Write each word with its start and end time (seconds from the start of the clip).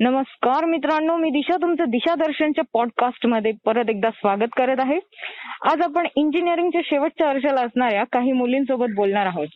नमस्कार 0.00 0.64
मित्रांनो 0.64 1.16
मी 1.16 1.30
दिशा 1.30 1.56
तुमचं 1.56 1.84
दिशा 1.88 2.14
दर्शनच्या 2.14 2.64
पॉडकास्टमध्ये 2.72 3.52
परत 3.64 3.84
एकदा 3.88 4.10
स्वागत 4.10 4.48
करत 4.56 4.76
आहे. 4.78 4.98
आज 5.72 5.80
आपण 5.80 6.06
इंजिनिअरिंगच्या 6.16 6.80
शेवटच्या 6.84 7.28
वर्षाला 7.28 7.60
असणाऱ्या 7.60 8.04
काही 8.04 8.32
मुलींसोबत 8.32 8.86
बोलणार 8.94 9.26
आहोत. 9.26 9.46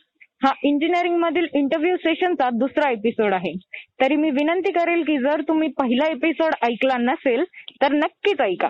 हा 0.45 0.53
इंजिनिअरिंग 0.63 1.17
मधील 1.17 1.47
इंटरव्ह्यू 1.53 1.95
सेशनचा 1.97 2.49
दुसरा 2.49 2.91
एपिसोड 2.91 3.33
आहे. 3.33 3.53
तरी 4.01 4.15
मी 4.15 4.29
विनंती 4.29 4.71
करेल 4.71 5.03
की 5.03 5.17
जर 5.17 5.41
तुम्ही 5.41 5.67
पहिला 5.67 6.07
एपिसोड 6.07 6.53
ऐकला 6.61 6.97
नसेल 6.97 7.43
तर 7.81 7.91
नक्कीच 7.91 8.41
ऐका. 8.41 8.69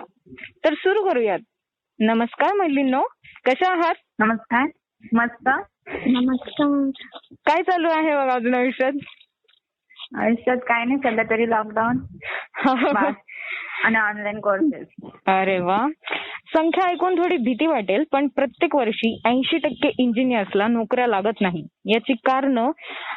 तर 0.64 0.74
सुरू 0.74 1.08
करूयात. 1.08 1.38
नमस्कार 2.00 2.54
मुलींनो 2.54 3.02
कशा 3.44 3.72
आहात? 3.72 3.94
नमस्कार. 4.18 4.66
मस्त. 5.12 5.48
नमस्कार. 6.06 6.90
काय 7.32 7.62
चालू 7.62 7.88
आहे 7.90 8.16
बघा 8.16 8.34
अजून 8.34 8.54
आयुष्यात? 8.54 8.92
आयुष्यात 10.18 10.56
काय 10.56 10.84
नाही 10.84 10.98
सध्या 10.98 11.24
तरी 11.30 11.50
लॉकडाऊन 11.50 11.98
आणि 13.84 13.96
ऑनलाईन 13.96 14.40
कोर्सेस 14.40 14.86
अरे 15.26 15.58
वा. 15.58 15.86
संख्या 16.54 16.88
ऐकून 16.88 17.14
थोडी 17.14 17.36
भीती 17.36 17.66
वाटेल 17.66 18.04
पण 18.12 18.26
प्रत्येक 18.26 18.74
वर्षी 18.76 19.20
ऐंशी 19.24 19.58
टक्के 19.58 19.90
इंजिनियर्सला 19.98 20.66
नोकऱ्या 20.66 21.06
लागत 21.06 21.40
नाही. 21.40 21.66
याची 21.86 22.12
कारण 22.14 22.58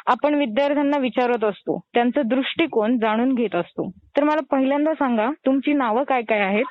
आपण 0.06 0.34
विद्यार्थ्यांना 0.34 0.98
विचारत 0.98 1.44
असतो. 1.44 1.78
त्यांचा 1.94 2.22
दृष्टिकोन 2.22 2.98
जाणून 2.98 3.34
घेत 3.34 3.54
असतो. 3.54 3.90
तर 4.16 4.24
मला 4.24 4.40
पहिल्यांदा 4.50 4.94
सांगा 4.94 5.30
तुमची 5.46 5.72
नावं 5.72 6.02
काय 6.02 6.22
काय 6.22 6.40
आहेत? 6.40 6.64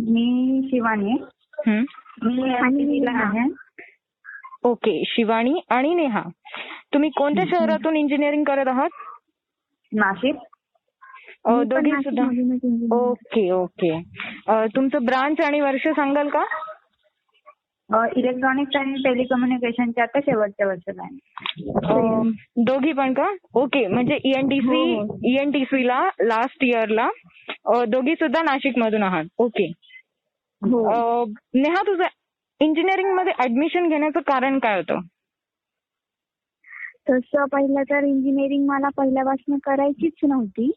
मी 0.00 0.60
शिवानी. 0.70 1.16
हं? 1.66 1.82
मी 2.22 2.50
आहे. 3.06 3.48
ओके 4.64 5.02
शिवानी 5.06 5.54
आणि 5.70 5.94
नेहा. 5.94 6.22
तुम्ही 6.94 7.10
कोणत्या 7.16 7.44
शहरातून 7.48 7.96
इंजिनिअरिंग 7.96 8.44
करत 8.44 8.68
आहात? 8.68 8.90
नाशिक. 9.92 10.34
दोघी 11.66 11.90
सुद्धा. 12.02 12.24
Okay 12.96 13.50
okay. 13.50 13.98
तुमचं 14.76 15.04
ब्रांच 15.04 15.40
आणि 15.40 15.60
वर्ष 15.60 15.86
सांगाल 15.88 16.28
का? 16.28 16.44
इलेक्ट्रॉनिक्स 18.16 18.76
आणि 18.76 19.02
टेलिकम्युनिकेशनच्या 19.04 20.04
आता 20.04 20.20
शेवटच्या 20.20 20.66
वर्षाला 20.66 21.02
आहे. 21.02 22.30
दोघी 22.64 22.92
पण 22.92 23.12
का? 23.12 23.26
ओके 23.54 23.86
म्हणजे 23.86 24.14
E 24.14 24.20
ईएनटीसी 24.24 24.94
हो. 24.94 25.18
ईएनटीसी 25.24 25.86
ला 25.86 26.00
लास्ट 26.22 26.64
इयरला 26.64 27.08
दोघी 27.88 28.14
सुद्धा 28.14 28.42
नाशिक 28.42 28.78
मधून 28.78 29.02
आहात. 29.02 29.24
ओके. 29.38 29.66
हो. 30.62 31.24
नेहा 31.54 31.82
तुझं 31.86 32.04
इंजिनिअरिंगमध्ये 32.64 33.32
ऍडमिशन 33.40 33.88
घेण्याचं 33.88 34.20
कारण 34.20 34.58
काय 34.58 34.76
होतं 34.76 35.00
तसं 37.10 37.44
पहिलं 37.44 37.82
तर 37.82 38.04
इंजिनिअरिंग 38.04 38.66
मला 38.66 38.88
पहिल्यापासून 38.96 39.58
करायचीच 39.58 40.12
नव्हती 40.22 40.70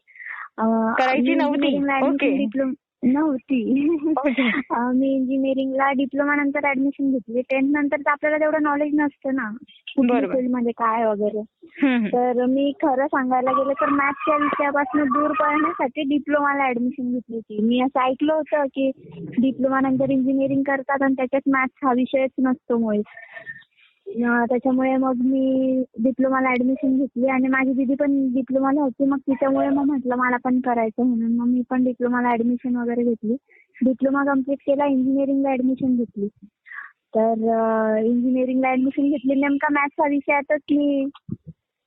करायची 0.98 1.34
नव्हती? 1.34 1.76
ओके. 2.08 2.36
डिप्लोमा 2.36 2.72
नव्हती. 3.02 3.88
मी 4.72 5.14
इंजिनिअरिंगला 5.14 5.92
डिप्लोमा 5.92 6.34
नंतर 6.34 6.70
ऍडमिशन 6.70 7.10
घेतली. 7.10 7.40
टेन्थ 7.40 7.76
नंतर 7.76 7.96
तर 7.96 8.10
आपल्याला 8.10 8.36
तेवढं 8.38 8.62
नॉलेज 8.62 8.94
नसतं 8.94 9.34
ना. 9.34 9.50
बरोबर. 9.98 10.34
फील्डमध्ये 10.34 10.72
काय 10.72 11.06
वगैरे. 11.06 11.42
तर 12.06 12.44
मी 12.46 12.72
खरं 12.82 13.06
सांगायला 13.06 13.52
गेलं 13.52 13.72
तर 13.72 13.88
मॅथ्सच्या 13.88 14.36
विषयापासून 14.36 15.04
दूर 15.04 15.30
पळण्यासाठी 15.30 16.02
डिप्लोमाला 16.02 16.68
ऍडमिशन 16.68 17.12
घेतली 17.12 17.36
होती. 17.36 17.62
मी 17.62 17.80
असं 17.80 18.00
ऐकलं 18.00 18.32
होतं 18.32 18.64
की 18.64 18.90
डिप्लोमा 19.38 19.80
नंतर 19.80 20.10
इंजिनिअरिंग 20.10 20.62
करतात 20.62 21.02
आणि 21.02 21.14
त्याच्यात 21.14 21.48
मॅथ्स 21.48 21.84
हा 21.84 21.92
विषयच 21.92 22.30
नसतो 22.38 22.78
मुळी 22.78 22.98
अं, 22.98 23.47
त्याच्यामुळे 24.16 24.96
मग 24.96 25.16
मी 25.24 25.82
डिप्लोमाला 26.02 26.50
ऍडमिशन 26.50 26.96
घेतली 26.98 27.26
आणि 27.28 27.48
माझी 27.48 27.72
दिदी 27.72 27.94
पण 27.94 28.12
डिप्लोमाला 28.34 28.80
होती. 28.80 29.04
मग 29.04 29.18
तिच्यामुळे 29.18 29.68
मग 29.68 29.84
म्हटलं 29.84 30.16
मला 30.16 30.36
पण 30.44 30.60
करायचं 30.60 31.06
म्हणून. 31.06 31.36
मग 31.36 31.46
मी 31.46 31.62
पण 31.70 31.84
डिप्लोमाला 31.84 32.32
ऍडमिशन 32.32 32.76
वगैरे 32.76 33.02
घेतली. 33.04 33.36
डिप्लोमा 33.84 34.24
कंप्लीट 34.24 34.58
केला 34.66 34.86
इंजिनिअरिंगला 34.86 35.52
ऍडमिशन 35.52 35.96
घेतली. 35.96 36.28
तर 37.16 37.32
इंजिनिअरिंगला 38.04 38.70
ऍडमिशन 38.70 39.08
घेतली. 39.08 39.40
नेमका 39.40 39.68
मॅथ्स 39.70 40.00
हा 40.00 40.08
विषयातच 40.08 40.60
मी 40.70 41.06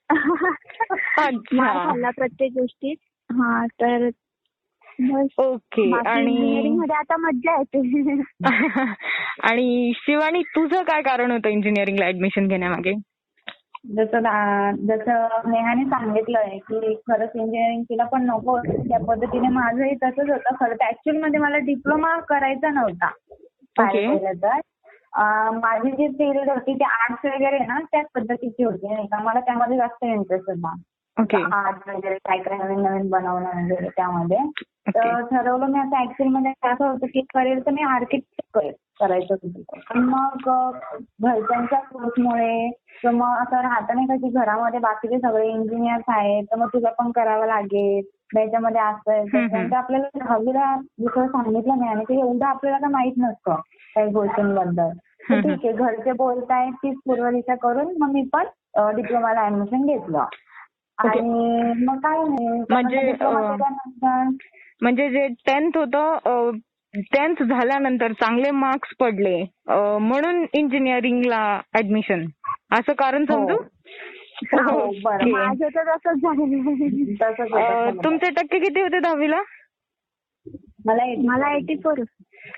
खाल्ला 1.59 2.09
प्रत्येक 2.09 2.51
गोष्टीत. 2.53 2.95
हा 3.31 3.65
तर 3.65 4.09
ओके 5.37 5.97
आणि 6.07 6.75
मध्ये 6.77 6.95
आता 6.95 7.17
मज्जा 7.17 7.57
येते. 7.57 8.21
आणि 9.43 9.91
शिवानी 9.95 10.41
तुझं 10.41 10.81
काय 10.81 11.01
कारण 11.01 11.31
होतं 11.31 11.49
इंजिनिअरिंगला 11.49 12.05
ऍडमिशन 12.05 12.47
घेण्यामागे? 12.47 12.93
जसं 13.95 14.19
जसं 14.75 15.27
नेहाने 15.51 15.85
सांगितलंय 15.85 16.57
की 16.57 16.95
खरंच 16.95 17.29
इंजिनिअरिंग 17.35 17.83
तिला 17.83 18.03
पण 18.03 18.25
नको. 18.25 18.51
होतं. 18.51 18.89
त्या 18.89 18.99
पद्धतीने 19.05 19.47
माझंही 19.47 19.95
तसंच 19.95 20.29
होतं. 20.29 20.55
खरं 20.59 20.75
तर 20.75 20.85
ऍक्च्युअलमध्ये 20.89 21.39
मला 21.39 21.57
डिप्लोमा 21.57 22.19
करायचा 22.19 22.69
नव्हता. 22.69 23.09
तर. 24.33 24.59
माझी 25.59 25.91
जी 25.91 26.07
फील्ड 26.07 26.49
होती 26.49 26.73
ती 26.73 26.83
आर्ट्स 26.83 27.25
वगैरे 27.25 27.57
ना 27.57 27.79
त्याच 27.79 28.05
पद्धतीची 28.15 28.63
होती 28.63 28.93
नाही 28.93 29.07
का? 29.07 29.23
मला 29.23 29.39
त्यामध्ये 29.39 29.77
जास्त 29.77 30.03
इंटरेस्ट 30.03 30.49
होता. 30.49 30.75
आर्ट 31.17 31.89
वगैरे 31.89 32.15
काय 32.17 32.37
काय 32.37 32.57
नवीन 32.57 32.79
नवीन 32.79 33.09
बनवणं 33.09 33.63
वगैरे 33.63 33.89
त्यामध्ये. 33.89 34.37
तर 34.87 35.21
ठरवलं 35.21 35.65
मी 35.65 35.79
असं 35.79 36.01
ऍक्च्युअलमध्ये 36.01 36.51
असं 36.69 36.85
होतं 36.85 37.07
की 37.07 37.21
करेल 37.33 37.59
तर 37.65 37.71
मी 37.71 37.81
आर्किटेक्ट 37.83 38.41
करेल 38.53 38.71
करायचं 38.99 39.33
होतं 39.33 39.79
पण 39.89 39.99
मग 40.03 40.49
घरच्यांच्या 41.23 41.79
फोर्समुळे 41.79 42.69
तर 43.03 43.09
मग 43.09 43.37
असं 43.41 43.61
राहतं 43.61 43.95
नाही 43.95 44.07
का 44.07 44.15
की 44.15 44.29
घरामध्ये 44.29 44.79
बाकीचे 44.79 45.19
सगळे 45.19 45.47
इंजिनियर्स 45.49 46.03
आहेत 46.07 46.43
तर 46.43 46.55
मग 46.55 46.67
तुला 46.67 46.89
पण 46.89 47.11
करावं 47.11 47.47
लागेल 47.47 48.01
त्याच्यामध्ये 48.33 48.81
असं 48.81 49.75
आपल्याला 49.75 50.07
दहावीला 50.15 50.75
जसं 50.99 51.27
सांगितलं 51.27 51.77
नाही 51.77 51.91
आणि 51.91 52.03
ते 52.03 52.19
एवढं 52.19 52.45
आपल्याला 52.45 52.77
काय 52.77 52.89
माहीत 52.89 53.13
नसतं 53.17 53.55
काही 53.95 54.11
गोष्टींबद्दल. 54.11 54.89
ठीक 55.31 55.65
आहे 55.65 55.71
घरचे 55.73 56.11
बोलतायत 56.11 56.73
तीच 56.73 56.97
पूर्व 57.05 57.29
दिशा 57.29 57.55
करून 57.55 57.95
मग 57.99 58.11
मी 58.11 58.23
पण 58.33 58.45
डिप्लोमाला 58.95 59.45
ऍडमिशन 59.45 59.85
घेतलं. 59.85 60.25
आणि 61.05 61.85
मग 61.85 61.97
काय 61.97 62.17
नाही 62.17 62.63
म्हणजे, 62.69 63.13
म्हणजे 64.81 65.09
जे 65.09 65.27
टेन्थ 65.27 65.77
होतं 65.77 66.17
टेन्थ 66.95 67.43
झाल्यानंतर 67.43 68.11
चांगले 68.11 68.51
मार्क्स 68.51 68.89
पडले. 68.99 69.45
म्हणून 70.01 70.45
इंजिनिअरिंगला 70.53 71.61
ऍडमिशन 71.77 72.25
असं 72.71 72.93
कारण 72.93 73.25
हो. 73.29 73.33
समजू? 73.33 73.55
हो. 74.53 74.91
माझं 75.29 75.67
तर 75.75 75.89
होतं. 75.89 78.03
तुमचे 78.03 78.29
टक्के 78.29 78.59
किती 78.59 78.81
होते 78.81 78.99
दहावीला? 78.99 79.41
मला 80.85 81.55
एटी 81.55 81.75
फोर 81.75 82.03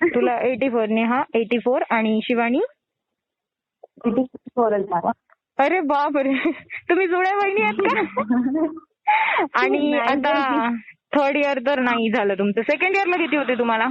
तुला 0.03 0.37
eighty 0.37 0.69
four 0.69 0.85
Neha 0.85 1.23
eighty 1.33 1.57
four 1.57 1.81
आणि 1.89 2.19
शिवानी? 2.23 2.59
झालं. 4.07 5.11
अरे 5.57 5.79
बाप 5.79 6.17
रे 6.17 6.33
तुम्ही 6.89 7.07
जुळ्या 7.07 7.35
बहिणी 7.35 7.61
आहेत 7.61 7.81
का? 7.83 8.21
आणि 9.53 9.97
आता. 9.97 10.69
थर्ड 11.15 11.37
इयर 11.37 11.59
तर 11.59 11.79
नाही 11.79 12.09
झालं 12.11 12.33
तुमचं. 12.33 12.61
सेकंड 12.61 12.95
इयरला 12.95 13.17
किती 13.17 13.37
होते 13.37 13.57
तुम्हाला? 13.57 13.87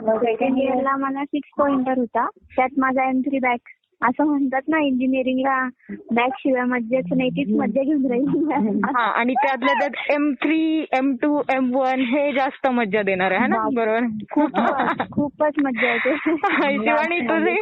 सेकंड 0.00 0.58
इयरला 0.58 0.96
मला 0.96 1.24
सिक्स 1.24 1.50
पॉइंटर 1.58 1.98
होता. 1.98 2.26
त्यात 2.56 2.78
माझा 2.78 3.08
एम 3.08 3.20
थ्री 3.20 3.38
बॅक 3.38 3.58
असं 4.02 4.24
म्हणतात 4.24 4.60
ना 4.68 4.78
इंजिनिअरिंगला 4.78 5.68
बॅक 6.14 6.32
शिवाय 6.38 6.64
मज्जाच 6.64 7.04
नाही 7.16 7.30
तीच 7.30 7.48
मज्जा 7.58 7.82
घेऊन 7.82 8.06
राहील. 8.06 8.80
हा 8.84 9.02
आणि 9.02 9.34
त्यातल्या 9.34 9.74
त्यात 9.74 10.10
M 10.10 10.32
three 10.32 10.84
M 10.92 11.14
two 11.22 11.42
M 11.48 11.74
one 11.74 12.00
हे 12.00 12.32
जास्त 12.32 12.66
मज्जा 12.66 13.02
देणार 13.02 13.30
आहे 13.30 13.40
है 13.40 13.46
ना. 13.46 13.68
बरोबर? 13.74 14.06
खूपच 14.32 15.10
खूपच 15.12 15.52
मज्जा 15.64 15.92
येते. 15.92 16.16
शिवानी 16.84 17.20
तुझे. 17.20 17.56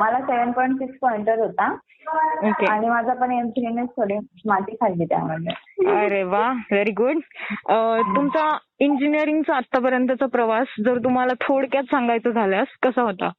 मला 0.00 0.20
सेव्हन 0.20 0.50
पॉईंट 0.52 0.78
सिक्स 0.78 0.98
पॉइंटर 1.02 1.38
होता. 1.38 1.70
ओके 2.48 2.66
आणि 2.66 2.88
माझा 2.88 3.14
पण 3.14 3.32
एम 3.32 3.48
थ्रीनेच 3.48 3.88
थोडी 3.96 4.14
माती 4.46 4.74
खाल्ली 4.74 5.04
त्यामध्ये. 5.04 5.52
अरे 5.96 6.22
वा 6.22 6.48
व्हेरी 6.70 6.92
गुड 6.92 7.18
तुमचा 8.16 8.48
इंजिनिअरिंगचा 8.80 9.56
आतापर्यंतचा 9.56 10.26
प्रवास 10.26 10.74
जर 10.84 10.98
तुम्हाला 11.04 11.32
थोडक्यात 11.40 11.84
सांगायचं 11.90 12.30
झाल्यास 12.30 12.76
कसा 12.82 13.02
होता? 13.02 13.30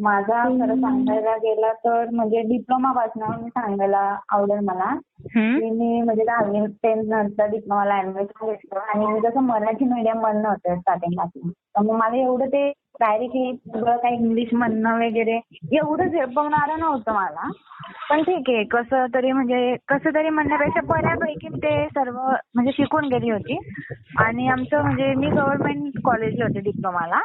माझा 0.00 0.42
खरं 0.48 0.80
सांगायला 0.80 1.34
गेला 1.36 1.72
तर 1.84 2.10
म्हणजे 2.12 2.40
डिप्लोमा 2.42 2.92
पासून 2.92 3.22
मी 3.42 3.48
सांगायला 3.48 3.98
आवडेल 4.28 4.58
मला? 4.64 4.94
की 5.24 5.70
मी 5.70 6.00
म्हणजे 6.02 6.24
दहावी 6.24 6.66
टेन्थ 6.82 7.08
नंतर 7.08 7.50
डिप्लोमाला 7.50 7.98
ऍडमिशन 7.98 8.46
घेतलं 8.46 8.78
आणि 8.80 9.06
मी 9.06 9.20
जसं 9.20 9.40
मराठी 9.40 9.84
मीडियम 9.84 10.20
मधनं 10.20 10.48
होते 10.48 10.76
स्टार्टिंगपासून. 10.76 11.50
तर 11.50 11.82
मग 11.82 11.94
मला 11.94 12.16
एवढं 12.16 12.46
ते 12.46 12.70
डायरेक्टली 13.02 13.52
सगळं 13.72 13.96
काही 13.96 14.14
इंग्लिश 14.16 14.48
म्हणणं 14.52 14.94
वगैरे 14.96 15.38
एवढं 15.76 16.08
झेपवणारं 16.08 16.80
नव्हतं 16.80 17.12
मला. 17.12 17.48
पण 18.10 18.22
ठीक 18.22 18.50
आहे 18.50 18.64
कसं 18.64 19.06
तरी 19.14 19.32
म्हणजे 19.32 19.74
कसं 19.88 20.14
तरी 20.14 20.28
म्हणण्यापेक्षा 20.28 20.80
बऱ्यापैकी 20.86 21.48
ते 21.56 21.86
सर्व 21.88 22.18
म्हणजे 22.54 22.72
शिकून 22.72 23.04
गेली 23.04 23.30
होती. 23.30 23.58
आणि 24.18 24.48
आमचं 24.48 24.82
म्हणजे 24.82 25.14
मी 25.14 25.30
गव्हर्नमेंट 25.30 25.98
कॉलेजला 26.04 26.44
होते 26.44 26.60
डिप्लोमाला 26.60 27.20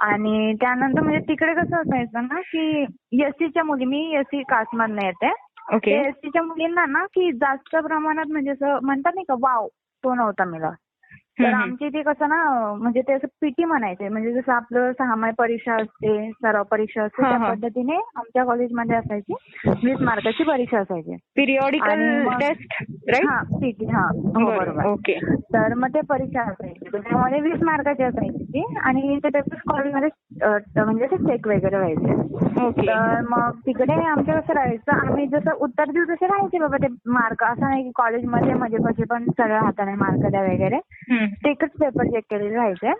आणि 0.00 0.54
त्यानंतर 0.60 1.00
म्हणजे 1.00 1.20
तिकडे 1.28 1.54
कसं 1.54 1.76
असायचं 1.76 2.22
ना 2.22 2.40
की 2.46 2.82
एससीच्या 3.24 3.64
मुली 3.64 3.84
मी 3.84 4.00
एससी 4.14 4.42
कास्टमधनं 4.42 5.06
येते. 5.06 5.32
ओके 5.74 5.92
एसटीच्या 6.00 6.42
मुलींना 6.42 6.84
ना 6.86 7.04
की 7.06 7.30
जास्त 7.32 7.76
प्रमाणात 7.76 8.26
म्हणजे 8.26 8.50
असं 8.50 8.78
म्हणतात 8.82 9.12
नाही 9.14 9.24
का 9.28 9.34
वाव 9.40 9.66
तो 10.04 10.14
नव्हता 10.14 10.44
मिळत 10.44 10.74
तर. 11.38 11.52
आमच्या 11.54 11.88
इथे 11.88 12.02
कसं 12.02 12.28
ना 12.28 12.42
म्हणजे 12.74 13.00
ते 13.00 13.12
असं 13.12 13.26
पीटी 13.40 13.64
म्हणायचे. 13.64 14.08
म्हणजे 14.08 14.32
जसं 14.32 14.52
आपलं 14.52 14.92
सहामाही 14.92 15.32
परीक्षा 15.38 15.74
असते 15.74 16.30
सराव 16.32 16.62
परीक्षा 16.70 17.02
असते 17.02 17.22
त्या. 17.22 17.38
पद्धतीने 17.46 17.96
आमच्या 18.16 18.44
कॉलेजमध्ये 18.44 18.96
असायची. 18.96 19.34
वीस 19.84 20.00
मार्काची 20.00 20.44
परीक्षा 20.44 20.78
असायची. 20.78 21.16
पिरियॉडिकल 21.36 22.28
टेस्ट 22.40 22.82
हा 23.24 23.40
पीटी 23.60 23.86
हा. 23.86 24.06
हो 24.36 24.46
बरोबर. 24.48 24.84
ओके. 24.86 25.18
तर 25.52 25.74
मग 25.74 25.88
ते 25.94 26.00
परीक्षा 26.00 26.42
असायची. 26.42 26.88
त्यामध्ये 26.92 27.40
वीस 27.40 27.62
मार्काची 27.62 28.02
असायची 28.02 28.44
ती 28.44 28.64
आणि 28.82 29.18
ते 29.24 29.40
कॉलेजमध्ये 29.40 30.84
म्हणजे 30.84 31.06
ते 31.06 31.16
चेक 31.16 31.46
वगैरे 31.48 31.76
व्हायचे. 31.76 32.14
ओके. 32.66 32.86
तर 32.86 33.20
मग 33.28 33.58
तिकडे 33.66 33.92
आमच्या 34.06 34.40
कसं 34.40 34.52
राहायचं 34.52 34.92
आम्ही 34.96 35.26
जसं 35.26 35.50
उत्तर 35.60 35.90
देऊ 35.90 36.04
तसे 36.04 36.26
राहायचे 36.26 36.58
बाबा 36.58 36.76
ते 36.76 36.86
मार्क. 37.06 37.44
असं 37.44 37.60
नाही 37.60 37.82
की 37.82 37.90
कॉलेजमध्ये 37.94 38.54
म्हणजे 38.54 38.76
कसे 38.84 39.04
पण 39.04 39.24
सगळ्या 39.30 39.60
हाताने 39.60 39.94
मार्क 39.94 40.26
द्या 40.30 40.42
वगैरे. 40.42 40.78
ते 41.26 41.50
एकच 41.50 41.70
पेपर 41.80 42.04
चेक 42.04 42.24
केलेले 42.30 42.54
राहायचे. 42.54 42.92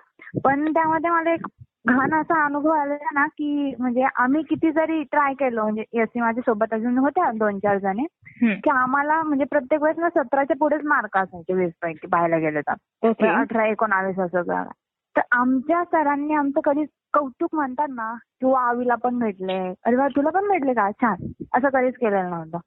पण 0.44 0.72
त्यामध्ये 0.72 1.10
मला 1.10 1.32
एक 1.32 1.46
घाण 1.86 2.14
असा 2.14 2.44
अनुभव 2.44 2.70
आलेला 2.70 3.08
ना 3.14 3.26
की 3.26 3.74
म्हणजे 3.78 4.06
आम्ही 4.16 4.42
किती 4.42 4.72
जरी 4.72 5.02
ट्राय 5.02 5.34
केलं 5.34 5.62
म्हणजे 5.62 5.84
एससी 5.92 6.20
माझ्या 6.20 6.42
सोबत 6.46 6.74
अजून 6.74 6.98
होत्या 6.98 7.30
दोन 7.30 7.58
चार 7.58 7.78
जणी. 7.78 8.06
की 8.56 8.70
आम्हाला 8.70 9.22
म्हणजे 9.22 9.44
प्रत्येक 9.44 9.82
वेळेस 9.82 9.98
ना 9.98 10.08
सतराच्या 10.08 10.56
पुढेच 10.56 10.80
मार्क 10.84 11.18
असायचे 11.18 11.54
वीस 11.54 11.72
पैकी 11.82 12.06
पाहायला 12.06 12.38
गेले 12.38 12.60
तर. 12.60 12.74
अठरा 13.26 13.66
एकोणावीस 13.66 14.18
असं. 14.18 14.62
तर 15.16 15.20
आमच्या 15.32 15.84
सरांनी 15.84 16.34
आमचं 16.34 16.60
कधी 16.64 16.84
कौतुक 17.12 17.54
म्हणतात 17.54 17.86
ना 17.90 18.14
किंवा 18.14 18.60
आवीला 18.60 18.94
पण 18.94 19.18
भेटले. 19.18 19.74
अरे 19.84 19.96
वा 19.96 20.08
तुला 20.08 20.30
पण 20.30 20.48
भेटले 20.48 20.72
का? 20.72 20.90
छान. 20.90 21.16
असं 21.54 21.68
कधीच 21.68 21.94
केलेलं 21.94 22.30
नव्हतं. 22.30 22.58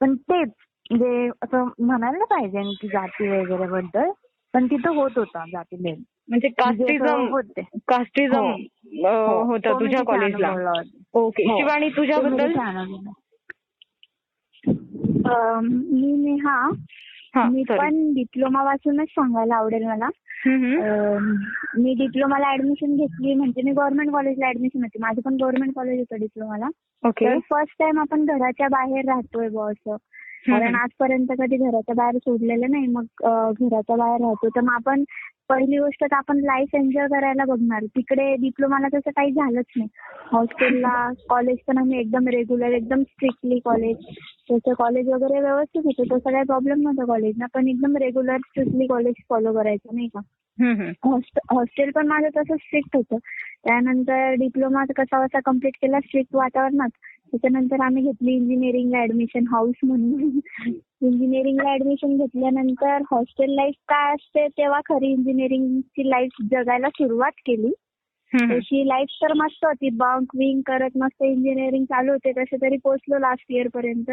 पण 0.00 0.14
तेच 0.14 0.48
म्हणजे 0.90 1.30
असं 1.42 1.68
म्हणायला 1.78 2.24
पाहिजे 2.24 2.74
की 2.80 2.88
जाती 2.88 3.28
वगैरे 3.28 3.66
बद्दल 3.66 4.10
पण 4.54 4.66
तिथं 4.66 4.94
होत 4.94 5.10
होता 5.16 5.44
जाती 5.52 5.76
भेद 5.76 6.02
म्हणजे 6.28 6.48
म्हणजे 6.48 6.48
कास्टिझम 6.48 7.28
होते. 7.28 7.62
कास्टिझम 7.88 8.44
हो. 9.06 9.42
होतं 9.44 9.80
तुझ्या 9.80 10.02
कॉलेजला. 10.02 10.52
ओके. 11.14 11.50
हो. 11.50 11.58
शिवानी 11.58 11.88
तुझ्याबद्दल? 11.88 12.52
मी 15.62 16.12
नेहा. 16.16 16.70
हा 17.34 17.48
मी. 17.48 17.62
पण 17.62 18.14
डिप्लोमा 18.14 18.62
वाचूनच 18.62 19.08
सांगायला 19.08 19.56
आवडेल 19.56 19.84
मला. 19.84 20.08
मी 21.78 21.94
डिप्लोमाला 21.94 22.52
ऍडमिशन 22.52 22.96
घेतली. 22.96 23.34
म्हणजे 23.34 23.62
मी 23.62 23.72
गव्हर्नमेंट 23.72 24.10
कॉलेजला 24.10 24.48
ऍडमिशन 24.48 24.82
होती. 24.82 24.98
माझं 24.98 25.20
पण 25.20 25.36
गव्हर्नमेंट 25.36 25.74
कॉलेज 25.74 25.98
होतं 25.98 26.20
डिप्लोमाला 26.20 26.68
ओके 27.04 27.38
फर्स्ट 27.38 27.74
टाइम 27.78 27.98
आपण 28.00 28.24
घराच्या 28.24 28.68
बाहेर 28.68 29.04
राहतोय 29.04 29.48
बुवा 29.48 29.70
असं. 29.70 29.96
कारण 30.46 30.74
आजपर्यंत 30.74 31.32
कधी 31.38 31.56
घराच्या 31.56 31.94
बाहेर 31.94 32.16
सोडलेलं 32.18 32.70
नाही 32.70 32.86
मग 32.86 33.04
घराच्या 33.52 33.96
बाहेर 33.96 34.20
राहतो. 34.20 34.48
तर 34.48 34.60
मग 34.60 34.72
आपण 34.74 35.04
पहिली 35.48 35.78
गोष्ट 35.78 36.04
तर 36.04 36.14
आपण 36.16 36.38
लाईफ 36.38 36.74
एन्जॉय 36.74 37.06
करायला 37.08 37.44
बघणार. 37.44 37.84
तिकडे 37.96 38.34
डिप्लोमाला 38.36 38.88
तसं 38.94 39.10
काही 39.16 39.32
झालंच 39.32 39.64
नाही. 39.76 39.88
हॉस्टेलला 40.32 41.08
कॉलेज 41.28 41.58
पण 41.66 41.78
आम्ही 41.78 41.98
एकदम 42.00 42.28
रेग्युलर 42.28 42.72
एकदम 42.72 43.02
स्ट्रिक्टली 43.02 43.58
कॉलेज 43.58 43.96
त्याचं 44.48 44.72
कॉलेज 44.78 45.08
वगैरे 45.08 45.40
व्यवस्थित 45.40 45.82
होतं. 45.84 46.16
तसं 46.16 46.30
काही 46.30 46.44
प्रॉब्लेम 46.44 46.82
नव्हता 46.82 47.04
कॉलेजला 47.04 47.46
पण 47.54 47.68
एकदम 47.68 47.96
रेग्युलर 47.96 48.38
स्ट्रिक्टली 48.38 48.86
कॉलेज 48.86 49.22
फॉलो 49.30 49.52
करायचं 49.52 49.94
नाही 49.94 50.08
का? 50.08 50.20
हॉस्टेल 50.62 51.90
पण 51.90 52.06
माझं 52.06 52.28
तसं 52.28 52.56
स्ट्रिक्ट 52.56 52.96
होतं. 52.96 53.16
त्यानंतर 53.64 54.32
डिप्लोमा 54.32 54.84
कसा 54.96 55.26
कसा 55.26 55.40
कंप्लीट 55.44 55.74
केला 55.74 56.00
स्ट्रिक्ट 56.00 56.36
वातावरणात. 56.36 56.88
त्याच्यानंतर 57.30 57.80
आम्ही 57.80 58.02
घेतली 58.02 58.32
इंजिनिअरिंगला 58.32 59.02
ऍडमिशन 59.02 59.44
हाऊस 59.50 59.74
म्हणून. 59.82 60.40
इंजिनिअरिंगला 61.02 61.72
ऍडमिशन 61.74 62.16
घेतल्यानंतर 62.16 63.02
हॉस्टेल 63.10 63.50
लाईफ 63.50 63.74
काय 63.88 64.12
असते 64.12 64.46
तेव्हा 64.48 64.80
खरी 64.80 65.06
इंजिनिअरिंगची 65.06 66.10
लाईफ 66.10 66.42
जगायला 66.50 66.88
सुरुवात 66.88 67.32
केली. 67.38 67.72
तशी 68.50 68.88
लाईफ 68.88 69.08
तर 69.22 69.32
मस्त 69.32 69.64
होती. 69.64 69.90
बंक 69.90 70.36
विंक 70.36 70.62
करत 70.66 70.90
मस्त 70.96 71.22
इंजिनिअरिंग 71.22 71.84
चालू 71.84 72.12
होते. 72.12 72.32
तसे 72.32 72.56
तरी 72.56 72.76
पोहोचलो 72.76 73.18
लास्ट 73.18 73.46
इयर 73.48 73.68
पर्यंत. 73.74 74.10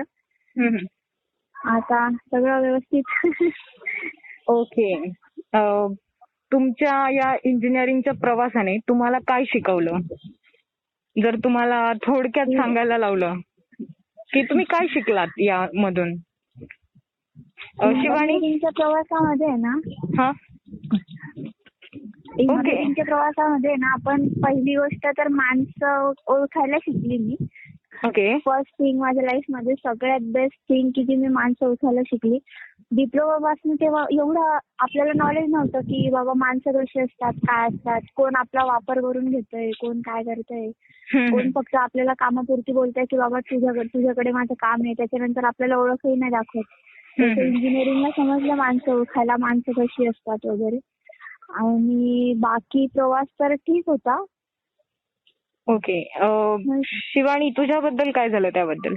आता 1.65 2.09
सगळं 2.11 2.61
व्यवस्थित. 2.61 3.03
ओके 4.47 5.09
तुमच्या 6.53 7.11
या 7.11 7.35
इंजिनिअरिंगच्या 7.43 8.13
प्रवासाने 8.13 8.77
तुम्हाला 8.77 9.19
काय 9.19 9.43
शिकवलं? 9.47 9.97
जर 11.23 11.35
तुम्हाला 11.35 11.93
थोडक्यात 11.93 12.45
सांगायला 12.45 12.97
लावलं 12.97 13.33
की 14.33 14.43
तुम्ही 14.43 14.65
काय 14.65 14.87
शिकलात 14.89 15.27
यामधून? 15.37 16.15
शिवानी? 17.81 17.93
इंजिनिअरिंगच्या 17.93 18.69
प्रवासामध्ये 18.69 19.47
आहे 19.47 19.57
ना? 19.57 19.79
हा? 20.21 20.31
इंजिनिअरिंगच्या 22.37 23.05
प्रवासामध्ये 23.05 23.75
ना 23.75 23.93
आपण 23.93 24.27
पहिली 24.27 24.75
गोष्ट 24.75 25.07
तर 25.17 25.27
माणसं 25.27 26.11
ओळखायला 26.27 26.77
शिकली 26.77 27.17
मी. 27.17 27.35
ओके. 28.05 28.37
फर्स्ट 28.37 28.73
थिंग 28.73 28.99
माझ्या 28.99 29.23
लाईफमध्ये 29.23 29.73
सगळ्यात 29.73 30.19
बेस्ट 30.21 30.69
थिंग 30.69 30.89
की 30.95 31.03
जी 31.03 31.15
मी 31.15 31.27
माणसं 31.27 31.67
ओळखायला 31.67 32.01
शिकली 32.05 32.37
डिप्लोमा 32.91 33.37
पासून 33.37 33.75
तेव्हा 33.75 34.05
एवढं 34.11 34.57
आपल्याला 34.79 35.11
नॉलेज 35.15 35.49
नव्हतं 35.49 35.79
की 35.79 36.09
बाबा 36.09 36.33
माणसं 36.35 36.71
कशी 36.71 36.99
असतात 36.99 37.33
काय 37.47 37.67
असतात 37.67 38.01
कोण 38.15 38.35
आपला 38.35 38.63
वापर 38.65 39.01
करून 39.01 39.29
घेतोय 39.29 39.71
कोण 39.71 40.01
काय 40.01 40.23
करतंय 40.23 40.69
कोण 41.29 41.51
फक्त 41.51 41.75
आपल्याला 41.75 42.13
कामापुरती 42.13 42.71
बोलतंय 42.71 43.05
की 43.05 43.17
बाबा 43.17 43.39
तुझ्याकडे 43.39 43.83
तुझ्याकडे 43.83 44.31
माझं 44.31 44.53
काम 44.53 44.81
आहे 44.85 44.93
त्याच्यानंतर 44.93 45.43
आपल्याला 45.43 45.77
ओळखही 45.77 46.15
नाही 46.15 46.31
दाखवत. 46.31 46.63
इंजिनिअरिंगला 47.19 48.09
समजलं 48.09 48.55
माणसं 48.55 48.91
ओळखायला 48.91 49.35
माणसं 49.39 49.71
कशी 49.71 50.07
असतात 50.07 50.45
वगैरे. 50.45 50.79
आणि 51.49 52.33
बाकी 52.37 52.85
प्रवास 52.93 53.27
तर 53.39 53.53
ठीक 53.53 53.83
होता. 53.87 54.23
ओके 55.67 56.01
शिवानी 56.83 57.49
तुझ्याबद्दल 57.49 58.11
काय 58.11 58.29
झालं 58.29 58.49
त्याबद्दल? 58.49 58.93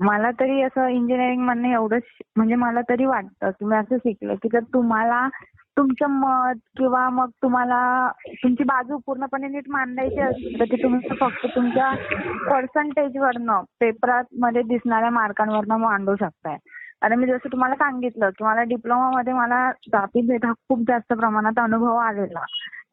मला 0.00 0.30
तरी 0.30 0.62
असं 0.62 0.86
इंजिनिअरिंग 0.86 1.42
म्हणणं 1.42 1.68
एवढंच 1.68 2.02
म्हणजे 2.36 2.54
मला 2.54 2.80
तरी 2.80 3.04
वाटतं 3.04 3.50
की 3.50 3.64
मी 3.64 3.76
असं 3.76 3.96
शिकलं 3.96 4.34
की 4.34 4.48
जर 4.52 4.60
तुम्हाला 4.60 5.28
तुमचं 5.76 6.06
मत 6.10 6.54
किंवा 6.78 7.08
मग 7.08 7.28
तुम्हाला 7.42 8.10
तुमची 8.28 8.64
बाजू 8.64 8.98
पूर्णपणे 9.06 9.48
नीट 9.48 9.68
मांडायची 9.68 10.20
असेल 10.20 10.60
तर 10.60 10.64
ती 10.64 10.82
तुम्ही 10.82 11.16
फक्त 11.20 11.46
तुमच्या 11.46 11.92
पर्सेंटेजवरनं 12.50 13.62
पेपरात 13.80 14.24
मध्ये 14.38 14.62
दिसणाऱ्या 14.62 15.10
मार्कांवरनं 15.10 15.76
मांडू 15.76 16.14
शकताय. 16.14 16.56
आता 17.02 17.14
मी 17.14 17.26
जसं 17.26 17.52
तुम्हाला 17.52 17.74
सांगितलं 17.74 18.30
की 18.30 18.44
मला 18.44 18.62
डिप्लोमामध्ये 18.62 19.32
मला 19.32 19.70
जातीभेद 19.72 20.44
हा 20.44 20.52
खूप 20.52 20.80
जास्त 20.88 21.12
प्रमाणात 21.12 21.58
अनुभव 21.58 21.96
आलेला. 21.96 22.44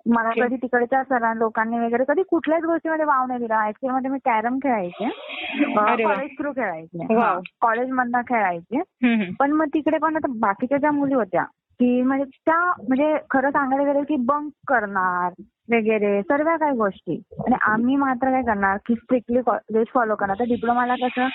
मला. 0.07 0.29
कधी 0.45 0.55
तिकडच्या 0.55 1.03
सरा 1.03 1.33
लोकांनी 1.33 1.79
वगैरे 1.79 2.03
कधी 2.07 2.23
कुठल्याच 2.23 2.63
गोष्टीमध्ये 2.63 3.05
वाव 3.05 3.25
नाही 3.25 3.39
दिला 3.39 3.67
ऍक्च्युअली 3.67 3.95
मध्ये 3.95 4.11
मी 4.11 4.17
कॅरम 4.25 4.57
खेळायचे. 4.57 5.09
कॉलेज 6.03 6.29
थ्रू 6.37 6.51
खेळायचे. 6.51 7.07
कॉलेज 7.61 7.89
मधनं 7.89 8.21
खेळायचे. 8.21 8.81
पण 9.39 9.51
मग 9.51 9.65
तिकडे 9.65 9.97
पण 9.97 10.15
आता 10.15 10.27
बाकीच्या 10.39 10.77
ज्या 10.77 10.91
मुली 10.91 11.13
होत्या 11.13 11.43
की 11.79 12.01
म्हणजे 12.01 12.25
त्या 12.25 12.73
म्हणजे 12.87 13.17
खरं 13.31 13.49
सांगायला 13.49 13.91
गेलं 13.91 14.03
की 14.03 14.15
बंक 14.15 14.51
करणार 14.67 15.41
वगैरे 15.71 16.21
सर्व 16.21 16.45
काही 16.57 16.77
गोष्टी. 16.77 17.21
आणि 17.39 17.55
आम्ही 17.61 17.95
मात्र 17.95 18.31
काय 18.31 18.41
करणार 18.41 18.77
की 18.85 18.95
स्ट्रिक्टली 18.95 19.41
कॉलेज 19.41 19.87
फॉलो 19.93 20.15
करणार. 20.15 20.35
तर 20.39 20.43
डिप्लोमाला 20.43 20.95
कसं 20.95 21.27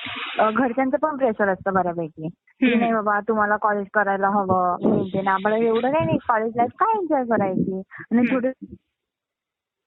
घरच्यांचं 0.55 0.97
पण 0.99 1.17
प्रेशर 1.17 1.49
असतं 1.49 1.75
बऱ्यापैकी. 1.75 2.29
की. 2.29 2.75
नाही 2.75 2.93
बाबा 2.93 3.21
तुम्हाला 3.21 3.57
कॉलेज 3.57 3.87
करायला 3.95 4.29
हवं 4.29 4.77
आम्हाला 5.29 5.57
एवढं 5.57 5.93
काही 5.93 6.05
नाही. 6.05 6.19
कॉलेज 6.29 6.57
लाईफ 6.57 6.71
काय 6.79 6.99
एन्जॉय 6.99 7.25
करायची? 7.25 7.83
आणि 8.11 8.23
हम्म. 8.31 8.75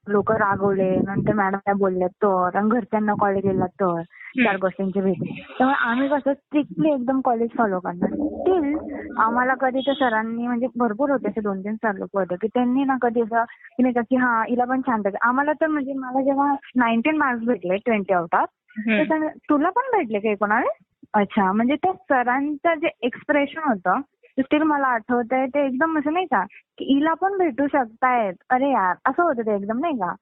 लोक 0.08 0.32
रागवले 0.32 0.96
नंतर 0.96 1.34
मॅडम 1.34 1.58
काय 1.58 1.74
बोलल्या 1.74 2.08
तर. 2.08 2.50
आणि 2.58 2.70
घरच्यांना 2.70 3.14
कॉलेजला 3.20 3.66
तर. 3.66 4.02
चार 4.44 4.56
गोष्टींची 4.56 5.02
भीती 5.02 5.42
त्यामुळे 5.58 5.76
आम्ही 5.90 6.08
कसं 6.08 6.34
स्ट्रिक्टली 6.34 6.94
एकदम 6.94 7.22
कॉलेज 7.22 7.50
फॉलो 7.58 7.80
करणार. 7.80 8.10
स्टील 8.10 8.78
आम्हाला 9.20 9.54
कधी 9.54 9.80
त्या 9.80 9.94
सरांनी 9.94 10.48
म्हणजे 10.48 10.68
भरपूर 10.76 11.10
होते 11.10 11.28
असे 11.28 11.42
दोन 11.42 11.60
तीन 11.60 11.76
सर 11.76 11.94
लोक 11.96 12.10
होते 12.14 12.36
की 12.36 12.48
त्यांनी 12.48 12.84
ना 12.84 12.96
कधी 13.02 13.22
असं 13.22 13.44
की 13.44 13.84
नाही 13.84 13.94
का 13.94 14.02
की 14.02 14.16
हा 14.16 14.44
हिला 14.50 14.66
पण 14.66 14.82
छान 14.82 15.02
आम्हाला 15.22 15.52
तर 15.54 15.68
म्हणजे 15.68 15.94
मला 15.94 16.22
जेव्हा 16.22 16.56
नाईन्टीन 16.76 17.18
मार्क्स 17.18 17.46
भेटले 17.46 17.76
ट्वेंटी 17.76 18.14
आउट 18.14 18.36
ऑफ 18.36 18.48
तर 18.88 19.28
तुला 19.28 19.70
पण 19.70 19.98
भेटले 19.98 20.20
का 20.20 20.30
एकोणावीस? 20.30 20.86
अच्छा 21.14 21.52
म्हणजे 21.52 21.76
त्या 21.76 21.94
सरांचं 21.94 22.74
जे 22.74 22.90
एक्सप्रेशन 23.02 23.62
होतं 23.66 24.00
स्टील 24.38 24.62
मला 24.63 24.88
आठवतंय 24.88 25.46
ते 25.46 25.65
एकदम 25.65 25.98
असं 26.00 26.13
नाही 26.13 26.25
का 26.25 26.44
की 26.77 26.86
हिला 26.86 27.13
पण 27.13 27.38
भेटू 27.38 27.68
शकतायत. 27.68 28.34
अरे 28.50 28.72
यार 28.72 28.96
असं 29.10 29.24
होतं 29.24 29.42
ते 29.42 29.56
एकदम 29.56 29.80
नाही 29.80 29.96
का? 29.96 30.13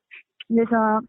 जसं 0.53 0.99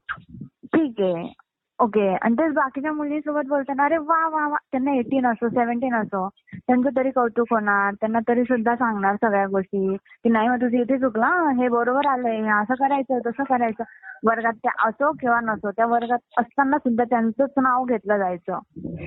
ठीक 0.67 1.01
आहे. 1.01 1.33
ओके. 1.79 2.09
आणि 2.17 2.35
तेच 2.39 2.53
बाकीच्या 2.55 2.93
मुलींसोबत 2.93 3.49
बोलताना 3.49 3.85
अरे 3.85 3.97
वा 3.99 4.19
वा 4.33 4.47
वा. 4.49 4.57
त्यांना 4.73 4.93
एटीन 4.99 5.27
असो 5.27 5.49
सेव्हन्टीन 5.49 5.95
असो 5.95 6.29
त्यांचं 6.55 6.89
तरी 6.97 7.11
कौतुक 7.11 7.47
होणार. 7.51 7.95
त्यांना 8.01 8.19
तरी 8.29 8.43
सुद्धा 8.45 8.75
सांगणार 8.77 9.17
सगळ्या 9.23 9.47
गोष्टी. 9.47 9.97
की 9.97 10.29
नाही 10.31 10.49
मग 10.49 10.61
तुझं 10.63 10.77
इथे 10.79 10.99
चुकला 10.99 11.31
हे 11.59 11.69
बरोबर 11.69 12.07
आलंय 12.09 12.49
असं 12.61 12.75
करायचं 12.81 13.19
तसं 13.27 13.43
करायचं. 13.49 13.85
वर्गात 14.27 14.53
ते 14.65 14.69
असो 14.87 15.11
किंवा 15.21 15.41
नसो 15.41 15.71
त्या 15.71 15.87
वर्गात 15.87 16.41
असताना 16.41 16.79
सुद्धा 16.79 17.05
त्यांचंच 17.05 17.51
नाव 17.57 17.85
घेतलं 17.85 18.19
जायचं. 18.19 18.59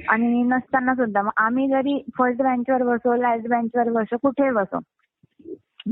आणि 0.10 0.44
नसताना 0.44 0.94
सुद्धा. 0.96 1.22
मग 1.22 1.32
आम्ही 1.38 1.68
जरी 1.70 2.02
फर्स्ट 2.18 2.42
बेंचवर 2.42 2.84
बसो 2.84 3.16
लास्ट 3.22 3.48
बेंचवर 3.50 3.90
बसो 3.92 4.18
कुठेही 4.18 4.52
बसो 4.52 4.80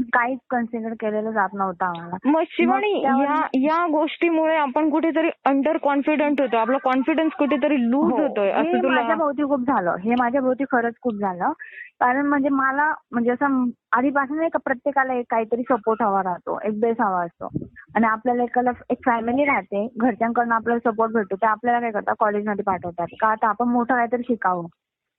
काहीच 0.03 0.39
कन्सिडर 0.49 0.93
केलेलं 0.93 1.31
जात 1.31 1.49
नव्हतं 1.53 1.85
आम्हाला. 1.85 2.17
मग 2.25 2.43
शिवानी 2.49 3.01
या 3.03 3.47
या 3.53 3.87
गोष्टीमुळे 3.87 4.55
आपण 4.55 4.89
कुठेतरी 4.89 5.29
अंडर 5.45 5.77
कॉन्फिडंट 5.77 6.41
होतो 6.41 6.57
आपला 6.57 6.77
कॉन्फिडन्स 6.77 7.33
कुठेतरी 7.33 7.91
लूज 7.91 8.11
हो. 8.11 8.17
होतोय 8.17 8.51
असं 8.51 8.75
हे 8.75 8.83
तुला 8.83 8.95
माझ्या 8.95 9.15
भोवती 9.15 9.43
खूप 9.43 9.59
झालं. 9.59 9.95
हे 10.03 10.15
माझ्या 10.19 10.41
भोवती 10.41 10.63
खरंच 10.71 10.93
खूप 11.01 11.13
झालं. 11.13 11.51
कारण 11.99 12.25
म्हणजे 12.25 12.49
मला 12.49 12.93
म्हणजे 13.11 13.31
असं 13.31 13.69
आधीपासून 13.91 14.41
एक 14.43 14.57
प्रत्येकाला 14.57 15.13
एक 15.13 15.25
काहीतरी 15.29 15.61
सपोर्ट 15.61 16.01
हवा 16.01 16.23
राहतो 16.23 16.59
एक 16.63 16.79
बेस 16.79 16.95
हवा 16.99 17.23
असतो. 17.23 17.49
आणि 17.95 18.05
आपल्याला 18.05 18.43
एकाला 18.43 18.71
एक 18.89 18.97
फॅमिली 19.05 19.45
राहते 19.45 19.87
घरच्यांकडनं 19.97 20.55
आपल्याला 20.55 20.91
सपोर्ट 20.91 21.13
भेटतो 21.13 21.35
ते 21.35 21.45
आपल्याला 21.45 21.79
काय 21.79 21.91
करतात 21.91 22.15
कॉलेजमध्ये 22.19 22.63
पाठवतात. 22.63 23.07
का 23.19 23.27
आता 23.27 23.47
आपण 23.47 23.67
मोठं 23.67 23.95
काहीतरी 23.95 24.23
शिकावं. 24.23 24.65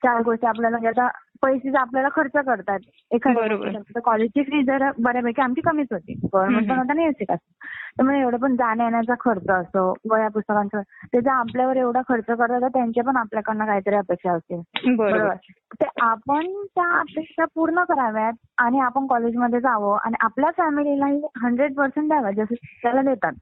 चार 0.02 0.22
गोष्टी 0.22 0.46
आपल्याला 0.46 0.76
म्हणजे 0.76 1.00
आता 1.00 1.08
पैसे 1.42 1.76
आपल्याला 1.78 2.08
खर्च 2.16 2.32
करतात 2.46 2.78
एखाद्या 3.10 4.00
कॉलेजची 4.00 4.42
फी 4.42 4.62
जर 4.62 4.90
बऱ्यापैकी 4.98 5.42
आमची 5.42 5.60
कमीच 5.60 5.86
होती. 5.90 6.14
गव्हर्नमेंट 6.24 6.68
पण. 6.70 6.78
होता 6.78 7.06
एसटी 7.06 7.24
असतो 7.28 7.52
त्यामुळे 7.96 8.20
एवढं 8.20 8.36
पण 8.36 8.56
जाण्या 8.56 8.86
येण्याचा 8.86 9.14
खर्च 9.20 9.50
असतो 9.50 9.94
वया 10.10 10.28
पुस्तकांचा 10.28 10.80
त्याचा 11.12 11.32
आपल्यावर 11.32 11.76
एवढा 11.76 12.00
खर्च 12.08 12.24
करतात 12.26 12.60
तर 12.60 12.68
त्यांच्या 12.68 13.04
पण 13.04 13.16
आपल्याकडनं 13.16 13.66
काहीतरी 13.66 13.94
अपेक्षा 13.94 14.32
असतील 14.32 14.94
बरोबर. 14.96 15.34
ते 15.74 15.86
आपण 16.00 16.52
त्या 16.64 16.98
अपेक्षा 16.98 17.44
पूर्ण 17.54 17.84
कराव्यात 17.84 18.32
आणि 18.58 18.80
आपण 18.80 19.06
कॉलेजमध्ये 19.06 19.60
जावं 19.60 19.98
आणि 20.04 20.16
आपल्या 20.20 20.50
फॅमिलीलाही 20.50 21.20
हंड्रेड 21.42 21.74
पर्सेंट 21.74 22.08
द्यावं 22.08 22.30
जसं 22.30 22.54
त्याला 22.54 23.02
देतात. 23.02 23.32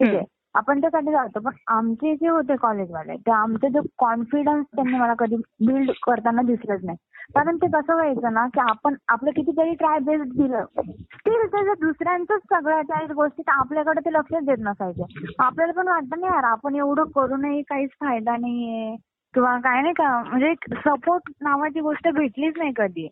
ठीक 0.00 0.14
आहे. 0.14 0.24
आपण 0.54 0.80
त्यासाठी 0.80 1.12
जातो. 1.12 1.40
पण 1.40 1.52
आमचे 1.66 2.14
जे 2.16 2.28
होते 2.28 2.56
कॉलेजवाले 2.56 3.16
ते 3.16 3.30
आमचे 3.30 3.68
जो 3.68 3.80
कॉन्फिडन्स 3.98 4.66
त्यांनी 4.76 4.98
मला 4.98 5.14
कधी 5.18 5.36
बिल्ड 5.66 5.90
करताना 6.02 6.42
दिसलंच 6.42 6.84
नाही. 6.84 6.96
कारण 7.34 7.56
ते 7.56 7.66
कसं 7.66 7.94
व्हायचं 7.94 8.32
ना 8.32 8.46
की 8.46 8.60
आपण 8.60 8.94
आपलं 9.08 9.30
कितीतरी 9.30 9.74
ट्राय 9.74 9.98
बेस्ट 9.98 10.32
दिलं 10.36 10.64
स्टील 10.92 11.46
त्याचं 11.46 11.72
दुसऱ्यांचंच 11.80 12.40
सगळ्या 12.52 12.80
त्या 12.82 13.00
गोष्टीत 13.14 13.48
आपल्याकडे 13.48 14.00
ते 14.00 14.12
लक्षच 14.12 14.44
देत 14.44 14.58
नसायचे. 14.60 15.32
आपल्याला 15.38 15.72
पण 15.72 15.88
वाटतं 15.88 16.20
नाही 16.20 16.32
यार 16.32 16.44
आपण 16.44 16.76
एवढं 16.76 17.10
करूनही 17.14 17.62
काहीच 17.62 17.90
फायदा 18.00 18.36
नाहीये. 18.36 18.96
किंवा 19.34 19.56
काय 19.58 19.80
नाही 19.82 19.94
का 19.94 20.22
म्हणजे 20.22 20.54
सपोर्ट 20.76 21.30
नावाची 21.40 21.80
गोष्ट 21.80 22.08
भेटलीच 22.08 22.54
नाही 22.58 22.72
कधी. 22.76 23.08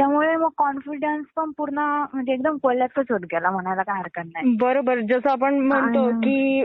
त्यामुळे 0.00 0.36
मग 0.36 0.48
कॉन्फिडन्स 0.56 1.26
पण 1.36 1.50
पूर्ण 1.56 1.78
म्हणजे 2.12 2.32
एकदम 2.32 2.56
कोल्यापच 2.56 3.10
होत 3.10 3.24
गेला 3.24 3.50
म्हणायला 3.50 3.82
काय 3.82 3.98
हरकत 3.98 4.26
नाही. 4.26 4.54
बरोबर. 4.60 5.00
जसं 5.00 5.30
आपण 5.30 5.58
म्हणतो 5.58 6.08
की 6.20 6.60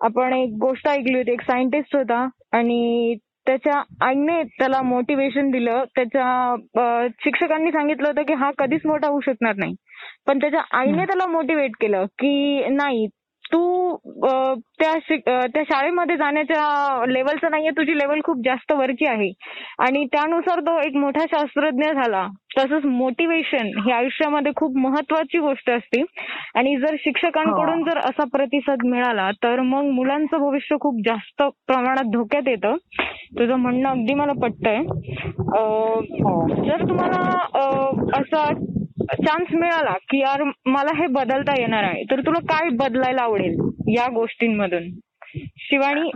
आपण 0.00 0.32
एक 0.32 0.50
गोष्ट 0.60 0.88
ऐकली 0.88 1.16
होती 1.16 1.32
एक 1.32 1.40
सायंटिस्ट 1.40 1.96
होता 1.96 2.26
आणि 2.52 3.14
त्याच्या 3.46 3.82
आईने 4.06 4.42
त्याला 4.58 4.82
मोटिवेशन 4.82 5.50
दिलं. 5.50 5.84
त्याच्या 5.96 7.06
शिक्षकांनी 7.20 7.70
सांगितलं 7.70 8.08
होतं 8.08 8.22
की 8.22 8.34
हा 8.34 8.50
कधीच 8.58 8.86
मोठा 8.86 9.08
होऊ 9.08 9.20
शकणार 9.20 9.54
नाही. 9.56 9.74
पण 10.26 10.38
त्याच्या 10.38 10.60
आईने 10.72 11.04
त्याला 11.04 11.26
मोटिवेट 11.26 11.76
केलं 11.80 12.04
की 12.18 12.68
नाही 12.68 13.06
तू 13.52 13.96
त्या 14.80 15.16
त्या 15.46 15.62
शाळेमध्ये 15.62 16.16
जाण्याच्या 16.16 17.04
लेवलचं 17.06 17.50
नाहीये 17.50 17.70
तुझी 17.70 17.98
लेवल 17.98 18.20
खूप 18.24 18.36
जास्त 18.44 18.72
वरची 18.72 19.06
आहे. 19.06 19.32
आणि 19.78 20.04
त्यानुसार 20.04 20.60
तो 20.60 20.80
एक 20.80 20.96
मोठा 20.96 21.20
शास्त्रज्ञ 21.20 21.84
झाला. 21.84 22.28
तसंच 22.58 22.84
मोटिवेशन 22.84 23.66
ही 23.66 23.90
आयुष्यामध्ये 23.90 24.52
खूप 24.56 24.76
महत्वाची 24.76 25.38
गोष्ट 25.38 25.70
असते. 25.70 26.04
आणि 26.54 26.76
जर 26.76 26.96
शिक्षकांकडून 26.98 27.84
जर 27.84 27.98
असा 27.98 28.24
प्रतिसाद 28.24 28.78
मिळाला 28.84 29.30
तर 29.30 29.60
मग 29.60 29.82
मुलांचं 29.82 30.38
भविष्य 30.38 30.76
खूप 30.80 31.00
जास्त 31.06 31.42
प्रमाणात 31.42 32.04
धोक्यात 32.04 32.48
येतं. 32.48 32.74
तुझं 33.38 33.54
म्हणणं 33.54 33.88
अगदी 33.88 34.14
मला 34.14 34.32
पटतंय. 34.32 34.76
अं, 35.38 36.00
जर 36.64 36.88
तुम्हाला 36.88 37.38
असा 38.14 38.54
चान्स 39.12 39.54
मिळाला 39.54 39.92
की 39.92 40.18
यार 40.18 40.42
मला 40.66 40.96
हे 40.96 41.06
बदलता 41.06 41.52
येणार 41.52 41.84
आहे. 41.84 42.02
तर 42.02 42.20
तुला 42.20 42.38
काय 42.38 42.68
बदलायला 42.68 43.22
आवडेल 43.22 43.56
या 43.88 44.06
गोष्टींमधून? 44.14 44.88
शिवानी 45.56 46.10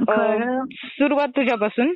सुरुवात 0.74 1.28
तुझ्यापासून. 1.28 1.94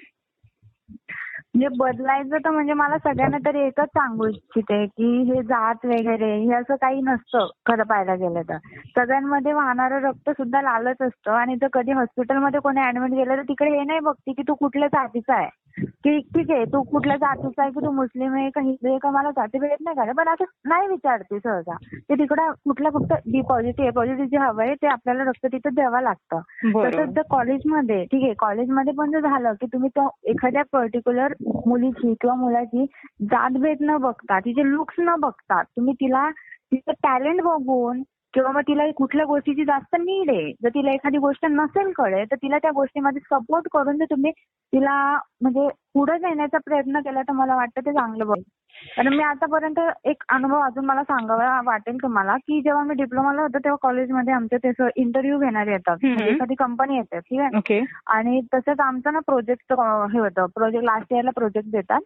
म्हणजे 1.57 1.77
बदलायचं 1.79 2.39
तर 2.45 2.51
म्हणजे 2.51 2.73
मला 2.73 2.97
सगळ्यांना 2.99 3.37
तरी 3.45 3.61
एकच 3.61 3.89
सांगू 3.89 4.27
इच्छिते 4.27 4.85
की 4.87 5.07
हे 5.31 5.43
जात 5.43 5.87
वगैरे 5.87 6.33
हे 6.37 6.55
असं 6.55 6.75
काही 6.81 7.01
नसतं 7.01 7.47
खरं 7.67 7.83
पाहायला 7.83 8.15
गेलं 8.15 8.43
तर. 8.49 8.57
सगळ्यांमध्ये 8.97 9.53
वाहणारं 9.53 10.01
रक्त 10.01 10.31
सुद्धा 10.31 10.61
लालच 10.63 11.03
असतं 11.03 11.33
आणि 11.33 11.57
जर 11.57 11.69
कधी 11.73 11.93
हॉस्पिटलमध्ये 11.93 12.61
कोणी 12.61 12.81
ऍडमिट 12.81 13.11
गेलं 13.11 13.37
तर 13.37 13.43
तिकडे 13.43 13.71
हे 13.79 13.85
नाही 13.85 14.01
बघते 14.01 14.33
की 14.33 14.43
तू 14.49 14.55
कुठल्या 14.55 14.89
जातीचा 14.89 15.35
आहे. 15.35 15.49
की 16.05 16.19
ठीक 16.35 16.51
आहे 16.51 16.65
तू 16.65 16.81
कुठल्या 16.83 17.17
जातीचा 17.17 17.63
आहे 17.63 17.71
की 17.71 17.81
तू 17.81 17.91
मुस्लिम 17.93 18.35
आहे 18.35 18.51
का 18.51 18.61
हिंदू 18.61 18.89
आहे 18.89 18.99
का 18.99 19.11
मला 19.11 19.31
जाती 19.31 19.59
भेट 19.59 19.83
नाही 19.85 19.97
काढत 19.97 20.17
पण 20.17 20.29
असं 20.29 20.45
नाही 20.69 20.87
विचारते 20.89 21.39
सहसा. 21.39 21.77
ते 22.09 22.15
तिकडं 22.15 22.53
कुठलं 22.65 22.91
फक्त 22.91 23.13
बी 23.27 23.41
पॉझिटिव्ह 23.49 23.89
ए 23.89 23.91
पॉझिटिव्ह 23.91 24.29
जे 24.29 24.37
हवं 24.37 24.63
आहे 24.63 24.75
ते 24.75 24.87
आपल्याला 24.87 25.25
रक्त 25.25 25.47
तिथं 25.47 25.75
द्यावं 25.75 26.03
लागतं. 26.03 26.41
तसंच 26.77 27.15
जर 27.15 27.23
कॉलेजमध्ये 27.31 28.03
ठीक 28.05 28.23
आहे 28.23 28.33
कॉलेजमध्ये 28.39 28.93
पण 28.99 29.11
जर 29.11 29.29
झालं 29.29 29.53
की 29.53 29.67
तुम्ही 29.67 29.89
तो 29.91 30.09
एखाद्या 30.25 30.63
पर्टिक्युलर 30.73 31.33
मुलीची 31.67 32.13
किंवा 32.15 32.35
मुलाची 32.35 32.85
जातभेद 33.25 33.79
न 33.81 33.97
बघता 33.97 34.39
तिचे 34.41 34.71
लुक्स 34.71 34.95
न 34.99 35.15
बघता 35.19 35.63
तुम्ही 35.63 35.95
तिला 35.95 36.29
तिचं 36.73 36.93
टॅलेंट 37.03 37.43
बघून 37.43 38.03
किंवा 38.35 38.51
मग 38.53 38.61
तिला 38.69 38.91
कुठल्या 38.97 39.25
गोष्टीची 39.27 39.65
जास्त 39.65 39.97
नीड 40.01 40.31
आहे. 40.31 40.51
जर 40.63 40.69
तिला 40.69 40.93
एखादी 40.93 41.19
गोष्ट 41.19 41.45
नसेल 41.51 41.93
कळे 41.97 42.25
तर 42.31 42.37
तिला 42.37 42.59
त्या 42.59 42.71
गोष्टीमध्ये 42.75 43.21
सपोर्ट 43.31 43.69
करून 43.73 43.97
जर 43.99 44.05
तुम्ही 44.11 44.31
तिला 44.73 44.97
म्हणजे 45.43 45.69
पुढे 45.95 46.19
नेण्याचा 46.19 46.59
प्रयत्न 46.67 47.01
केला 47.01 47.23
तर 47.23 47.33
मला 47.33 47.57
वाटतं 47.57 47.87
ते 47.87 47.93
चांगलं 47.93 48.27
बघ 48.27 48.39
कारण 48.97 49.15
मी 49.15 49.23
आतापर्यंत 49.25 49.79
एक 50.05 50.23
अनुभव 50.29 50.61
अजून 50.61 50.85
मला 50.85 51.03
सांगावा 51.03 51.61
वाटेल 51.65 51.97
तुम्हाला 52.03 52.37
की 52.37 52.61
जेव्हा 52.61 52.83
मी 52.85 52.95
डिप्लोमाला 52.95 53.43
होतो 53.43 53.59
तेव्हा 53.59 53.77
कॉलेजमध्ये 53.83 54.35
आमच्या 54.35 54.59
त्याचं 54.63 54.89
इंटरव्ह्यू 54.97 55.39
घेणारे 55.39 55.73
येतात. 55.73 55.97
म्हणजे 56.03 56.25
एखादी 56.25 56.55
कंपनी 56.55 56.97
येते 56.97 57.19
ठीक 57.21 57.41
आहे? 57.41 57.57
ओके 57.59 57.81
आणि 58.07 58.41
तसंच 58.55 58.81
आमचं 58.81 59.13
ना 59.13 59.21
प्रोजेक्ट 59.27 59.73
हे 59.73 60.19
होतं. 60.19 60.47
प्रोजेक्ट 60.55 60.85
लास्ट 60.85 61.13
इयरला 61.13 61.31
प्रोजेक्ट 61.37 61.71
देतात. 61.71 62.01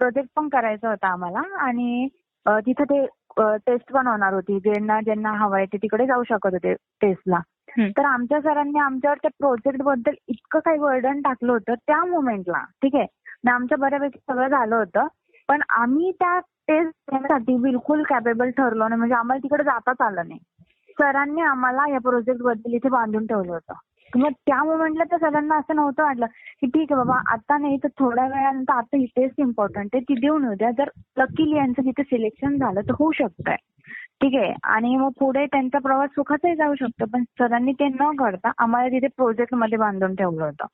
प्रोजेक्ट 0.00 0.28
पण 0.36 0.48
करायचं 0.48 0.88
होतं 0.88 1.06
आम्हाला. 1.06 1.42
आणि 1.58 2.06
तिथं 2.46 2.84
ते 2.84 3.04
टेस्ट 3.40 3.92
पण 3.92 4.06
होणार 4.06 4.32
होती. 4.34 4.58
ज्यांना 4.60 5.00
ज्यांना 5.00 5.30
हवंय 5.32 5.64
ते 5.64 5.76
तिकडे 5.76 6.06
जाऊ 6.06 6.22
शकत 6.22 6.52
होते 6.52 6.74
टेस्टला. 6.74 7.38
तर 7.78 8.04
आमच्या 8.04 8.40
सरांनी 8.40 8.78
आमच्यावर 8.78 9.16
त्या 9.16 9.30
प्रोजेक्टबद्दल 9.38 10.14
इतकं 10.28 10.58
काही 10.58 10.78
वर्डन 10.78 11.20
टाकलं 11.20 11.52
होतं 11.52 11.74
त्या 11.74 12.04
मोमेंटला 12.04 12.64
ठीक 12.82 12.94
आहे? 12.94 13.06
आमच्या 13.50 13.78
बऱ्यापैकी 13.78 14.18
सगळं 14.18 14.48
झालं 14.48 14.76
होतं. 14.76 15.06
पण 15.48 15.62
आम्ही 15.68 16.10
त्या 16.12 16.38
टेस्ट 16.38 16.92
देण्यासाठी 17.10 17.56
बिलकुल 17.56 18.02
कॅपेबल 18.02 18.50
ठरलो 18.50 18.88
नाही. 18.88 18.98
म्हणजे 18.98 19.14
आम्हाला 19.14 19.42
तिकडे 19.42 19.64
जाताच 19.64 20.00
आलं 20.00 20.28
नाही. 20.28 20.38
सरांनी 21.00 21.40
आम्हाला 21.40 21.92
या 21.92 21.98
प्रोजेक्टबद्दल 21.98 22.74
इथे 22.74 22.88
बांधून 22.88 23.26
ठेवलं 23.26 23.52
होतं. 23.52 23.74
मग 24.16 24.30
त्या 24.46 24.62
मोमेंटला 24.64 25.04
त्या 25.04 25.18
सरांना 25.18 25.56
असं 25.56 25.76
नव्हतं 25.76 26.02
वाटलं. 26.02 26.26
की 26.64 26.70
ठीक 26.70 26.92
आहे 26.92 27.04
बाबा 27.04 27.20
आता 27.26 27.58
नाही 27.58 27.76
तर 27.76 27.88
थोड्या 27.88 28.24
वेळानंतर 28.24 28.72
आता 28.72 28.96
ही 28.96 29.04
टेस्ट 29.04 29.40
इम्पॉर्टंट 29.40 29.88
आहे 29.94 30.00
ती 30.00 30.14
देऊन 30.14 30.44
येऊ 30.44 30.54
द्या. 30.54 30.70
जर 30.70 30.88
लकीली 31.18 31.56
यांचं 31.56 31.82
तिथे 31.82 32.02
सिलेक्शन 32.02 32.56
झालं 32.56 32.80
तर 32.80 32.92
होऊ 32.98 33.12
शकतंय. 33.12 33.56
ठीक 34.20 34.34
आहे? 34.34 34.54
आणि 34.64 34.96
मग 34.96 35.10
पुढे 35.18 35.46
त्यांचा 35.46 35.78
प्रवास 35.78 36.10
सुखाचाही 36.10 36.56
जाऊ 36.56 36.74
शकतो 36.74 37.04
पण 37.12 37.24
सरांनी 37.24 37.72
ते 37.72 37.88
न 37.88 38.16
करता 38.16 38.52
आम्हाला 38.58 38.88
तिथे 38.88 39.06
प्रोजेक्टमध्ये 39.06 39.78
बांधून 39.78 40.14
ठेवलं 40.14 40.44
होतं. 40.44 40.66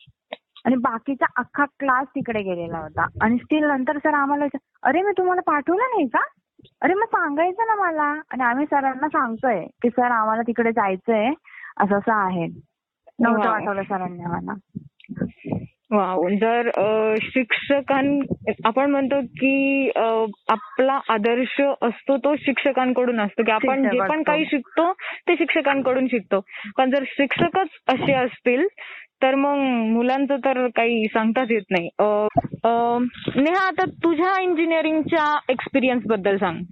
आणि 0.64 0.76
बाकीचा 0.76 1.26
अख्खा 1.36 1.64
क्लास 1.64 2.06
तिकडे 2.08 2.42
गेलेला 2.42 2.78
होता. 2.78 3.06
आणि 3.22 3.38
स्टील 3.38 3.64
नंतर 3.64 3.98
सर 3.98 4.14
आम्हाला 4.14 4.44
अरे 4.82 5.02
मी 5.02 5.12
तुम्हाला 5.18 5.40
पाठवलं 5.40 5.82
नाही 5.82 6.06
का? 6.06 6.24
अरे 6.82 6.94
मग 6.94 7.04
सांगायचं 7.04 7.66
ना 7.66 7.74
मला. 7.74 8.20
आणि 8.30 8.42
आम्ही 8.42 8.66
सरांना 8.66 9.08
सांगतोय 9.08 9.66
की 9.82 9.88
सर 9.88 10.10
आम्हाला 10.10 10.42
तिकडे 10.42 10.72
जायचंय 10.72 11.30
असं 11.76 11.98
असं 11.98 12.12
आहे. 12.12 12.46
नव्हतं 13.20 13.48
Wow. 13.48 13.58
पाठवलं 13.58 13.82
सरांनी 13.82 14.22
आम्हाला. 14.22 14.52
वाव 15.92 16.28
जर 16.40 16.70
शिक्षकां 17.22 18.04
आपण 18.64 18.90
म्हणतो 18.90 19.20
की 19.36 19.90
आपला 19.96 20.98
आदर्श 21.08 21.60
असतो 21.82 22.16
तो 22.16 22.34
शिक्षकांकडून 22.36 23.20
असतो. 23.20 23.42
की 23.42 23.52
आपण 23.52 23.88
जे 23.88 23.98
पण. 24.08 24.22
काही 24.22 24.44
शिकतो 24.44 24.92
ते 25.28 25.34
शिक्षकांकडून 25.36 26.06
शिकतो. 26.06 26.40
पण 26.78 26.90
जर 26.90 27.04
शिक्षकच 27.08 27.68
असे 27.88 28.12
असतील 28.14 28.66
तर 29.22 29.34
मग 29.34 29.56
मुलांचं 29.92 30.36
तर 30.44 30.66
काही 30.76 31.06
सांगताच 31.06 31.50
येत 31.50 31.70
नाही. 31.70 31.88
नेहा 33.42 33.66
आता 33.66 33.84
तुझ्या 34.04 34.40
इंजिनिअरिंगच्या 34.42 35.38
एक्सपिरियन्सबद्दल 35.48 36.36
सांग. 36.36 36.62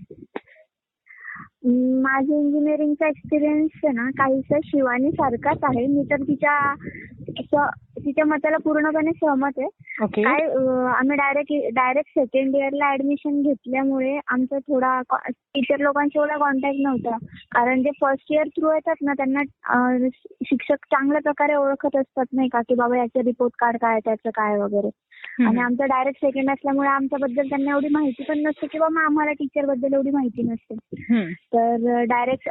माझा 2.02 2.36
इंजिनिअरिंगचा 2.36 3.08
एक्सपिरियन्स 3.08 3.80
ना 3.94 4.08
काहीसा 4.18 4.58
शिवानी 4.64 5.10
सारखाच 5.10 5.64
आहे. 5.64 5.86
मी 5.86 6.02
तर 6.10 6.22
तिच्या 6.22 6.74
तिच्या 7.30 8.24
मताला 8.24 8.56
पूर्णपणे 8.56 9.10
सहमत 9.12 9.58
आहे. 9.58 9.66
ओके. 10.04 10.22
काय 10.22 10.40
अं, 10.46 10.86
आम्ही 10.86 11.16
डायरेक्ट 11.16 11.74
डायरेक्ट 11.74 12.10
सेकंड 12.10 12.56
इयरला 12.56 12.92
ऍडमिशन 12.92 13.42
घेतल्यामुळे 13.42 14.18
आमचा 14.26 14.58
थोडा 14.58 15.00
टीचर 15.28 15.78
लोकांशी 15.80 16.18
एवढा 16.18 16.36
कॉन्टॅक्ट 16.36 16.78
नव्हता. 16.80 17.16
कारण 17.54 17.82
जे 17.82 17.90
फर्स्ट 18.00 18.32
इयर 18.32 18.48
थ्रू 18.48 18.72
येतात 18.72 18.94
ना 19.02 19.12
त्यांना 19.12 19.40
अं, 19.68 20.08
शिक्षक 20.44 20.84
चांगल्या 20.84 21.20
प्रकारे 21.20 21.54
ओळखत 21.54 21.96
असतात 21.96 22.24
नाही 22.32 22.48
का 22.48 22.60
की 22.60 22.74
बाबा 22.74 22.98
याचं 22.98 23.20
रिपोर्ट 23.20 23.52
कार्ड 23.58 23.76
काय 23.76 24.00
त्याचं 24.04 24.30
काय 24.30 24.58
वगैरे. 24.58 24.90
आणि 25.46 25.60
आमचं 25.60 25.86
डायरेक्ट 25.86 26.24
सेकंड 26.24 26.50
असल्यामुळे 26.50 26.88
आमच्याबद्दल 26.88 27.48
त्यांना 27.48 27.70
एवढी 27.70 27.88
माहिती 27.88 28.24
पण 28.28 28.38
नसते 28.38 28.66
किंवा 28.66 28.88
मग 28.88 29.04
आम्हाला 29.04 29.32
टीचरबद्दल 29.32 29.94
एवढी 29.94 30.10
माहिती 30.10 30.42
नसते. 30.42 30.74
तर 31.54 32.04
डायरेक्ट 32.04 32.48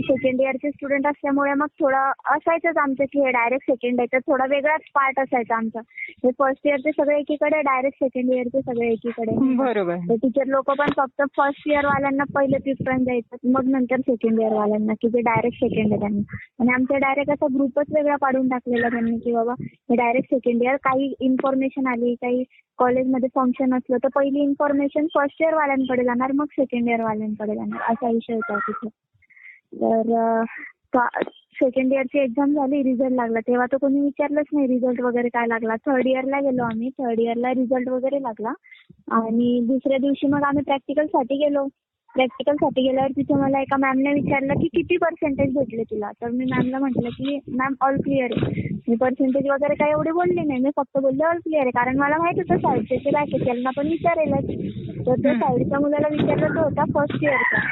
सेकंड 0.00 0.40
इयरचे 0.40 0.70
स्टुडंट 0.70 1.06
असल्यामुळे 1.06 1.54
मग 1.54 1.66
थोडं 1.80 2.10
असायचंच 2.34 2.76
आमचं 2.76 3.04
की 3.04 3.20
हे 3.20 3.30
डायरेक्ट 3.30 3.70
सेकंड 3.70 4.00
याचा 4.00 4.18
थोडा 4.18 4.44
वेगळाच 4.50 4.80
पार्ट 4.94 5.20
असायचा 5.20 5.56
आमचा. 5.56 5.80
हे 6.24 6.30
फर्स्ट 6.38 6.66
इयरचे 6.66 6.90
सगळे 6.90 7.18
एकीकडे 7.18 7.60
डायरेक्ट 7.60 8.04
सेकंड 8.04 8.32
इयरचे 8.34 8.60
सगळे 8.60 8.88
एकीकडे. 8.92 9.36
बरोबर. 9.56 9.96
तर 10.10 10.14
टीचर 10.14 10.46
लोक 10.46 10.70
पण 10.70 10.90
फक्त 10.96 11.22
फर्स्ट 11.36 11.68
इयर 11.68 11.86
वाल्यांना 11.86 12.24
पहिले 12.34 12.58
प्रिफरन्स 12.58 13.04
द्यायचं 13.04 13.50
मग 13.52 13.68
नंतर 13.70 14.00
सेकंड 14.00 14.40
इयर 14.40 14.52
वाल्यांना 14.52 14.92
की 14.92 15.08
जे 15.08 15.20
डायरेक्ट 15.20 15.56
सेकंड 15.56 15.92
आहे 15.92 16.00
त्यांना. 16.00 16.36
आणि 16.60 16.72
आमचा 16.72 16.98
डायरेक्ट 16.98 17.30
असा 17.30 17.46
ग्रुपच 17.54 17.94
वेगळा 17.94 18.16
पाडून 18.16 18.48
टाकलेला 18.48 18.88
त्यांनी 18.88 19.18
की 19.18 19.32
बाबा 19.32 19.54
हे 19.60 19.96
डायरेक्ट 19.96 20.34
सेकंड 20.34 20.62
इयर 20.62 20.76
काही 20.76 21.12
इन्फॉर्मेशन 21.20 21.86
आली 21.86 22.14
काही 22.22 22.44
कॉलेजमध्ये 22.78 23.28
फंक्शन 23.34 23.74
असलं 23.74 23.96
तर 23.96 24.08
पहिली 24.14 24.40
इन्फॉर्मेशन 24.40 25.06
फर्स्ट 25.14 25.42
इयर 25.42 25.54
वाल्यांकडे 25.54 26.04
जाणार 26.04 26.32
मग 26.32 26.44
सेकंड 26.52 26.88
इयर 26.88 27.02
वाल्यांकडे 27.02 27.54
जाणार 27.54 27.92
असा 27.92 28.10
विषय 28.10 28.34
होता 28.34 28.58
तिथे. 28.58 28.88
तर 30.94 31.18
सेकंड 31.54 31.92
इयरची 31.92 32.18
एक्झाम 32.18 32.52
झाली 32.52 32.82
रिझल्ट 32.82 33.12
लागला. 33.12 33.40
तेव्हा 33.40 33.66
तर 33.72 33.76
कोणी 33.76 34.00
विचारलंच 34.00 34.46
नाही 34.52 34.66
रिझल्ट 34.66 35.00
वगैरे 35.00 35.28
काय 35.28 35.46
लागला. 35.46 35.74
थर्ड 35.76 36.06
इयरला 36.06 36.40
गेलो 36.40 36.62
आम्ही. 36.62 36.88
थर्ड 36.90 37.20
इयरला 37.20 37.50
रिझल्ट 37.50 37.88
वगैरे 37.88 38.22
लागला. 38.22 38.52
आणि 39.12 39.60
दुसऱ्या 39.66 39.98
दिवशी 39.98 40.26
मग 40.26 40.42
आम्ही 40.42 40.62
प्रॅक्टिकलसाठी 40.62 41.36
गेलो. 41.36 41.66
प्रॅक्टिकलसाठी 42.14 42.82
गेल्यावर 42.82 43.10
तिथे 43.10 43.34
मला 43.34 43.60
एका 43.60 43.76
मॅमने 43.76 44.12
विचारलं 44.12 44.54
की 44.54 44.68
किती 44.68 44.96
पर्सेंटेज 44.96 45.54
भेटले 45.54 45.82
तुला? 45.82 46.10
तर 46.22 46.30
मी 46.30 46.44
मॅमला 46.44 46.78
म्हटलं 46.78 47.08
की 47.08 47.38
मॅम 47.48 47.74
ऑल 47.80 47.96
क्लिअर 47.96 48.32
आहे. 48.36 48.69
मी 48.88 48.96
पर्सेंटेज 48.96 49.48
वगैरे 49.50 49.74
काही 49.74 49.90
एवढी 49.90 50.10
बोलली 50.12 50.42
नाही. 50.42 50.60
मी 50.60 50.70
फक्त 50.76 50.98
बोलले 50.98 51.24
ऑल 51.24 51.38
क्लिअर 51.38 51.62
आहे. 51.62 51.70
कारण 51.70 51.98
मला 51.98 52.16
माहीत 52.18 52.38
होतं 52.38 52.58
साईडचे 52.58 52.96
ते 53.04 53.10
बॅक 53.10 53.34
त्यांना 53.44 53.70
पण 53.76 53.88
विचारेलच. 53.88 54.48
तर 55.06 55.22
त्या 55.22 55.34
साईडच्या 55.34 55.78
मुलाला 55.80 56.08
विचारलं 56.10 56.54
तो 56.54 56.62
होता 56.62 56.84
फर्स्ट 56.94 57.22
इयरचा 57.24 57.68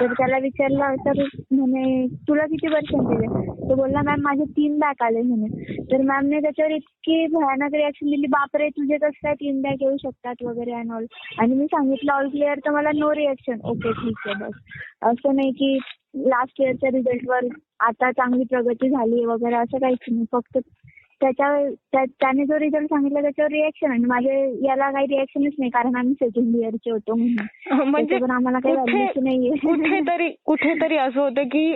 तर 0.00 0.12
त्याला 0.12 0.38
विचारलं 0.38 0.94
तर 1.06 1.22
म्हणे 1.50 2.06
तुला 2.28 2.44
किती 2.46 2.68
पर्सेंटेज 2.68 3.22
आहे? 3.22 3.46
तो 3.68 3.74
बोलला 3.74 4.02
मॅम 4.02 4.20
माझे 4.22 4.44
तीन 4.56 4.78
बॅक 4.78 5.02
आले 5.02 5.22
म्हणे. 5.22 5.74
तर 5.92 6.02
मॅमने 6.02 6.40
त्याच्यावर 6.40 6.72
इतकी 6.72 7.26
भयानक 7.26 7.74
रिॲक्शन 7.74 8.10
दिली 8.10 8.26
बापरे 8.26 8.68
तुझे 8.68 8.96
कसं 8.96 9.18
काय 9.22 9.34
तीन 9.34 9.60
बॅक 9.62 9.82
येऊ 9.82 9.96
शकतात 9.96 10.42
वगैरे 10.42 10.72
अँड 10.72 10.92
ऑल 10.92 11.04
आणि 11.38 11.54
मी 11.54 11.66
सांगितलं 11.66 12.12
ऑल 12.12 12.28
क्लिअर 12.28 12.58
तर 12.58 12.70
मला 12.70 12.90
नो 12.94 13.14
रिॲक्शन 13.14 13.58
ओके 13.64 13.92
ठीक 13.92 14.26
आहे 14.26 14.44
बस. 14.44 14.58
असं 15.02 15.36
नाही 15.36 15.50
की 15.52 15.78
लास्ट 16.14 16.60
इयरच्या 16.60 16.90
रिझल्टवर 16.90 17.40
आता 17.80 18.10
चांगली 18.10 18.44
प्रगती 18.44 18.88
झाली 18.90 19.24
वगैरे 19.24 19.54
असं 19.54 19.78
काहीच 19.78 19.98
नाही. 20.10 20.24
फक्त 20.32 20.58
त्याच्या 21.20 21.68
त्या- 21.92 22.04
त्याने 22.20 22.44
जो 22.44 22.58
रिझल्ट 22.58 22.86
सांगितला 22.86 23.20
त्याच्यावर 23.20 23.50
रिॲक्शन 23.52 23.90
आणि 23.90 24.04
माझे 24.04 24.66
याला 24.66 24.90
काही 24.90 25.06
रिॲक्शनच 25.06 25.52
नाही 25.58 25.70
कारण 25.70 25.96
आम्ही 25.96 26.12
सेकंड 26.14 26.56
इयरचे 26.56 26.90
होतो 26.90 27.14
म्हणून. 27.14 27.88
म्हणजे 27.88 28.14
आम्हाला 28.16 28.58
काही 28.58 28.74
व्हॅल्यूच 28.74 29.24
नाहीये. 29.24 29.50
कुठेतरी 29.50 30.28
कुठेतरी 30.44 30.96
असं 30.96 31.20
होतं 31.20 31.42
की 31.42 31.72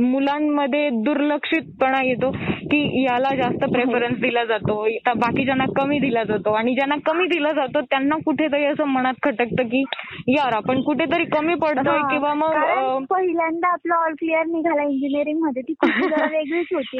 मुलांमध्ये 0.00 0.90
दुर्लक्षितपणा 0.90 2.02
येतो. 2.02 2.30
की 2.70 3.04
याला 3.04 3.34
जास्त 3.34 3.64
प्रेफरन्स 3.64 4.18
दिला 4.20 4.44
जातो 4.44 4.74
तर 5.06 5.12
बाकीच्यांना 5.12 5.64
कमी 5.76 5.98
दिला 5.98 6.22
जातो 6.24 6.52
आणि 6.52 6.74
ज्यांना 6.74 6.94
कमी 7.06 7.26
दिला 7.26 7.52
जातो 7.52 7.80
त्यांना 7.80 8.16
कुठेतरी 8.24 8.64
असं 8.64 8.84
मनात 8.84 9.14
खटकतं 9.22 9.68
की 9.68 9.82
यार 10.28 10.52
आपण 10.52 10.80
कुठेतरी 10.82 11.24
कमी 11.24 11.54
पडतोय 11.54 11.98
हा, 11.98 12.08
किंवा 12.08 12.34
मग 12.34 13.04
पहिल्यांदा 13.04 13.72
आपलं 13.72 13.94
ऑल 13.94 14.12
क्लिअर 14.12 14.44
निघाला 14.46 14.82
इंजिनिअरिंगमध्ये 14.82 15.62
ती 15.62 15.74
जरा 15.82 16.26
वेगळीच 16.26 16.66
होती. 16.72 16.98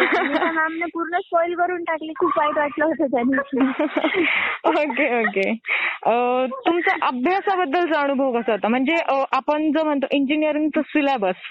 मॅमने 0.54 0.86
पूर्ण 0.86 1.18
स्पॉइल 1.18 1.54
करून 1.54 1.84
टाकली 1.84 2.12
खूप 2.18 2.38
वाईट 2.38 2.58
वाटलं 2.58 2.84
होतं 2.84 3.06
त्या 3.06 3.22
दिवशी 3.22 3.58
ओके. 4.80 5.08
ओके 5.20 5.52
तुमचा 6.66 6.94
अभ्यासाबद्दलचा 7.06 8.00
अनुभव 8.00 8.38
कसा 8.40 8.52
होता? 8.52 8.68
म्हणजे 8.68 8.96
आपण 9.32 9.70
जो 9.72 9.84
म्हणतो 9.84 10.06
इंजिनिअरिंगचा 10.12 10.82
सिलेबस 10.82 11.46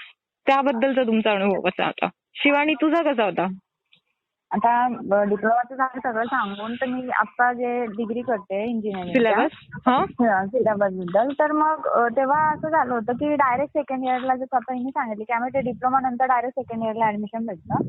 त्याबद्दलचा 0.46 1.02
तुमचा 1.02 1.32
अनुभव 1.32 1.60
कसा 1.60 1.84
होता? 1.84 2.08
शिवानी 2.34 2.74
तुझा 2.74 3.02
कसा 3.02 3.24
होता? 3.24 3.46
आता 4.52 4.86
डिप्लोमाचं 5.24 5.74
झालं 5.74 6.00
सगळं 6.02 6.24
सांगून 6.24 6.74
तर 6.74 6.86
मी 6.86 7.08
आता 7.10 7.52
जे 7.52 7.84
डिग्री 7.86 8.20
करते 8.20 8.62
इंजिनिअरिंग 8.64 9.12
सिलेबस 9.12 9.50
हा? 9.86 10.04
सिलेबसबद्दल. 10.46 11.32
तर 11.38 11.52
मग 11.52 11.86
तेव्हा 12.16 12.40
असं 12.52 12.68
झालं 12.68 12.94
होतं 12.94 13.12
की 13.12 13.34
डायरेक्ट 13.34 13.72
सेकंड 13.72 14.04
इयरला 14.04 14.34
जसं 14.36 14.56
आता 14.56 14.74
हिने 14.74 14.90
सांगितलं 14.90 15.24
की 15.24 15.32
आम्ही 15.32 15.50
ते 15.54 15.60
डिप्लोमा 15.60 16.00
नंतर 16.00 16.26
डायरेक्ट 16.26 16.60
सेकंड 16.60 16.84
इयरला 16.84 17.08
ऍडमिशन 17.08 17.46
भेटतं. 17.46 17.82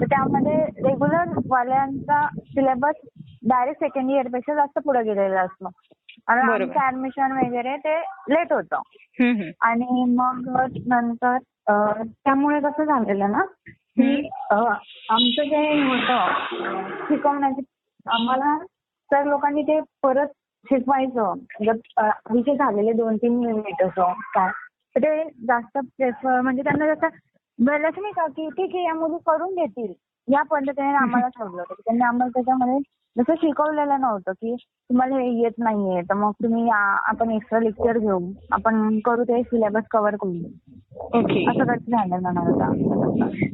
तर 0.00 0.04
त्यामध्ये 0.04 0.64
रेग्युलर 0.64 1.28
वाल्यांचा 1.48 2.26
सिलेबस 2.38 3.08
डायरेक्ट 3.48 3.80
सेकंड 3.80 4.10
इयरपेक्षा 4.10 4.54
जास्त 4.54 4.78
पुढे 4.78 5.02
गेलेला 5.02 5.40
असतो. 5.40 5.70
आणि. 6.26 6.40
आमचं 6.40 6.86
ऍडमिशन 6.86 7.32
वगैरे 7.32 7.76
ते 7.76 7.98
लेट 8.28 8.52
होतं. 8.52 8.80
आणि 9.60 10.04
मग 10.14 10.56
नंतर 10.86 11.36
त्यामुळे 12.24 12.60
कसं 12.60 12.84
झालेलं 12.84 13.32
ना 13.32 13.42
की 13.96 14.28
आमचं 14.50 15.42
जे 15.42 15.62
होतं 15.82 16.88
शिकवण्याचे 17.08 17.62
आम्हाला 18.06 18.56
सर 19.10 19.24
लोकांनी 19.24 19.62
ते 19.62 19.78
परत 20.02 20.28
शिकवायचं. 20.66 21.32
विषय 22.30 22.54
झालेले 22.54 22.92
दोन 22.92 23.16
तीन 23.16 23.42
युनिट 23.42 23.82
असं 23.82 24.12
काय. 24.34 24.50
तर 24.96 25.00
ते 25.00 25.24
जास्त 25.46 25.78
प्रेफर 25.78 26.40
म्हणजे 26.40 26.62
त्यांना 26.62 26.94
जसं 26.94 27.08
बरंच 27.58 27.98
नाही 27.98 28.12
का 28.12 28.26
की 28.26 28.48
ठीक 28.48 28.74
आहे 28.74 28.84
या 28.84 28.94
मुली 28.94 29.18
करून 29.26 29.54
घेतील 29.54 29.92
या 30.28 30.42
पद्धतीने 30.42 30.94
आम्हाला 30.94 31.28
ठरवलं 31.28 31.62
होतं. 31.62 31.74
त्यांनी 31.74 32.04
आम्हाला 32.04 32.30
त्याच्यामध्ये 32.30 32.78
जसं 33.16 33.34
शिकवलेलं 33.34 34.00
नव्हतं 34.00 34.32
की 34.32 34.54
तुम्हाला 34.56 35.16
हे 35.16 35.30
येत 35.42 35.58
नाहीये 35.58 36.00
तर 36.02 36.14
मग 36.14 36.30
तुम्ही 36.42 36.68
आपण 36.72 37.30
एक्स्ट्रा 37.30 37.58
लेक्चर 37.60 37.98
घेऊ. 37.98 38.18
आपण 38.52 38.98
करू 39.04 39.24
ते 39.24 39.42
सिलेबस 39.42 39.86
कव्हर 39.90 40.16
करू 40.16 41.18
ओके 41.18 41.44
असं 41.50 41.64
कसं 41.64 41.90
झालं 41.90 42.22
ना 42.22 42.40
होता 42.40 42.70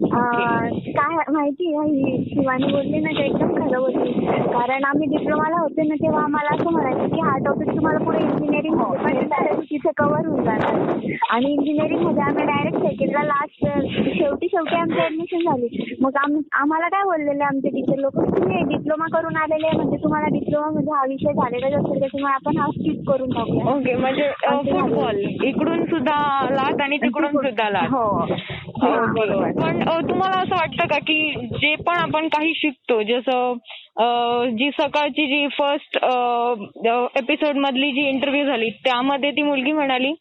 काय 0.09 1.33
माहिती 1.33 1.75
आहे 1.77 1.91
ही 1.91 2.25
शिवानी 2.25 2.73
बोलली 2.73 3.01
ना 3.01 3.11
ते 3.11 3.25
एकदम 3.27 3.55
खरं 3.55 3.81
बोलली. 3.81 4.13
कारण 4.47 4.85
आम्ही 4.85 5.07
डिप्लोमाला 5.17 5.61
होते 5.61 5.83
ना 5.83 5.95
तेव्हा 5.95 6.23
आम्हाला 6.23 6.55
असं 6.55 6.71
म्हणायचं 6.71 7.15
की 7.15 7.21
हा 7.21 7.37
टॉपिक 7.39 7.69
तुम्हाला 7.69 8.05
पुढे 8.05 8.19
इंजिनिअरिंग 8.19 8.77
direct 8.79 9.61
तिथे 9.61 9.91
कव्हर 9.97 10.27
होऊन 10.27 10.45
जाणार. 10.45 10.75
आणि 11.31 11.53
इंजिनिअरिंगमध्ये 11.53 12.23
आम्ही 12.23 12.45
डायरेक्ट 12.45 12.79
सेकंडला 12.79 13.23
लास्ट 13.23 13.65
शेवटी 14.19 14.49
शेवटी 14.49 14.77
आमची 14.77 15.01
ऍडमिशन 15.01 15.39
झाली. 15.39 15.97
मग 16.01 16.17
आम- 16.17 16.41
आम्हाला 16.53 16.89
काय 16.89 17.03
बोललेले 17.03 17.45
आमचे 17.45 17.69
टीचर 17.69 17.99
लोक? 17.99 18.17
तुम्ही 18.37 18.63
डिप्लोमा 18.69 19.07
करून 19.13 19.37
आलेले 19.49 19.77
म्हणजे 19.77 19.97
तुम्हाला 20.03 20.27
डिप्लोमा 20.29 20.69
मध्ये 20.71 20.95
हा 20.95 21.05
विषय 21.09 21.33
झालेलाच 21.33 21.73
असेल 21.75 21.99
त्याच्यामुळे 22.01 22.33
आपण 22.33 22.59
हा 22.59 22.67
स्किप 22.71 23.03
करून 23.09 23.31
टाकूया 23.31 23.75
ओके 23.75 23.95
म्हणजे. 23.97 24.29
फुटबॉल 24.43 25.19
इकडून 25.45 25.85
सुद्धा 25.85 26.19
लाट 26.51 26.83
आणि 26.83 26.97
तिकडून 26.97 27.37
सुद्धा 27.37 27.69
लाट 27.71 27.89
हो. 27.89 28.05
ओके. 28.23 29.53
पण 29.53 29.83
अ, 29.83 29.99
तुम्हाला 30.01 30.41
असं 30.41 30.55
वाटतं 30.55 30.87
का 30.87 30.99
की 30.99 31.49
जे 31.55 31.75
पण 31.77 31.97
आपण 31.97 32.29
काही 32.29 32.53
शिकतो 32.55 33.03
जसं 33.03 33.55
जी 34.57 34.71
सकाळची 34.71 35.27
जी 35.27 35.47
फर्स्ट 35.49 35.97
एपिसोड 37.19 37.57
मधली 37.57 37.91
जी 37.93 38.07
इंटरव्ह्यू 38.09 38.45
झाली 38.47 38.69
त्यामध्ये 38.85 39.31
ती 39.31 39.43
मुलगी 39.43 39.73
म्हणाली 39.73 40.13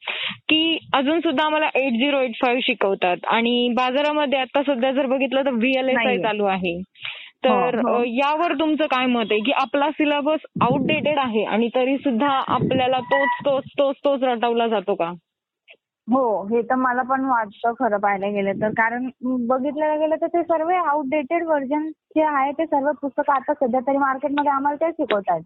की 0.49 0.77
अजून 0.93 1.19
सुद्धा 1.19 1.45
आम्हाला 1.45 1.69
एट 1.75 1.93
झिरो 1.93 2.19
एट 2.19 2.35
फाईव्ह 2.35 2.61
शिकवतात. 2.63 3.17
आणि 3.27 3.73
बाजारामध्ये 3.77 4.39
आता 4.39 4.61
सध्या 4.63 4.91
जर 4.91 5.05
बघितलं 5.05 5.45
तर 5.45 5.51
व्हीएलएसआय. 5.51 6.17
चालू 6.17 6.45
आहे. 6.45 6.77
तर 7.43 7.79
यावर 8.07 8.53
तुमचं 8.53 8.85
काय 8.85 9.05
मत 9.05 9.31
आहे? 9.31 9.39
की 9.39 9.51
आपला 9.51 9.89
सिलेबस 9.91 10.45
आउटडेटेड 10.61 11.19
आहे 11.19 11.43
आणि 11.45 11.69
तरी 11.75 11.97
सुद्धा 11.97 12.29
आपल्याला 12.47 12.99
तोच 13.11 13.45
तोच 13.45 13.63
तोच 13.79 13.95
तोच 14.05 14.23
रटवला 14.23 14.67
जातो 14.67 14.95
का? 14.95 15.11
हो 16.07 16.21
हे 16.47 16.61
तर 16.61 16.75
मला 16.75 17.01
पण 17.01 17.25
वाटतं 17.25 17.73
खरं 17.79 17.97
पाहायला 17.99 18.27
गेलं 18.27 18.61
तर. 18.61 18.69
कारण 18.69 19.09
बघितलं 19.47 19.99
गेलं 19.99 20.15
तर 20.15 20.27
ते 20.27 20.43
सर्व 20.43 20.69
आउटडेटेड 20.69 21.43
व्हर्जन 21.43 21.87
जे 22.15 22.23
आहे 22.23 22.51
ते 22.51 22.65
सर्व 22.65 22.91
पुस्तकं 23.01 23.33
आता 23.33 23.53
सध्या 23.53 23.79
तरी 23.87 23.97
मार्केटमध्ये 23.97 24.51
आम्हाला 24.51 24.85
ते 24.85 24.91
शिकवतात. 24.91 25.41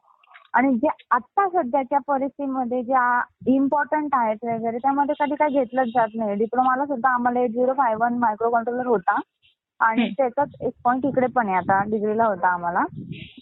आणि 0.53 0.73
जे 0.75 0.87
आता 1.11 1.47
सध्याच्या 1.49 1.99
परिस्थितीमध्ये 2.07 2.81
ज्या 2.83 3.21
इम्पॉर्टंट 3.47 4.15
आहेत 4.15 4.43
वगैरे 4.43 4.77
त्यामध्ये 4.77 5.15
कधी 5.19 5.35
काही 5.35 5.59
घेतलंच 5.59 5.87
जात 5.87 6.15
नाही. 6.15 6.35
डिप्लोमाला 6.35 6.85
सुद्धा 6.85 7.13
आम्हाला 7.13 7.39
eight 7.39 7.51
zero 7.51 7.73
five 7.73 7.95
one 7.95 8.17
microcontroller 8.49 8.87
होता. 8.87 9.19
आणि. 9.81 10.09
त्याचाच 10.17 10.55
एक 10.61 10.73
पॉईंट 10.83 11.05
इकडे 11.05 11.27
पण 11.35 11.47
आहे 11.47 11.57
आता 11.57 11.81
डिग्रीला 11.91 12.25
होता 12.25 12.53
आम्हाला. 12.53 12.83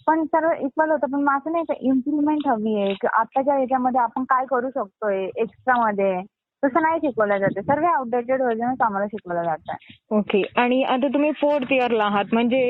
पण 0.06 0.24
सर्व 0.24 0.50
इक्वल 0.64 0.90
होतं 0.90 1.10
पण 1.12 1.22
माझं 1.24 1.52
नाही 1.52 1.64
का 1.64 1.74
इम्प्रुव्हमेंट 1.80 2.46
हवी 2.48 2.80
आहे 2.82 2.92
की 2.92 3.06
आताच्या 3.12 3.58
याच्यामध्ये 3.60 4.00
आपण 4.00 4.24
काय 4.24 4.44
करू 4.50 4.70
शकतोय 4.74 5.24
एक्स्ट्रा 5.24 5.80
मध्ये? 5.80 6.20
तसं 6.62 6.82
नाही 6.82 6.98
शिकवलं 6.98 7.38
जाते. 7.38 7.60
सर्व 7.62 7.84
आउटडेटेड 7.86 8.40
व्हर्जनच 8.42 8.80
आम्हाला 8.82 9.06
शिकवलं 9.06 9.42
जातं. 9.42 10.16
ओके. 10.16 10.42
आणि 10.56 10.82
आता 10.84 11.08
तुम्ही 11.08 11.30
फोर्थ 11.40 11.72
इयरला 11.72 12.04
आहात 12.04 12.32
म्हणजे 12.32 12.62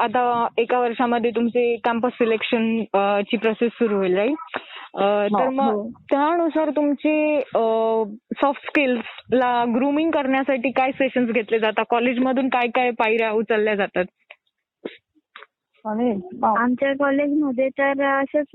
आता 0.00 0.46
एका 0.58 0.78
वर्षामध्ये 0.78 1.30
तुमचे 1.30 1.74
कॅम्पस 1.84 2.12
सिलेक्शन 2.12 2.82
ची 3.22 3.36
प्रोसेस 3.36 3.72
सुरू 3.72 3.96
होईल 3.96 4.16
राईट 4.16 4.58
तर 5.00 5.48
मग 5.48 5.72
हो. 5.72 5.88
त्यानुसार 6.10 6.70
तुमचे 6.70 7.40
सॉफ्ट 8.40 8.66
स्किल्स 8.66 9.04
ला 9.32 9.64
ग्रुमिंग 9.74 10.10
करण्यासाठी 10.10 10.70
काय 10.70 10.90
सेशन्स 10.90 11.30
घेतले 11.30 11.58
जातात 11.58 11.84
कॉलेजमधून 11.90 12.48
काय 12.48 12.68
काय 12.68 12.90
पायऱ्या 12.90 13.30
उचलल्या 13.30 13.74
जातात. 13.74 14.04
आमच्या 16.44 16.92
कॉलेजमध्ये 16.92 17.68
तर 17.68 18.04
असंच 18.04 18.46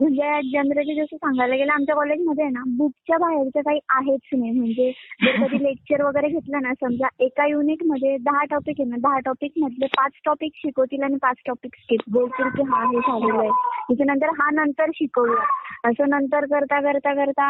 म्हणजे 0.00 0.40
जनरली 0.50 0.94
जसं 0.94 1.16
सांगायला 1.16 1.56
गेलं 1.56 1.72
आमच्या 1.72 1.94
कॉलेजमध्ये 1.94 2.44
ना 2.48 2.62
बुकच्या 2.76 3.16
बाहेरचं 3.18 3.60
काही 3.60 3.78
आहेच 3.88 4.20
नाही. 4.32 4.50
म्हणजे 4.50 4.90
जर 5.24 5.36
कधी 5.42 5.62
लेक्चर 5.64 6.02
वगैरे 6.02 6.28
घेतलं 6.28 6.62
ना 6.62 6.72
समजा 6.80 7.08
एका 7.20 7.46
युनिटमध्ये 7.46 8.16
दहा 8.20 8.44
टॉपिक 8.50 8.80
आहे 8.80 8.88
ना 8.90 8.96
दहा 9.00 9.18
टॉपिक 9.18 9.52
मधले 9.56 9.86
पाच 9.96 10.12
टॉपिक 10.24 10.52
शिकवतील 10.56 11.02
आणि 11.02 11.16
पाच 11.22 11.42
टॉपिक 11.46 11.76
स्किप 11.76 12.10
बोलतील 12.12 12.48
की 12.48 12.62
हा 12.62 12.82
हे 12.84 12.98
झालेलं 12.98 13.38
आहे. 13.38 13.50
त्याच्यानंतर 13.88 14.34
हा 14.40 14.50
नंतर 14.54 14.90
शिकवूया. 14.94 15.44
असं 15.84 16.08
नंतर 16.08 16.44
करता 16.46 16.80
करता 16.82 17.14
करता 17.14 17.46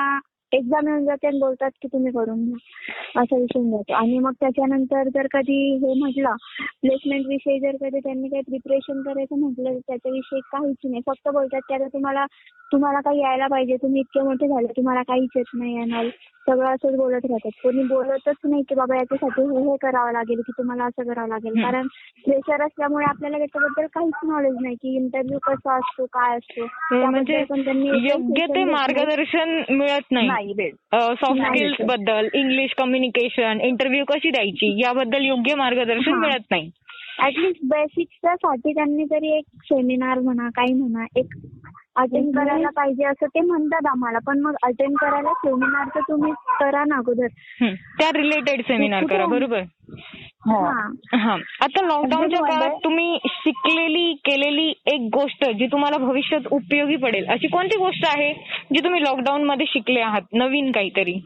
एक्झाम 0.53 0.89
येऊन 0.89 1.05
जाते 1.05 1.27
आणि 1.27 1.39
बोलतात 1.39 1.71
की 1.83 1.89
तुम्ही 1.89 2.13
करून 2.13 2.45
घ्या. 2.45 3.23
असा 3.23 3.37
विषय 3.37 3.59
होऊन 3.59 3.71
जातो. 3.71 3.93
आणि 3.95 4.19
मग 4.19 4.33
त्याच्यानंतर 4.41 5.09
जर 5.09 5.27
कधी 5.33 5.77
हे 5.77 5.93
म्हटलं 5.99 6.35
प्लेसमेंट 6.83 7.27
विषयी 7.27 7.59
जर 7.61 7.77
कधी 7.81 7.99
त्यांनी 7.99 8.29
काही 8.29 8.43
प्रिपरेशन 8.43 9.03
करायचं 9.03 9.39
म्हटलं 9.39 9.73
तर 9.73 9.79
त्याच्याविषयी 9.79 10.41
काहीच 10.41 10.77
नाही. 10.85 11.01
फक्त 11.07 11.29
बोलतात 11.29 11.61
की 11.69 11.75
आता 11.75 11.87
तुम्हाला 11.87 12.27
तुम्हाला 12.73 13.01
काही 13.01 13.21
यायला 13.21 13.47
पाहिजे. 13.47 13.77
तुम्ही 13.77 14.01
इतके 14.01 14.21
मोठे 14.21 14.49
झाले 14.49 14.67
तुम्हाला 14.67 15.03
काहीच 15.03 15.31
येत 15.37 15.51
नाही 15.55 15.77
येणार. 15.77 16.09
सगळं 16.49 16.67
असंच 16.67 16.97
बोलत 16.97 17.25
राहतात. 17.25 17.51
कोणी 17.63 17.83
बोलतच 17.83 18.37
नाही 18.45 18.63
की 18.69 18.75
बाबा 18.75 18.97
याच्यासाठी 18.97 19.43
हे 19.43 19.63
हे 19.71 19.77
करावं 19.77 20.13
लागेल 20.13 20.41
की 20.41 20.53
तुम्हाला 20.59 20.85
असं 20.85 21.03
करावं 21.03 21.29
लागेल. 21.29 21.63
कारण 21.63 21.87
प्रेशर 22.25 22.63
असल्यामुळे 22.63 23.07
आपल्याला 23.07 23.39
त्याच्याबद्दल 23.39 23.87
काहीच 23.87 24.29
नॉलेज 24.29 24.55
नाही 24.63 24.75
की 24.75 24.97
इंटरव्ह्यू 24.97 25.39
कसा 25.39 25.75
असतो 25.75 26.05
काय 26.05 26.37
असतो. 26.37 26.67
म्हणजे 27.05 27.45
योग्य 28.09 28.47
ते. 28.47 28.65
मार्गदर्शन 28.65 29.63
मिळत 29.71 30.13
नाही. 30.13 30.29
नाही 30.43 30.55
भेट 30.55 30.75
सॉफ्ट 31.21 31.43
स्किल्स. 31.43 31.81
बद्दल 31.89 32.29
इंग्लिश 32.35 32.75
कम्युनिकेशन 32.79 33.61
इंटरव्ह्यू 33.63 34.05
कशी 34.05 34.31
द्यायची 34.31 34.73
याबद्दल 34.81 35.25
योग्य 35.25 35.55
मार्गदर्शन. 35.55 36.19
मिळत 36.19 36.51
नाही 36.51 36.71
ऍटलीस्ट 37.25 37.59
बेसिक्सच्या 37.65 38.35
साठी 38.37 38.73
त्यांनी 38.73 39.05
तरी 39.05 39.37
एक 39.39 39.45
सेमिनार 39.65 40.19
म्हणा 40.19 40.49
काही 40.49 40.73
म्हणा 40.75 41.05
एक 41.17 41.35
अटेंड 41.97 42.29
एक 42.29 42.35
करायला 42.37 42.69
पाहिजे 42.77 43.05
असं 43.05 43.27
ते 43.27 43.41
म्हणतात 43.41 43.87
आम्हाला 43.87 44.19
पण 44.27 44.39
मग 44.41 44.55
अटेंड 44.63 44.97
करायला 45.01 45.33
सेमिनार 45.33 45.89
तर 45.95 46.01
तुम्ही 46.01 46.33
करा 46.61 46.85
ना 46.85 46.97
अगोदर 46.97 47.27
हं. 47.61 47.75
त्या 47.99 48.09
रिलेटेड 48.15 48.63
सेमिनार 48.63 49.05
करा? 49.07 49.27
बरोबर 49.27 49.61
हो 50.47 50.57
आता 50.65 51.83
लॉकडाऊनच्या 51.87 52.39
अगदी 52.39 52.53
काळात. 52.53 52.77
तुम्ही 52.85 53.19
शिकलेली 53.27 54.13
केलेली 54.25 54.69
एक 54.87 55.09
गोष्ट 55.15 55.45
जी 55.51 55.67
तुम्हाला 55.67 55.99
भविष्यात 55.99 56.47
उपयोगी 56.51 56.97
पडेल 56.97 57.27
अशी 57.27 57.47
कोणती 57.47 57.79
गोष्ट 57.79 58.07
आहे 58.07 58.33
जी 58.75 58.85
तुम्ही 58.85 59.03
लॉकडाऊन 59.03 59.45
मध्ये 59.45 59.67
शिकले 59.69 60.01
आहात 60.01 60.33
नवीन 60.33 60.71
काहीतरी 60.73 61.19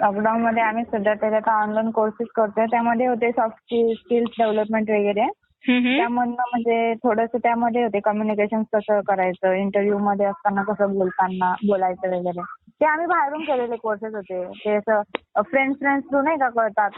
लॉकडाऊन 0.00 0.42
मध्ये 0.42 0.62
आम्ही 0.62 0.84
सध्या 0.84 1.14
त्याच्यात 1.14 1.48
ऑनलाईन 1.48 1.90
कोर्सेस 1.90 2.28
करतोय 2.34 2.66
त्यामध्ये 2.66 3.06
होते 3.06 3.30
सॉफ्ट 3.30 3.74
स्किल्स 3.98 4.30
डेव्हलपमेंट 4.38 4.90
वगैरे. 4.90 5.26
त्यामधनं 5.66 6.42
म्हणजे 6.50 6.94
थोडंसं 6.94 7.38
त्यामध्ये 7.38 7.82
होते 7.82 8.00
कम्युनिकेशन 8.00 8.62
कसं 8.72 9.00
करायचं 9.00 9.52
इंटरव्ह्यू 9.52 9.98
मध्ये 9.98 10.26
असताना 10.26 10.62
कसं 10.62 10.92
बोलताना 10.94 11.54
बोलायचं 11.66 12.16
वगैरे. 12.16 12.42
ते 12.80 12.84
आम्ही 12.86 13.06
बाहेरून 13.06 13.42
केलेले 13.44 13.76
कोर्सेस 13.76 14.14
होते. 14.14 14.44
ते 14.64 14.76
असं 14.76 15.02
फ्रेंड्स 15.42 15.78
फ्रेंड्स 15.78 16.08
थ्रू 16.10 16.22
नाही 16.22 16.38
का 16.38 16.48
कळतात? 16.48 16.90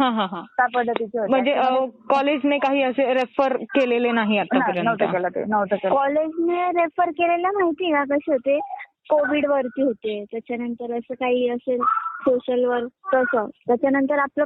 त्या 0.57 0.67
पद्धतीचे 0.75 1.19
होते. 1.19 1.31
म्हणजे 1.31 1.55
कॉलेजने 2.11 2.59
काही 2.59 2.83
असे 2.83 3.13
रेफर 3.15 3.57
केलेले 3.57 4.11
नाही 4.11 4.39
नव्हतं 4.39 5.13
केलं 5.13 5.29
ते 5.29 5.45
नव्हतं 5.45 5.77
केलं. 5.77 5.95
कॉलेजने 5.95 6.71
रेफर 6.71 7.11
केलेलं 7.11 7.49
माहिती 7.49 7.93
का 7.93 8.05
कसे 8.05 8.33
होते? 8.33 8.59
कोविड 9.11 9.47
वरती 9.47 9.83
होते. 9.83 10.25
त्याच्यानंतर 10.33 10.93
असं 10.93 11.15
काही 11.15 11.49
असेल 11.51 11.81
सोशल 12.21 12.65
वर्क 12.65 13.15
तसं. 13.15 13.47
त्याच्यानंतर 13.67 14.19
आपलं 14.19 14.45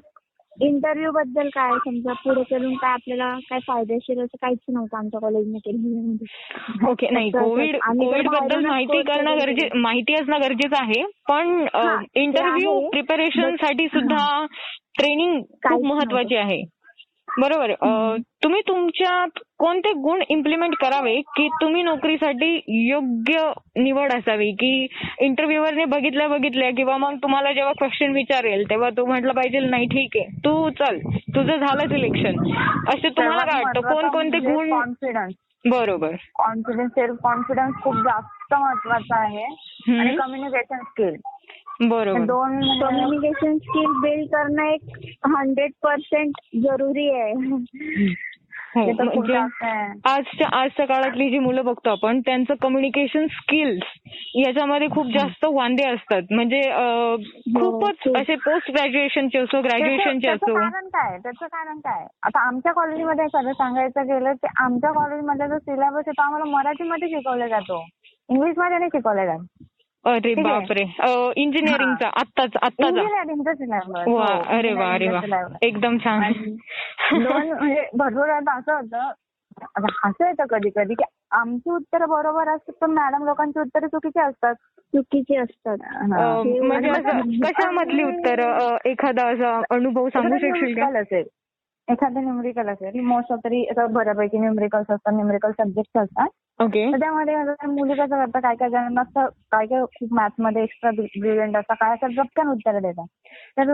इंटरव्ह्यू 0.62 1.10
बद्दल 1.12 1.48
काय 1.48 1.70
समजा 1.78 2.12
पुढे 2.12 2.42
चलून 2.50 2.74
काय 2.74 2.92
आपल्याला 2.92 3.32
काय 3.50 3.58
फायदेशीर 3.66 4.20
असं 4.20 4.36
काहीच 4.42 4.58
नव्हतं 4.68 4.96
आमच्या 4.96 5.20
कॉलेजने 5.20 5.58
केलेलं 5.58 6.90
ओके 6.90 7.10
नाही. 7.10 7.30
कोविड 7.30 7.76
कोविडबद्दल 7.76 8.64
माहिती 8.66 9.02
करणं 9.02 9.38
गरजे 9.38 9.68
माहिती 9.74 10.14
असणं 10.14 10.40
गरजेचं 10.40 10.76
आहे. 10.76 11.02
पण 11.28 11.66
इंटरव्ह्यू. 12.14 12.78
प्रिपरेशनसाठी 12.88 13.86
सुद्धा 13.88 14.44
ट्रेनिंग 14.98 15.40
खूप 15.64 15.84
महत्वाची 15.84 16.36
आहे. 16.36 16.62
बरोबर. 17.37 17.72
तुम्ही 18.42 18.61
तुमच्यात 18.68 19.38
कोणते 19.59 19.92
गुण 20.03 20.22
इम्प्लिमेंट 20.29 20.75
करावे 20.81 21.14
की 21.37 21.49
तुम्ही 21.61 21.83
नोकरीसाठी 21.83 22.49
योग्य 22.88 23.51
निवड 23.77 24.12
असावी? 24.12 24.51
की 24.53 24.87
इंटरव्ह्यूवरने 25.20 25.85
बघितल्या 25.85 26.29
बघितल्या 26.29 26.70
किंवा 26.77 26.96
मग 26.96 27.16
तुम्हाला 27.22 27.53
जेव्हा 27.53 27.72
क्वेश्चन 27.79 28.12
विचारेल 28.12 28.68
तेव्हा 28.70 28.90
तू 28.96 29.05
म्हटलं 29.07 29.33
पाहिजे 29.33 29.61
नाही 29.61 29.87
ठीक 29.87 30.16
आहे 30.16 30.38
तू 30.44 30.68
चल 30.79 30.99
तुझं 31.37 31.57
झालं 31.57 31.88
सिलेक्शन 31.88 32.40
असे 32.88 33.09
तुम्हाला 33.09 33.44
काय 33.44 33.62
वाटतं? 33.62 33.92
कोणकोणते 33.92 34.38
गुण 34.40 34.70
कॉन्फिडन्स 34.70 35.35
बरोबर. 35.64 36.14
कॉन्फिडन्स 36.35 36.90
सेल्फ 36.90 37.16
कॉन्फिडन्स 37.22 37.83
खूप 37.83 37.94
जास्त 37.99 38.55
महत्त्वाचा 38.55 39.20
आहे. 39.20 39.44
आणि 39.99 40.16
कम्युनिकेशन 40.16 40.83
स्किल 40.83 41.14
दोन 41.80 42.80
कम्युनिकेशन 42.80 43.56
स्किल 43.58 43.92
बिल्ड 44.02 44.26
करणं 44.28 44.62
एक 44.62 44.80
हंड्रेड 45.26 45.72
पर्सेंट 45.82 46.32
जरुरी 46.54 47.10
आहे. 47.10 47.32
हो, 48.76 48.92
तर 48.92 49.04
म्हणजे. 49.04 49.34
आजच्या 50.04 50.48
आजच्या 50.58 50.86
काळातली 50.86 51.30
जी 51.30 51.38
मुलं 51.38 51.64
बघतो 51.64 51.90
आपण 51.90 52.20
त्यांचं 52.20 52.54
कम्युनिकेशन 52.54 53.26
स्किल्स 53.26 53.82
याच्यामध्ये 54.36 54.88
खूप 54.90 55.06
जास्त 55.06 55.44
वांदे 55.44 55.82
असतात. 55.82 56.22
म्हणजे 56.30 56.60
अं, 56.60 57.16
खूपच 57.56 57.94
खूप. 58.04 58.16
असे 58.16 58.34
पोस्ट 58.34 58.70
ग्रॅज्युएशनचे 58.70 59.38
असो 59.38 59.60
ग्रॅज्युएशनचे 59.60 60.28
असो. 60.30 60.54
कारण 60.54 60.88
काय 60.88 61.18
त्याचं 61.18 61.46
कारण 61.46 61.78
काय 61.78 62.06
आता 62.22 62.46
आमच्या 62.46 62.72
कॉलेजमध्ये 62.72 63.26
खरं 63.26 63.52
सांगायचं 63.52 64.06
गेलं 64.06 64.32
ते 64.32 64.46
आमच्या 64.58 64.92
कॉलेजमध्ये 64.92 65.48
जो 65.48 65.58
सिलेबस 65.58 66.02
आहे 66.06 66.12
तो 66.12 66.22
आम्हाला 66.22 66.44
मराठीमध्ये 66.44 67.08
शिकवला 67.08 67.46
जातो. 67.48 67.84
इंग्लिशमध्ये 68.28 68.78
नाही 68.78 68.90
शिकवला 68.94 69.26
जात. 69.26 69.38
अरे. 70.06 70.34
बापरे. 70.34 70.82
इंजिनिअरिंगचा 71.36 72.08
आत्ताच 72.08 72.50
आत्ताचा. 72.62 72.88
इंजिनिअरिंगचा 72.88 73.54
सिलेबस. 73.54 74.08
वा 74.08 74.56
अरे 74.58 74.72
वा 74.74 74.92
अरे 74.94 75.08
वा. 75.08 75.20
एकदम 75.62 75.98
छान. 75.98 76.32
दोन 77.12 77.52
म्हणजे 77.52 77.88
भरपूर 77.94 78.22
वेळा 78.22 78.56
असं 78.58 78.74
होतं 78.74 79.10
आता 79.76 80.08
असं 80.08 80.26
येतं 80.26 80.44
कधी 80.44 80.70
कधी 80.76 80.94
की 80.94 81.04
आमची 81.30 81.70
उत्तरं 81.70 82.08
बरोबर 82.08 82.48
असतात 82.48 82.72
पण 82.80 82.90
मॅडम 82.90 83.24
लोकांची 83.24 83.60
उत्तरं 83.60 83.86
चुकीची 83.86 84.20
असतात. 84.20 84.54
चुकीचे 84.94 85.36
असतात. 85.36 85.78
हे 86.46 86.60
म्हणजे. 86.60 86.90
कशामधली 87.44 88.02
उत्तर? 88.02 88.76
एखादा 88.84 89.26
असा 89.26 89.62
अनुभव 89.70 90.08
सांगू 90.08 90.38
शकशील 90.38 90.74
का? 90.80 90.98
असेल. 90.98 91.24
एखादं 91.88 92.20
न्यूमरिकल 92.20 92.68
असेल 92.68 93.01
मोस्ट 93.01 93.33
ऑफ 93.33 93.38
तरी 93.44 93.64
असं 93.70 93.92
बऱ्यापैकी 93.92 94.38
न्यूमरिकल्स 94.38 94.90
असतात 94.90 95.12
न्यूमरिकल 95.12 95.51
सब्जेक्ट 95.53 95.99
असतात. 95.99 96.29
ओके 96.61 96.85
तर 96.92 96.99
त्यामध्ये 96.99 97.66
मुली 97.68 97.94
कसं 97.94 98.16
करतात 98.16 98.40
काय 98.42 98.55
काय 98.57 98.68
जणांना 98.70 99.01
असं 99.01 99.27
काय 99.53 99.66
काय 99.66 99.83
खूप 99.99 100.12
मॅथ्समध्ये 100.14 100.62
एक्स्ट्रा 100.62 100.90
ब्रिलियंट 100.90 101.57
असतात 101.57 101.77
काय 101.81 101.94
असं 101.94 102.14
गपकन 102.16 102.49
उत्तर 102.49 102.79
देतात. 102.79 103.07
तर 103.57 103.72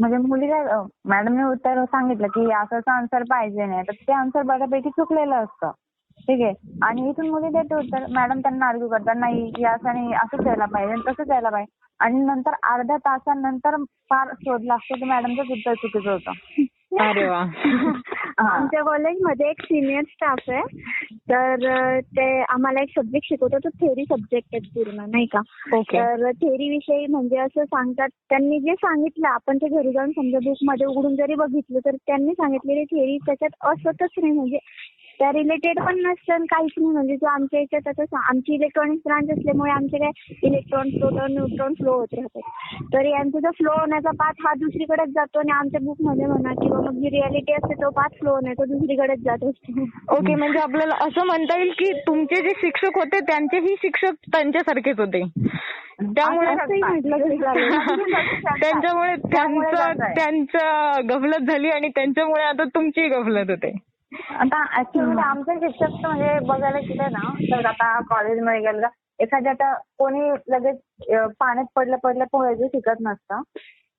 म्हणजे 0.00 0.16
मुली 0.18 0.48
काय 0.48 0.64
मॅडमने 1.04 1.44
उत्तर 1.44 1.84
सांगितलं 1.84 2.26
की 2.26 2.50
असं 2.52 2.76
असं 2.78 2.90
आन्सर 2.92 3.22
पाहिजे 3.30 3.66
नाही 3.66 3.82
तर 3.82 3.92
ते 4.08 4.12
आन्सर 4.12 4.42
बऱ्यापैकी 4.42 4.90
चुकलेलं 4.90 5.34
असतं. 5.34 5.70
ठीक 6.28 6.42
आहे? 6.42 6.52
आणि 6.82 7.08
इथून 7.10 7.28
मुली 7.30 7.48
देते 7.48 7.74
उत्तर 7.74 8.06
मॅडम 8.10 8.40
त्यांना 8.40 8.66
आर्ग्यू 8.66 8.88
करतात 8.88 9.16
नाही 9.16 9.42
हे 9.56 9.64
असं 9.64 9.92
नाही 9.94 10.12
असंच 10.14 10.46
यायला 10.46 10.64
पाहिजे 10.64 11.00
तसंच 11.08 11.30
यायला 11.30 11.50
पाहिजे. 11.50 11.72
आणि 12.00 12.20
नंतर 12.20 12.54
अर्ध्या 12.70 12.96
तासानंतर 12.96 13.76
फार 14.10 14.32
शोध 14.40 14.64
लागतो 14.64 14.94
की 14.94 15.04
मॅडमचंच 15.04 15.50
उत्तर 15.50 15.74
चुकीचं 15.74 16.10
होतं. 16.10 16.62
अरे 17.00 17.28
वा. 17.28 17.44
आमच्या 18.38 18.82
कॉलेजमध्ये 18.82 19.48
एक 19.50 19.62
सिनियर 19.62 20.02
स्टाफ 20.02 20.38
आहे. 20.48 20.62
तर 21.14 22.00
ते 22.00 22.42
आम्हाला 22.42 22.82
एक 22.82 22.88
सब्जेक्ट 22.88 23.28
शिकवतो. 23.28 23.58
तो 23.58 23.68
थेरी 23.68 24.04
सब्जेक्ट 24.04 24.48
आहे 24.52 24.68
पूर्ण 24.74 25.10
नाही 25.10 25.26
का? 25.26 25.40
तर 25.72 26.30
थेरी 26.30 26.68
विषयी 26.68 27.06
म्हणजे 27.06 27.38
असं 27.38 27.64
सांगतात 27.64 28.08
त्यांनी 28.28 28.60
जे 28.60 28.74
सांगितलं 28.74 29.28
आपण 29.28 29.56
ते 29.56 29.68
घरी 29.68 29.92
जाऊन 29.92 30.10
समजा 30.10 30.38
बुकमध्ये 30.38 30.86
उघडून 30.86 31.16
जरी 31.16 31.34
बघितलं 31.34 31.78
तर 31.78 31.90
त्यांनी 31.90 32.32
सांगितलेली 32.32 32.84
थेरी 32.84 33.18
त्याच्यात 33.26 33.66
असतच 33.72 34.08
नाही. 34.18 34.32
म्हणजे 34.32 34.58
त्या 35.18 35.32
रिलेटेड 35.32 35.78
पण 35.84 35.98
नसतं 35.98 36.44
काहीच 36.44 36.70
नाही. 36.78 36.92
म्हणजे 36.92 37.16
जो 37.16 37.26
आमच्या 37.26 37.60
याच्यात 37.60 37.88
आता 37.88 38.04
सा- 38.04 38.24
आमची 38.28 38.54
इलेक्ट्रॉनिक्स 38.54 39.02
ब्रांच 39.06 39.30
असल्यामुळे 39.30 39.72
आमचे 39.72 39.98
काय 39.98 40.10
इलेक्ट्रॉन 40.42 40.88
प्रोटॉन 40.88 41.32
न्यूट्रॉन 41.32 41.74
फ्लो 41.74 41.92
होत 41.92 42.06
राहतात. 42.12 42.40
तर 42.94 43.04
यांचा 43.04 43.38
जो 43.38 43.50
फ्लो 43.50 43.70
होण्याचा 43.70 44.10
पाथ 44.10 44.32
हा 44.40 44.52
दुसरीकडेच 44.54 45.08
जातो 45.08 45.38
आणि 45.38 45.52
आमच्या 45.52 45.80
बुकमध्ये 45.80 46.26
म्हणा 46.26 46.52
किंवा 46.52 46.80
मग 46.80 46.92
जी 46.92 47.10
रियालिटी 47.10 47.52
असते 47.52 47.74
तो 47.74 47.90
पाथ 47.90 48.08
फ्लो 48.08 48.30
होण्याचा 48.30 48.64
दुसरीकडेच 48.64 49.18
जात 49.18 49.44
असतो. 49.44 49.82
ओके 50.10 50.34
म्हणजे 50.34 50.58
आपल्याला 50.58 50.94
असं 50.94 51.26
म्हणता 51.26 51.58
येईल 51.58 51.70
की 51.70 51.92
तुमचे 52.06 52.42
जे 52.42 52.50
शिक्षक 52.56 52.90
होते 52.94 53.20
त्यांचेही 53.20 53.74
शिक्षक 53.78 54.12
त्यांच्यासारखेच 54.32 55.00
होते. 55.00 55.22
त्यामुळे. 56.02 56.48
त्यांच्यामुळे 58.62 59.16
त्यांचं. 59.16 60.14
त्यांच्या 60.14 61.00
गफलत 61.10 61.50
झाली 61.50 61.70
आणि 61.70 61.88
त्यांच्यामुळे 61.88 62.42
आता 62.42 62.64
तुमची 62.64 63.08
गफलत 63.08 63.50
होते. 63.50 63.78
आता 64.30 64.62
ऍक्च्युली 64.80 65.20
आमचे 65.20 65.54
शिक्षक 65.60 65.94
म्हणजे 66.00 66.38
बघायला 66.46 66.78
गेले 66.78 67.08
ना 67.08 67.32
तर 67.50 67.66
आता 67.66 67.98
कॉलेजमध्ये 68.00 68.60
गेलं 68.60 68.86
एखाद्या 69.18 69.52
आता 69.52 69.72
कोणी 69.98 70.30
लगेच 70.48 70.76
पाण्यात 71.40 71.66
पडलं 71.76 71.96
पडलं 71.96 72.24
पोहायचं 72.32 72.66
शिकत 72.66 73.00
नसतं 73.00 73.42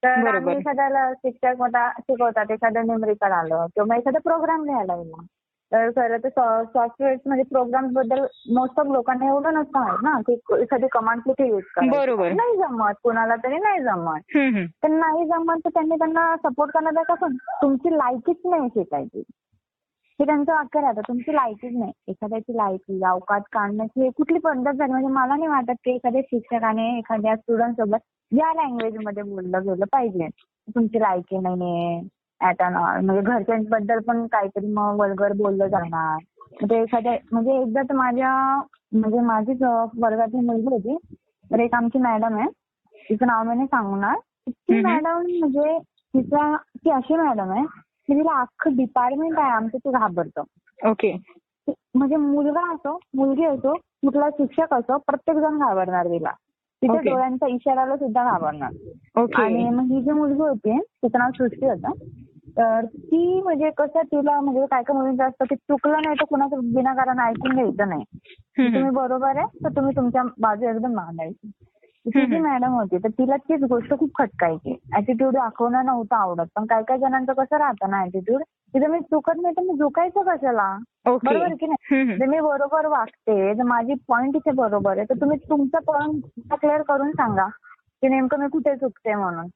तर. 0.03 0.27
आम्ही 0.27 0.55
एखाद्याला 0.57 1.11
शिक्षक 1.13 1.59
होता 1.59 1.89
शिकवतात 1.99 2.51
एखादं 2.51 2.85
न्यूमरिकल 2.85 3.31
आलं 3.31 3.65
किंवा 3.75 3.95
एखादा 3.95 4.19
प्रोग्राम 4.23 4.63
लिहायला 4.65 4.95
गेला 4.95 5.23
तर 5.71 5.89
खरं 5.89 6.17
तर 6.23 6.29
सॉफ्टवेअर 6.73 7.15
म्हणजे 7.25 7.43
प्रोग्रामबद्दल 7.43 8.19
मोस्ट 8.53 8.79
ऑफ 8.79 8.87
लोकांना 8.87 9.27
एवढं 9.27 9.53
नसतं 9.53 9.79
माहीत 9.79 10.03
ना 10.03 10.19
की 10.27 10.33
एखादी 10.61 10.87
कमांड 10.91 11.21
कुठे 11.21 11.47
युज 11.47 11.63
बरोबर. 11.89 12.31
नाही 12.31 12.57
जमत 12.57 12.99
कुणाला 13.03 13.35
तरी 13.35 13.57
नाही 13.57 13.79
जमत. 13.79 14.37
तर 14.83 14.87
नाही 14.89 15.25
जमत 15.25 15.65
तर 15.65 15.69
त्यांनी 15.69 15.95
त्यांना 15.95 16.35
सपोर्ट 16.35 16.71
करण्याचा 16.71 17.13
कसं 17.13 17.35
तुमची 17.61 17.93
लायकीच 17.97 18.37
नाही 18.45 18.67
शिकायची 18.67 19.23
हे 20.19 20.25
त्यांचं 20.25 20.51
वाक्य 20.53 20.81
राहतं. 20.81 21.01
तुमची 21.07 21.33
लायकीच 21.35 21.73
नाही. 21.77 21.91
एखाद्याची 22.07 22.55
लायकी 22.57 23.01
अवकात 23.05 23.41
काढण्याची 23.51 24.01
हे 24.01 24.09
कुठली 24.09 24.39
पद्धत 24.39 24.71
झाली? 24.71 24.91
म्हणजे 24.91 25.07
मला 25.07 25.35
नाही 25.35 25.47
वाटत 25.47 25.79
की 25.85 25.91
एखाद्या 25.91 26.21
शिक्षकाने 26.21 26.87
एखाद्या 26.97 27.35
स्टुडंट 27.35 27.75
सोबत 27.75 28.05
या 28.31 28.51
लँग्वेजमध्ये 28.53 29.23
बोललं 29.23 29.63
गेलं 29.63 29.85
पाहिजे. 29.91 30.27
तुमची 30.67 30.99
लायकी 30.99 31.39
नाहीये 31.39 31.99
आता 32.41 32.69
म्हणजे 32.69 33.21
घरच्यांबद्दल 33.21 33.99
पण 33.99 34.25
काहीतरी 34.27 34.67
मग 34.67 34.99
वल्गर 34.99 35.33
बोललं 35.33 35.67
जाणार. 35.67 36.17
म्हणजे 36.51 36.81
एखाद्या 36.81 37.13
म्हणजे 37.31 37.61
एकदा 37.61 37.81
तर 37.81 37.95
माझ्या 37.95 38.31
म्हणजे 38.93 39.19
माझीच 39.19 39.61
वर्गातली 39.99 40.39
मुलगी 40.39 40.67
होती. 40.67 40.97
तर 41.51 41.59
एक 41.59 41.75
आमची 41.75 41.99
मॅडम 41.99 42.37
आहे. 42.37 42.47
तिचं 43.09 43.27
नाव 43.27 43.43
मी 43.43 43.55
नाही 43.55 43.67
सांगणार. 43.67 44.15
ती. 44.49 44.81
मॅडम 44.81 45.21
म्हणजे 45.39 45.77
तिचा 46.13 46.55
ती 46.57 46.89
अशी 46.89 47.15
मॅडम 47.15 47.51
आहे. 47.51 47.65
तिला 48.09 48.39
अख्खं 48.41 48.75
डिपार्टमेंट 48.75 49.39
आहे 49.39 49.51
आमचं 49.51 49.77
ते 49.77 49.91
घाबरतं. 49.91 50.43
ओके 50.79 51.17
म्हणजे 51.67 52.15
मुलगा 52.15 52.73
असो 52.73 52.99
मुलगी 53.13 53.45
असो 53.45 53.73
कुठला 53.75 54.29
शिक्षक 54.29 54.73
असो 54.73 54.97
प्रत्येक 54.97 55.37
जण 55.37 55.57
घाबरणार 55.59 56.07
तिला. 56.07 56.31
तिच्या 56.81 56.95
Okay. 56.95 57.09
डोळ्यांच्या 57.11 57.47
इशाऱ्याला 57.47 57.95
सुद्धा 57.95 58.23
घाबरणार. 58.23 58.71
ओके 59.15 59.41
आणि 59.41 59.69
मग 59.69 59.91
ही 59.91 60.01
जी 60.01 60.11
मुलगी 60.11 60.41
होती 60.41 60.79
तिचं 60.79 61.19
नाव 61.19 61.29
सृष्टी 61.31 61.65
होतं. 61.65 61.91
तर 62.57 62.85
ती 62.85 63.41
म्हणजे 63.41 63.69
कसं 63.77 64.01
तिला 64.01 64.39
म्हणजे 64.41 64.65
काय 64.65 64.83
काय 64.83 64.97
मुलींचं 64.97 65.23
असतं 65.23 65.45
की 65.49 65.55
चुकलं 65.55 66.01
नाही 66.03 66.15
तर 66.15 66.25
कुणाचं 66.25 66.57
विनाकारण 66.57 67.19
ऐकून 67.19 67.51
घ्यायचं 67.53 67.89
नाही. 67.89 68.03
हम्म, 68.19 68.65
तुम्ही 68.65 68.81
हम्म. 68.81 68.95
बरोबर 68.95 69.37
आहे 69.37 69.63
तर 69.63 69.69
तुम्ही 69.69 69.95
तुमच्या 69.95 70.23
बाजू 70.39 70.65
एकदम 70.65 70.93
मांडायची. 70.93 71.51
ती 72.05 72.25
जी. 72.25 72.39
मॅडम 72.39 72.73
होती 72.73 72.97
तर 72.97 73.09
तिला 73.09 73.35
तीच 73.37 73.63
गोष्ट 73.63 73.93
खूप 73.99 74.09
खटकायची 74.15 74.75
ऍटिट्यूड 74.97 75.33
दाखवणं 75.33 75.85
नव्हतं 75.85 76.15
आवडत 76.15 76.45
पण 76.55 76.65
काही 76.65 76.83
काही 76.83 76.99
जणांचं 76.99 77.33
कसं 77.33 77.57
राहतं 77.57 77.89
ना 77.89 78.03
ऍटिट्यूड 78.03 78.41
जर 78.73 78.87
मी 78.87 78.99
चुकत 78.99 79.41
नाही 79.41 79.55
तर 79.57 79.61
मी 79.61 79.77
झुकायचं 79.77 80.21
कशाला 80.21 80.77
बरोबर 81.23 81.53
की 81.59 81.67
नाही. 81.67 82.17
जर 82.17 82.25
मी 82.25 82.39
बरोबर 82.39 82.85
वागते 82.85 83.53
जर 83.55 83.63
माझी 83.63 83.93
पॉईंट 84.07 84.35
इथे 84.35 84.51
बरोबर 84.51 84.97
आहे 84.97 85.05
तर 85.09 85.21
तुम्ही 85.21 85.37
तुमचा 85.37 85.79
पॉईंट 85.79 86.23
क्लिअर 86.53 86.81
करून 86.81 87.11
सांगा 87.11 87.47
की 88.01 88.07
नेमकं 88.07 88.39
मी 88.39 88.47
कुठे 88.47 88.75
चुकते 88.75 89.15
म्हणून. 89.15 89.47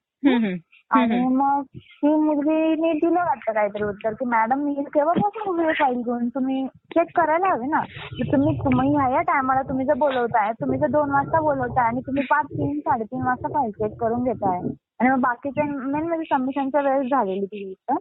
आणि 0.92 1.28
मग 1.28 1.62
ती 1.76 2.16
मुलगीने 2.16 2.92
दिलं 2.94 3.20
वाटतं 3.20 3.54
काहीतरी 3.54 3.84
उत्तर 3.84 4.14
की 4.14 4.26
मॅडम 4.26 4.60
मी 4.60 4.74
केव्हापासून 4.74 5.50
उभी 5.50 5.64
आहे 5.64 5.74
फाईल 5.74 6.02
घेऊन? 6.02 6.28
तुम्ही 6.30 6.66
चेक 6.68 7.08
करायला 7.16 7.50
हवे 7.50 7.68
ना. 7.68 7.80
की 8.16 8.32
तुम्ही 8.32 8.56
तुम्ही 8.58 8.96
ह्या 8.96 9.08
या 9.10 9.22
टायमाला 9.22 9.62
तुम्ही 9.62 9.86
जर 9.86 9.94
बोलवताय 9.94 10.52
तुम्ही 10.52 10.80
जर 10.80 10.88
दोन 10.88 11.12
वाजता 11.12 11.40
बोलवताय 11.40 11.86
आणि 11.86 12.02
तुम्ही 12.08 12.24
पाच 12.24 12.46
तीन 12.46 12.80
साडेतीन 12.80 13.22
वाजता 13.22 13.48
फाईल 13.48 13.72
चेक 13.72 14.00
करून 14.00 14.24
घेताय. 14.24 14.60
आणि 15.00 15.10
मग 15.10 15.20
बाकीच्या 15.20 15.64
मेन 15.66 16.08
म्हणजे 16.08 16.36
सबमिशनच्या 16.36 16.82
वेळेस 16.82 17.10
झालेली 17.12 17.46
ती 17.46 17.64
गोष्ट. 17.66 18.00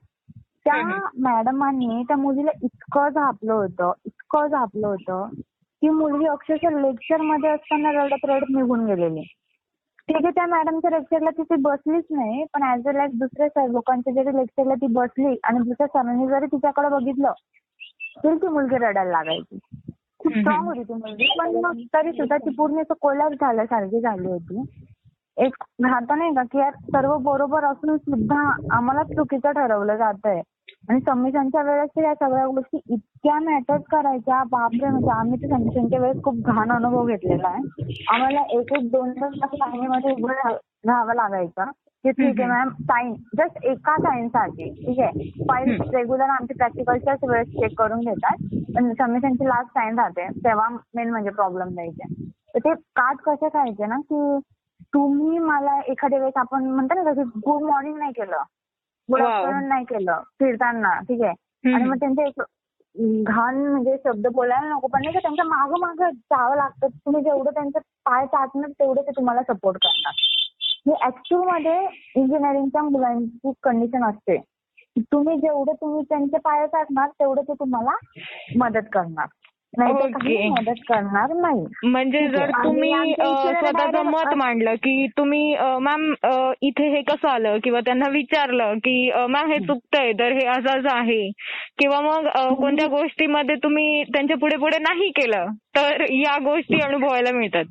त्या 0.64 0.82
मॅडमांनी 1.18 2.02
त्या 2.02 2.16
मुलीला 2.16 2.50
इतकं 2.62 3.08
झापलं 3.08 3.52
होतं 3.52 3.92
इतकं 4.06 4.46
झापलं 4.46 4.86
होतं 4.86 5.28
ती 5.82 5.88
मुलगी 5.88 6.26
अक्षरशः 6.26 6.80
लेक्चरमध्ये 6.80 7.50
असताना 7.50 7.90
रडत 7.92 8.24
रडत 8.24 8.50
निघून 8.50 8.84
गेलेली. 8.86 9.22
ठीक 10.08 10.16
आहे 10.16 10.30
त्या 10.30 10.46
मॅडमच्या 10.46 10.90
लेक्चरला 10.90 11.30
ती 11.30 11.42
ती 11.42 11.54
बसलीच 11.54 12.04
नाही 12.10 12.44
पण 12.54 12.62
ऍज 12.72 12.86
वेल 12.86 12.96
एज 12.96 13.10
दुसऱ्या 13.12 13.48
सर 13.48 13.66
लोकांच्या 13.68 14.12
जरी 14.12 14.36
लेक्चरला 14.36 14.74
ती 14.74 14.86
बसली 14.86 15.36
आणि 15.44 15.58
दुसऱ्या 15.58 15.86
सरांनी 15.86 16.26
जरी 16.26 16.46
तिच्याकडे 16.46 16.88
बघितलं 16.88 17.32
तरी 18.24 18.36
ती 18.36 18.48
मुलगी 18.48 18.76
रडायला 18.76 19.10
लागायची. 19.10 19.58
खूप. 20.18 20.32
स्ट्रॉंग 20.32 20.66
होती 20.66 20.82
ती 20.82 20.94
मुलगी 20.94 21.26
पण 21.38 21.56
मग 21.56 21.80
तरी 21.94 22.12
सुद्धा 22.12 22.36
ती 22.36 22.50
पूर्ण 22.50 22.80
असं 22.80 22.94
कोलॅप 23.00 23.32
झाल्यासारखी 23.32 24.00
झाली 24.00 24.28
होती. 24.28 24.62
एक 25.36 25.64
राहतं 25.84 26.18
नाही 26.18 26.34
का 26.34 26.42
की 26.42 26.58
यार 26.58 26.74
सर्व 26.74 27.16
बरोबर 27.16 27.64
असून 27.64 27.96
सुद्धा 27.96 28.40
आम्हालाच 28.76 29.06
चुकीचं 29.06 29.50
ठरवलं 29.50 29.96
जातंय. 29.96 30.40
आणि 30.88 31.00
सबमिशनच्या 31.00 31.62
वेळेस 31.62 31.90
तर 31.96 32.02
या 32.02 32.14
सगळ्या 32.14 32.46
गोष्टी 32.46 32.80
इतक्या 32.90 33.38
मॅटर 33.40 33.76
करायच्या 33.76 34.42
बापरे 34.44 34.90
म्हणजे 34.90 35.10
आम्ही 35.10 35.42
तर 35.42 35.46
सबमिशनच्या 35.46 36.00
वेळेस 36.00 36.22
खूप 36.24 36.34
घाण 36.34 36.72
अनुभव 36.72 37.06
घेतलेला 37.06 37.48
आहे. 37.48 37.92
आम्हाला 38.14 38.40
एक 38.40 38.72
एक 38.72 38.90
दोन 38.90 39.10
दोन 39.10 39.30
तास 39.30 39.50
लाईनीमध्ये 39.54 40.12
उभं 40.12 40.30
राहा- 40.30 40.56
राहावं 40.86 41.14
लागायचं. 41.14 41.64
की 42.04 42.10
ठीक 42.10 42.40
आहे 42.40 42.48
मॅम 42.50 42.68
साईन 42.68 43.14
जस्ट 43.14 43.64
एका 43.64 43.96
साईनसाठी 43.96 44.70
ठीक 44.86 45.00
आहे? 45.00 45.44
फाईल 45.48 45.80
रेग्युलर 45.94 46.24
आमची 46.24 46.54
प्रॅक्टिकलच्याच 46.54 47.18
वेळेस 47.28 47.48
चेक 47.48 47.78
करून 47.78 48.00
घेतात. 48.00 48.36
पण 48.76 48.92
सबमिशनची 48.92 49.46
लास्ट 49.46 49.70
साईन 49.70 49.98
राहते 49.98 50.28
तेव्हा 50.28 50.68
मेन 50.68 51.10
म्हणजे 51.10 51.30
प्रॉब्लेम 51.30 51.68
द्यायचे. 51.68 52.14
तर 52.54 52.58
ते 52.58 52.74
काट 52.74 53.16
कसे 53.16 53.48
खायचे 53.48 53.86
ना 53.86 53.96
की 53.96 54.38
तुम्ही 54.94 55.38
मला 55.38 55.80
एखाद्या 55.80 56.18
वेळेस 56.18 56.36
आपण 56.36 56.64
म्हणतो 56.64 57.02
ना 57.02 57.10
गुड 57.22 57.62
मॉर्निंग 57.62 57.96
नाही 57.96 58.12
केलं. 58.12 58.36
आफ्टरनून 59.14 59.68
नाही 59.68 59.84
केलं 59.84 60.20
फिरताना 60.38 60.98
ठीक 61.00 61.22
आहे. 61.22 61.74
आणि 61.74 61.84
मग 61.84 61.96
त्यांचे 61.96 62.26
एक 62.26 62.42
घाण 63.26 63.56
म्हणजे 63.56 63.96
शब्द 64.04 64.26
बोलायला 64.26 64.68
नको 64.68 64.86
पण 64.86 65.02
नाही 65.02 65.14
का 65.14 65.20
त्यांच्या 65.20 65.44
मागं 65.44 65.80
मागं 65.80 66.10
जावं 66.10 66.56
लागतं. 66.56 66.86
तुम्ही 66.88 67.22
जेवढं 67.22 67.50
त्यांचं 67.50 67.78
पाय 67.78 68.26
चाचणार 68.26 68.70
तेवढं 68.70 69.02
ते 69.02 69.10
तुम्हाला 69.10 69.42
सपोर्ट 69.42 69.76
करतात. 69.76 70.12
हे 70.86 70.94
ऍक्च्युअलमध्ये 71.06 71.80
इंजिनिअरिंगच्या 72.16 72.82
मुलांची 72.82 73.52
कंडिशन 73.62 74.04
असते. 74.04 74.36
तुम्ही 74.98 75.36
जेवढं 75.36 75.72
तुम्ही 75.72 76.02
त्यांचे 76.08 76.38
पाय 76.38 76.66
चाचणार 76.66 77.08
तेवढं 77.08 77.42
ते 77.42 77.52
तुम्हाला 77.52 77.90
मदत 78.56 78.88
करणार. 78.92 79.26
नाही 79.76 79.94
तर 79.94 80.06
काही 80.08 80.36
Okay. 80.36 80.48
मदत 80.50 80.80
करणार 80.88 81.32
नाही. 81.36 81.88
म्हणजे. 81.88 82.26
जर 82.28 82.50
तुम्ही 82.64 83.12
स्वतःचं 83.14 84.02
मत 84.04 84.34
मांडलं 84.36 84.74
की 84.74 85.06
तुम्ही 85.18 85.56
मॅम 85.80 86.12
इथे 86.62 86.88
हे 86.88 87.02
कसं 87.02 87.28
आलं? 87.28 87.58
किंवा 87.64 87.80
त्यांना 87.80 88.08
विचारलं 88.08 88.78
की 88.78 89.10
मॅम 89.28 89.50
हे 89.50 89.58
चुकतंय 89.58 90.12
तर 90.12 90.32
हे 90.32 90.46
असं 90.46 90.78
असं 90.78 90.96
आहे. 90.96 91.30
किंवा 91.78 92.00
मग 92.00 92.28
कोणत्या 92.54 92.86
गोष्टीमध्ये 92.86 93.56
तुम्ही 93.62 94.02
त्यांच्या 94.04 94.36
पुढे 94.36 94.56
पुढे 94.56 94.78
नाही 94.78 95.08
केलं 95.10 95.46
तर 95.76 96.04
या 96.10 96.38
गोष्टी 96.44 96.80
अनुभवायला 96.80 97.32
मिळतात. 97.32 97.64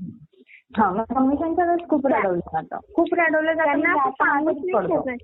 हा 0.78 0.90
मग 0.92 1.84
खूप 1.90 2.08
रडवलं 2.08 2.40
जातं. 2.54 2.78
खूप 2.96 3.14
रडवलं 3.14 3.54
जातं 3.54 5.16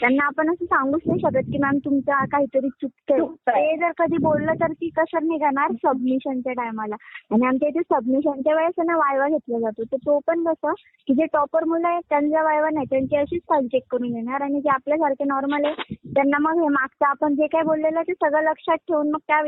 त्यांना 0.00 0.24
आपण 0.24 0.34
त्यांना 0.34 0.52
असं 0.52 0.64
सांगूच 0.64 1.00
नाही 1.06 1.20
शकत 1.20 1.50
की 1.52 1.58
मॅम 1.58 1.78
तुमचं 1.84 2.24
काहीतरी 2.32 2.68
चुकतंय. 2.70 3.24
ते 3.48 3.76
जर 3.76 3.90
कधी 3.98 4.16
बोललं 4.22 4.52
तर 4.60 4.72
ती 4.72 4.88
कसं 4.96 5.26
निघणार? 5.28 5.72
सबमिशनच्या 5.84 6.52
टायमाला 6.52 6.94
आणि 7.32 7.46
आमच्या 7.46 7.68
इथे 7.68 7.80
सबमिशनच्या 7.80 8.54
वेळेस 8.54 8.74
आहे 8.78 8.86
ना 8.86 8.96
वायवा 8.96 9.28
घेतला 9.28 9.58
जातो. 9.58 9.82
तर 9.82 9.96
तो 9.96 10.18
पण 10.26 10.44
कसं 10.44 10.72
की 11.08 11.14
जे 11.14 11.26
टॉपर 11.32 11.64
मुलं 11.64 11.88
आहेत 11.88 12.02
त्यांचा 12.08 12.42
वायवा 12.42 12.70
नाही. 12.70 12.86
त्यांची 12.90 13.16
अशीच 13.16 13.42
फाईल 13.48 13.66
चेक 13.66 13.82
करून 13.90 14.12
घेणार. 14.12 14.42
आणि 14.42 14.60
जे 14.60 14.68
आपल्यासारखे 14.68 15.24
नॉर्मल 15.24 15.64
आहे 15.64 15.94
त्यांना 16.14 16.38
मग 16.38 16.62
हे 16.62 16.68
मागचं 16.68 17.06
आपण 17.06 17.34
जे 17.34 17.46
काय 17.46 17.62
बोललेलं 17.62 18.02
ते 18.02 18.12
सगळं 18.14 18.42
लक्षात 18.42 18.76
ठेवून 18.76 19.10
मग 19.10 19.18
त्या 19.26 19.42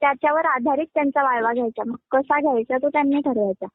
त्याच्यावर 0.00 0.44
आधारित 0.46 0.86
त्यांचा 0.94 1.22
वायवा 1.22 1.52
घ्यायचा. 1.52 1.82
मग 1.86 1.96
कसा 2.10 2.40
घ्यायचा 2.40 2.76
तो 2.82 2.88
त्यांनी 2.88 3.20
ठरवायचा. 3.20 3.66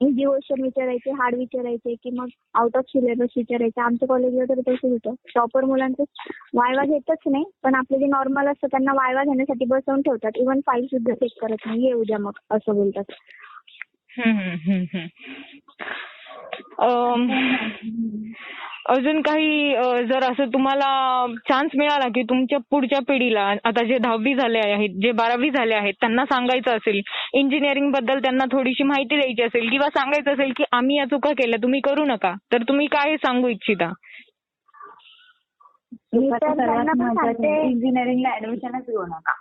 इझी 0.00 0.24
क्वेश्चन 0.24 0.62
विचारायचे 0.62 1.10
हार्ड 1.10 1.34
विचारायचे 1.34 1.94
की 1.94 2.10
मग 2.10 2.28
आउट 2.54 2.76
ऑफ 2.76 2.84
सिलेबस 2.88 3.28
विचारायचे. 3.36 3.80
आमच्या 3.80 4.08
कॉलेजला 4.08 4.44
तर 4.44 4.60
तसंच 4.60 4.84
होतं. 4.84 5.14
टॉपर 5.34 5.64
मुलांचं 5.64 6.04
वायवा 6.54 6.84
घेतच 6.84 7.28
नाही 7.30 7.44
पण 7.62 7.74
आपले 7.74 7.98
जे 7.98 8.06
नॉर्मल 8.06 8.48
असतं 8.48 8.66
त्यांना 8.66 8.92
वायवा 8.92 9.24
घेण्यासाठी 9.24 9.64
बसवून 9.64 10.02
ठेवतात. 10.02 10.30
इव्हन 10.36 10.60
फाईल 10.66 10.86
सुद्धा 10.86 11.14
चेक 11.14 11.40
करत 11.40 11.66
नाही. 11.66 11.86
ये 11.86 11.92
उद्या 11.92 12.18
मग 12.18 12.38
असं 12.50 12.74
बोलतात. 12.74 13.12
अजून 18.86 19.20
काही 19.20 19.74
जर 20.06 20.24
असं 20.24 20.44
तुम्हाला 20.44 20.86
चान्स 21.48 21.70
मिळाला 21.76 22.08
की 22.08 22.22
तुमच्या 22.22 22.58
पुढच्या 22.70 22.98
पिढीला 23.08 23.42
आता 23.64 23.84
जे 23.84 23.98
दहावी 23.98 24.34
झाले 24.34 24.58
आहेत 24.58 24.90
जे 25.02 25.12
बारावी 25.12 25.50
झाले 25.50 25.74
आहेत 25.74 25.94
त्यांना 26.00 26.24
सांगायचं 26.24 26.76
असेल 26.76 27.00
इंजिनिअरिंगबद्दल 27.34 28.18
त्यांना 28.18 28.44
थोडीशी 28.52 28.82
माहिती 28.82 29.16
द्यायची 29.16 29.42
असेल 29.42 29.68
किंवा 29.70 29.88
सांगायचं 29.88 30.32
असेल 30.32 30.52
की 30.56 30.64
आम्ही 30.72 30.96
या 30.96 31.04
चुका 31.04 31.30
केल्या 31.30 31.62
तुम्ही 31.62 31.80
करू 31.80 32.04
नका. 32.04 32.32
तर 32.52 32.62
तुम्ही 32.62 32.86
काय 32.86 33.16
सांगू 33.16 33.48
इच्छिता? 33.48 33.92
इंजिनिअरिंगला 37.62 38.34
ऍडमिशनच 38.36 38.86
घेऊ 38.86 39.02
नका. 39.02 39.32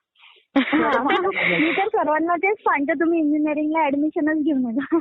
मी 0.57 1.71
तर 1.71 1.87
सर्वांना 1.87 2.35
तेच 2.35 2.55
सांगते 2.59 2.93
तुम्ही 2.93 3.19
इंजिनिअरिंगला 3.19 3.85
ऍडमिशनच 3.85 4.37
घेऊ 4.37 4.55
नका 4.57 4.99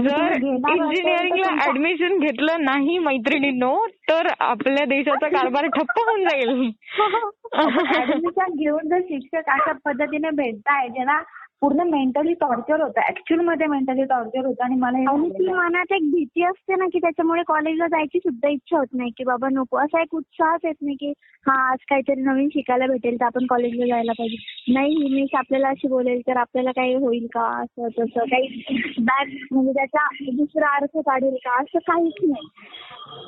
जर 0.00 0.36
इंजिनिअरिंगला 0.36 1.64
ऍडमिशन 1.64 2.18
घेतलं 2.18 2.64
नाही 2.64 2.98
मैत्रिणींनो 2.98 3.86
तर 4.10 4.28
आपल्या 4.40 4.84
देशाचा 4.84 5.28
कारभार 5.28 5.66
ठप्प 5.66 5.98
होऊन 5.98 6.24
जाईल. 6.24 6.70
ऍडमिशन 8.00 8.54
घेऊन 8.54 8.88
जर 8.88 9.00
शिक्षक 9.00 9.50
अशा 9.50 9.72
पद्धतीने 9.84 10.30
भेटताय 10.30 10.88
ज्यांना 10.88 11.18
पूर्ण 11.62 11.82
मेंटली 11.90 12.32
टॉर्चर 12.34 12.80
होतं. 12.82 13.00
ऍक्च्युअलमध्ये 13.08 13.66
मेंटली 13.66 14.04
टॉर्चर 14.04 14.46
होतं 14.46 14.64
आणि 14.64 14.74
मला 14.76 14.98
हे 14.98 15.04
आणि 15.04 15.28
ती. 15.28 15.52
मनात 15.52 15.92
एक 15.92 16.10
भीती 16.12 16.44
असते 16.44 16.74
ना 16.76 16.86
की 16.92 16.98
त्याच्यामुळे 16.98 17.42
कॉलेजला 17.42 17.86
जायची 17.86 18.18
सुद्धा 18.18 18.48
इच्छा 18.48 18.78
होत 18.78 18.86
नाही 18.92 19.10
की 19.18 19.24
बाबा 19.24 19.48
नको. 19.52 19.76
असा 19.78 20.00
एक 20.02 20.14
उत्साहच 20.14 20.60
येत 20.64 20.74
नाही 20.82 20.96
की 20.96 21.12
हा 21.46 21.54
आज 21.70 21.78
काहीतरी 21.90 22.20
नवीन 22.20 22.48
शिकायला 22.48 22.86
भेटेल 22.86 23.16
तर 23.20 23.24
आपण 23.24 23.46
कॉलेजला 23.46 23.86
जायला 23.86 24.12
पाहिजे. 24.12 24.36
नाही 24.72 24.94
ही 24.96 25.14
मिस 25.14 25.34
आपल्याला 25.38 25.68
अशी 25.68 25.88
बोलेल 25.88 26.20
तर 26.20 26.36
आपल्याला 26.36 26.70
काही 26.70 26.94
होईल 26.94 27.26
का? 27.34 27.46
असं 27.62 27.88
तसं 27.98 28.24
काही 28.24 28.78
बॅक 29.00 29.28
म्हणजे 29.52 29.72
त्याचा 29.72 30.06
दुसरा 30.36 30.74
अर्थ 30.76 30.98
काढेल 30.98 31.36
का? 31.44 31.60
असं 31.60 31.78
काहीच 31.78 32.22
नाही. 32.22 32.48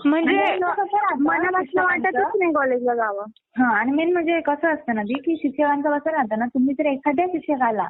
म्हणजे 0.05 0.39
आणि 0.39 0.61
कसं 0.61 0.97
राहतं 0.97 1.23
मनापासून 1.23 1.63
शिक्षकांचं? 1.65 2.19
वाटतच 2.19 2.37
नाही 2.39 2.53
कॉलेजला 2.53 2.95
जावं. 2.95 3.25
हा 3.59 3.77
आणि 3.79 3.93
मेन 3.93 4.13
म्हणजे 4.13 4.41
कसं 4.41 4.69
असतं 4.69 4.95
ना 4.95 5.03
दी 5.03 5.21
की 5.21 5.37
शिक्षकांचं 5.37 5.99
कसं 5.99 6.11
राहतं 6.11 6.39
ना 6.39 6.47
तुम्ही 6.47 6.75
जर 6.75 6.87
एखाद्या 6.87 7.27
शिक्षकाला 7.27 7.89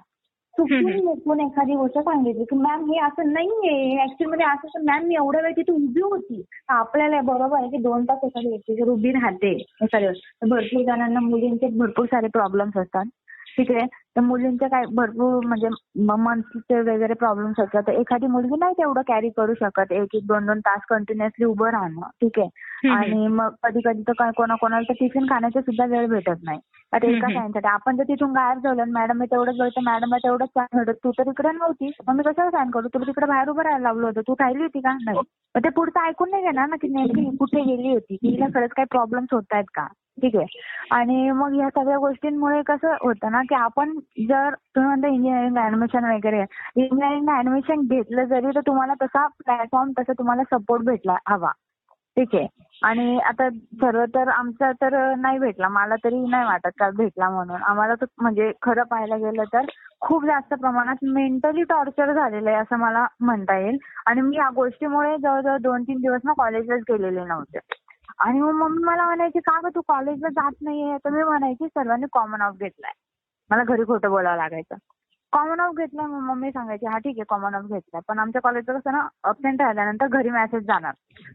चुकून. 0.58 1.04
मुकून 1.04 1.40
एखादी 1.40 1.74
गोष्ट 1.74 1.98
सांगितली 1.98 2.44
की 2.44 2.56
मॅम 2.56 2.92
हे 2.92 2.98
असं 2.98 3.32
नाहीये. 3.32 4.02
ऍक्च्युअली 4.02 4.26
मध्ये 4.26 4.46
असं 4.46 4.68
तर 4.68 4.80
मॅम 4.80 5.04
मी 5.04 5.14
एवढ्या 5.14 5.42
वेळ 5.42 5.52
तिथे 5.52 5.72
उभी 5.72 6.00
होती. 6.00 6.42
आपल्याला 6.68 7.20
बरोबर 7.20 7.58
आहे 7.58 7.68
की 7.68 7.76
दोन 7.76 8.04
तास 8.04 8.18
एखादी 8.24 8.48
व्यक्ती 8.48 8.76
जर 8.76 8.88
उभी 8.88 9.10
राहते 9.10 9.50
एखाद्या 9.82 10.10
भरपूर 10.48 10.82
जणांना 10.82 11.20
मुलींचे 11.20 11.66
भरपूर 11.66 12.06
सारे 12.06 12.26
प्रॉब्लेम्स 12.26 12.76
असतात. 12.76 13.04
ठीक 13.58 13.70
आहे? 13.70 13.86
तर 14.16 14.20
मुलींचे 14.20 14.68
काय 14.68 14.84
भरपूर 14.94 15.46
म्हणजे 15.46 15.68
मंथचे 16.02 16.80
वगैरे 16.80 17.14
प्रॉब्लेम्स 17.14 17.60
असतात. 17.60 17.82
तर 17.86 17.92
एखादी 17.92 18.26
मुलगी 18.26 18.56
नाही 18.58 18.72
तेवढं 18.72 19.00
कॅरी 19.00 19.30
करू 19.30 19.54
शकत. 19.54 19.92
एक 19.92 20.14
एक 20.14 20.26
दोन 20.26 20.46
दोन 20.46 20.60
तास 20.60 20.80
कंटिन्युअसली 20.88 21.44
उभं 21.44 21.70
राहणं. 21.70 22.08
ठीक 22.20 22.38
आहे. 22.38 22.48
आणि 22.90 23.26
मग 23.26 23.54
कधी 23.62 23.80
कधी 23.84 24.02
तर 24.02 24.12
काय 24.12 24.30
कोणा 24.36 24.54
कोणाला 24.54 24.82
तर 24.88 24.92
टिफिन 24.92 25.26
खाण्याचा 25.26 25.60
सुद्धा 25.60 25.84
वेळ 25.84 26.06
भेटत 26.06 26.42
नाही. 26.42 26.58
आता 26.92 27.06
एका 27.06 27.26
हम्म. 27.26 27.38
सायन्ससाठी 27.38 27.68
आपण 27.68 27.96
जर 27.96 28.02
तिथून 28.02 28.32
गायब 28.32 28.58
झालो 28.58 28.84
मॅडम 28.92 29.22
तेवढंच 29.24 29.56
बघतो 29.56 29.80
मॅडम 29.80 30.14
तेवढंच 30.14 30.48
काय 30.54 30.66
भेटत 30.76 30.98
तू 31.04 31.10
तर 31.10 31.28
इकडे 31.28 31.52
नव्हती 31.52 31.90
मग 32.08 32.14
मी 32.14 32.22
कशाला 32.22 32.50
साईन 32.50 32.70
करू? 32.70 32.88
तुला 32.88 33.06
तिकडे 33.06 33.26
बाहेर 33.26 33.48
उभं 33.48 33.62
राहायला 33.62 33.82
लावलं 33.82 34.06
होतं. 34.06 34.20
तू 34.20 34.32
राहिली 34.32 34.62
होती 34.62 34.80
का? 34.80 34.92
नाही. 35.04 35.18
मग 35.54 35.64
ते 35.64 35.68
पुढचं 35.68 36.00
ऐकून 36.00 36.30
नाही 36.30 36.42
घेणार 36.42 36.68
ना 36.68 36.76
की 36.76 36.88
नेमकी 36.88 37.36
कुठे 37.36 37.60
गेली 37.60 37.92
होती? 37.92 38.14
हिला 38.14 38.46
खरंच 38.54 38.70
काही 38.70 38.86
प्रॉब्लेम्स 38.90 39.28
होत 39.32 39.42
आहेत 39.52 39.64
का? 39.74 39.86
ठीक 40.22 40.36
आहे? 40.36 40.46
आणि 40.90 41.30
मग 41.30 41.54
ह्या 41.54 41.68
सगळ्या 41.68 41.98
गोष्टींमुळे 41.98 42.62
कसं 42.62 42.94
होतं 43.00 43.32
ना 43.32 43.42
की 43.42 43.54
आपण 43.54 43.98
जर 44.28 44.54
तुम्ही 44.54 44.88
म्हणता 44.88 45.08
इंजिनिअरिंग 45.08 45.56
ऍडमिशन 45.58 46.04
वगैरे 46.04 46.40
इंजिनिअरिंग 46.76 47.28
ऍडमिशन 47.38 47.80
घेतलं 47.80 48.24
जरी 48.24 48.46
तर 48.46 48.60
तुम्हाला 48.60 48.94
तसा 49.02 49.26
प्लॅटफॉर्म 49.26 49.90
तसा 49.98 50.12
तुम्हाला 50.12 50.42
सपोर्ट 50.42 50.84
भेटला 50.84 51.16
हवा. 51.28 51.50
ठीक 52.16 52.34
आहे? 52.34 52.46
आणि 52.82 53.18
आता 53.18 53.50
सर्व 53.50 54.04
तर 54.04 54.28
आमचा 54.28 54.72
तर 54.72 55.14
नाही 55.14 55.38
भेटला. 55.38 55.68
मला 55.68 55.94
तरी 55.96 56.26
नाही 56.26 56.44
वाटत 56.44 56.68
का 56.78 56.90
भेटला 56.90 57.30
म्हणून. 57.30 57.62
आम्हाला 57.62 57.94
तर 57.94 58.04
म्हणजे 58.20 58.52
खरं 58.62 58.82
पाहायला 58.82 59.16
गेलं 59.16 59.44
तर 59.44 59.60
खूप 60.00 60.24
जास्त 60.24 60.54
प्रमाणात 60.54 60.96
मेंटली 61.02 61.62
टॉर्चर 61.62 62.12
झालेलं 62.12 62.50
आहे 62.50 62.58
असं 62.58 62.76
मला 62.76 63.06
म्हणता 63.20 63.58
येईल. 63.58 63.78
आणि 64.06 64.20
मी 64.20 64.36
या 64.36 64.48
गोष्टीमुळे 64.54 65.16
जवळजवळ 65.18 65.56
दोन 65.56 65.82
तीन 65.82 65.98
दिवस 65.98 66.20
ना 66.24 66.32
कॉलेजलाच 66.32 66.80
गेलेले 66.80 67.24
नव्हते. 67.24 67.58
आणि 68.18 68.40
मग 68.40 68.52
मम्मी 68.52 68.84
मला 68.84 69.04
म्हणायची 69.04 69.38
का 69.38 69.60
गं 69.64 69.68
तू 69.68 69.80
कॉलेजला 69.88 70.28
जात 70.28 70.52
नाहीये? 70.62 70.96
तर 70.96 71.10
मी 71.10 71.22
म्हणायची 71.24 71.66
सर्वांनी 71.66 72.06
कॉमन 72.12 72.42
ऑफ 72.42 72.54
घेतलाय. 72.54 72.92
मला 73.50 73.64
घरी 73.64 73.82
खोटं 73.82 74.10
बोलावं 74.10 74.36
लागायचं. 74.36 74.74
कॉमन 75.32 75.60
ऑफ 75.60 75.74
घेतलाय 75.76 76.06
मग 76.06 76.20
मम्मी 76.20 76.50
सांगायची 76.50 76.86
हा 76.86 76.98
ठीक 76.98 77.16
आहे 77.18 77.24
कॉमन 77.28 77.54
ऑफ 77.54 77.62
घेतलाय. 77.62 78.00
पण 78.08 78.18
आमच्या 78.18 78.40
कॉलेजचं 78.40 78.78
कसं 78.78 78.92
ना 78.92 79.08
अबसेंट 79.24 79.62
राहिल्यानंतर 79.62 80.06
घरी 80.06 80.30
मेसेज 80.30 80.62
जाणार. 80.62 80.92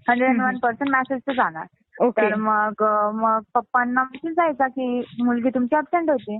Hundred 0.09 0.29
and 0.29 0.41
one 0.41 0.57
percent 0.57 0.89
message 0.91 1.35
जाणार. 1.35 1.65
ओके 1.99 2.29
तर 2.29 2.35
मग 2.35 2.83
मग 3.15 3.39
पप्पांना 3.53 4.03
मेसेज 4.03 4.33
जायचा 4.33 4.67
की 4.67 5.05
मुलगी 5.23 5.49
तुमची 5.49 5.75
अबसेंट 5.75 6.09
होती. 6.09 6.39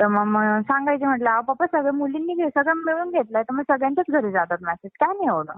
तर 0.00 0.06
मग 0.06 0.60
सांगायचे 0.60 1.04
म्हटलं 1.06 1.40
पप्पा 1.40 1.66
सगळ्या 1.66 1.92
मुलींनी 1.92 2.34
घे 2.34 2.48
सगळं 2.48 2.72
मिळून 2.74 3.10
घेतलंय 3.10 3.42
तर 3.42 3.52
मग 3.52 3.62
सगळ्यांच्याच 3.62 4.20
घरी 4.20 4.30
जातात 4.32 4.58
मेसेज 4.62 4.90
काय 5.00 5.08
नाही 5.08 5.28
एवढं. 5.28 5.52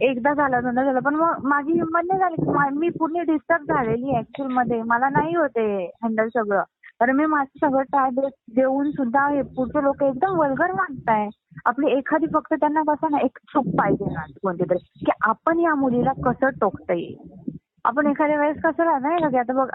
एकदा 0.00 0.34
झालं 0.34 0.60
दोनदा 0.62 0.84
झालं 0.84 1.00
पण 1.00 1.14
मग 1.14 1.34
माझी 1.42 1.72
हिंमत 1.72 2.00
नाही 2.04 2.20
झाली. 2.20 2.36
की 2.36 2.50
मा- 2.50 2.70
मी 2.70 2.88
पूर्ण 2.88 3.14
डिस्टर्ब 3.14 3.62
झालेली 3.62 4.18
ऍक्च्युअलमध्ये. 4.18 4.82
मला 4.82 5.08
नाही 5.08 5.34
होते 5.34 5.90
हँडल 6.02 6.28
सगळं. 6.28 6.62
तर 7.00 7.12
मी 7.12 7.24
माझं 7.26 7.66
सगळं 7.66 7.82
टाळ 7.82 8.10
देऊन 8.54 8.90
सुद्धा 8.90 9.26
हे 9.28 9.42
पुढचे 9.42 9.82
लोक 9.82 10.02
एकदम 10.02 10.38
वल्गर 10.38 10.70
वागताय 10.70 11.28
आपली 11.64 11.90
एखादी 11.90 12.26
फक्त 12.34 12.54
त्यांना 12.54 12.82
कसं 12.88 13.10
ना 13.10 13.18
एक 13.18 13.38
चूक 13.52 13.66
पाहिजे 13.78 14.12
ना 14.12 14.24
कोणती 14.42 14.64
तरी 14.70 15.04
की 15.04 15.12
आपण 15.20 15.58
या 15.58 15.74
मुलीला 15.74 16.12
कसं 16.24 16.58
टोकता 16.60 16.94
येईल 16.94 17.54
आपण 17.84 18.06
एखाद्या 18.06 18.38
वेळेस 18.40 18.56
कसं 18.64 18.84
राहणार 18.84 19.10
नाही 19.10 19.22
का 19.22 19.28
की 19.28 19.36
आता 19.36 19.52
बघ 19.52 19.66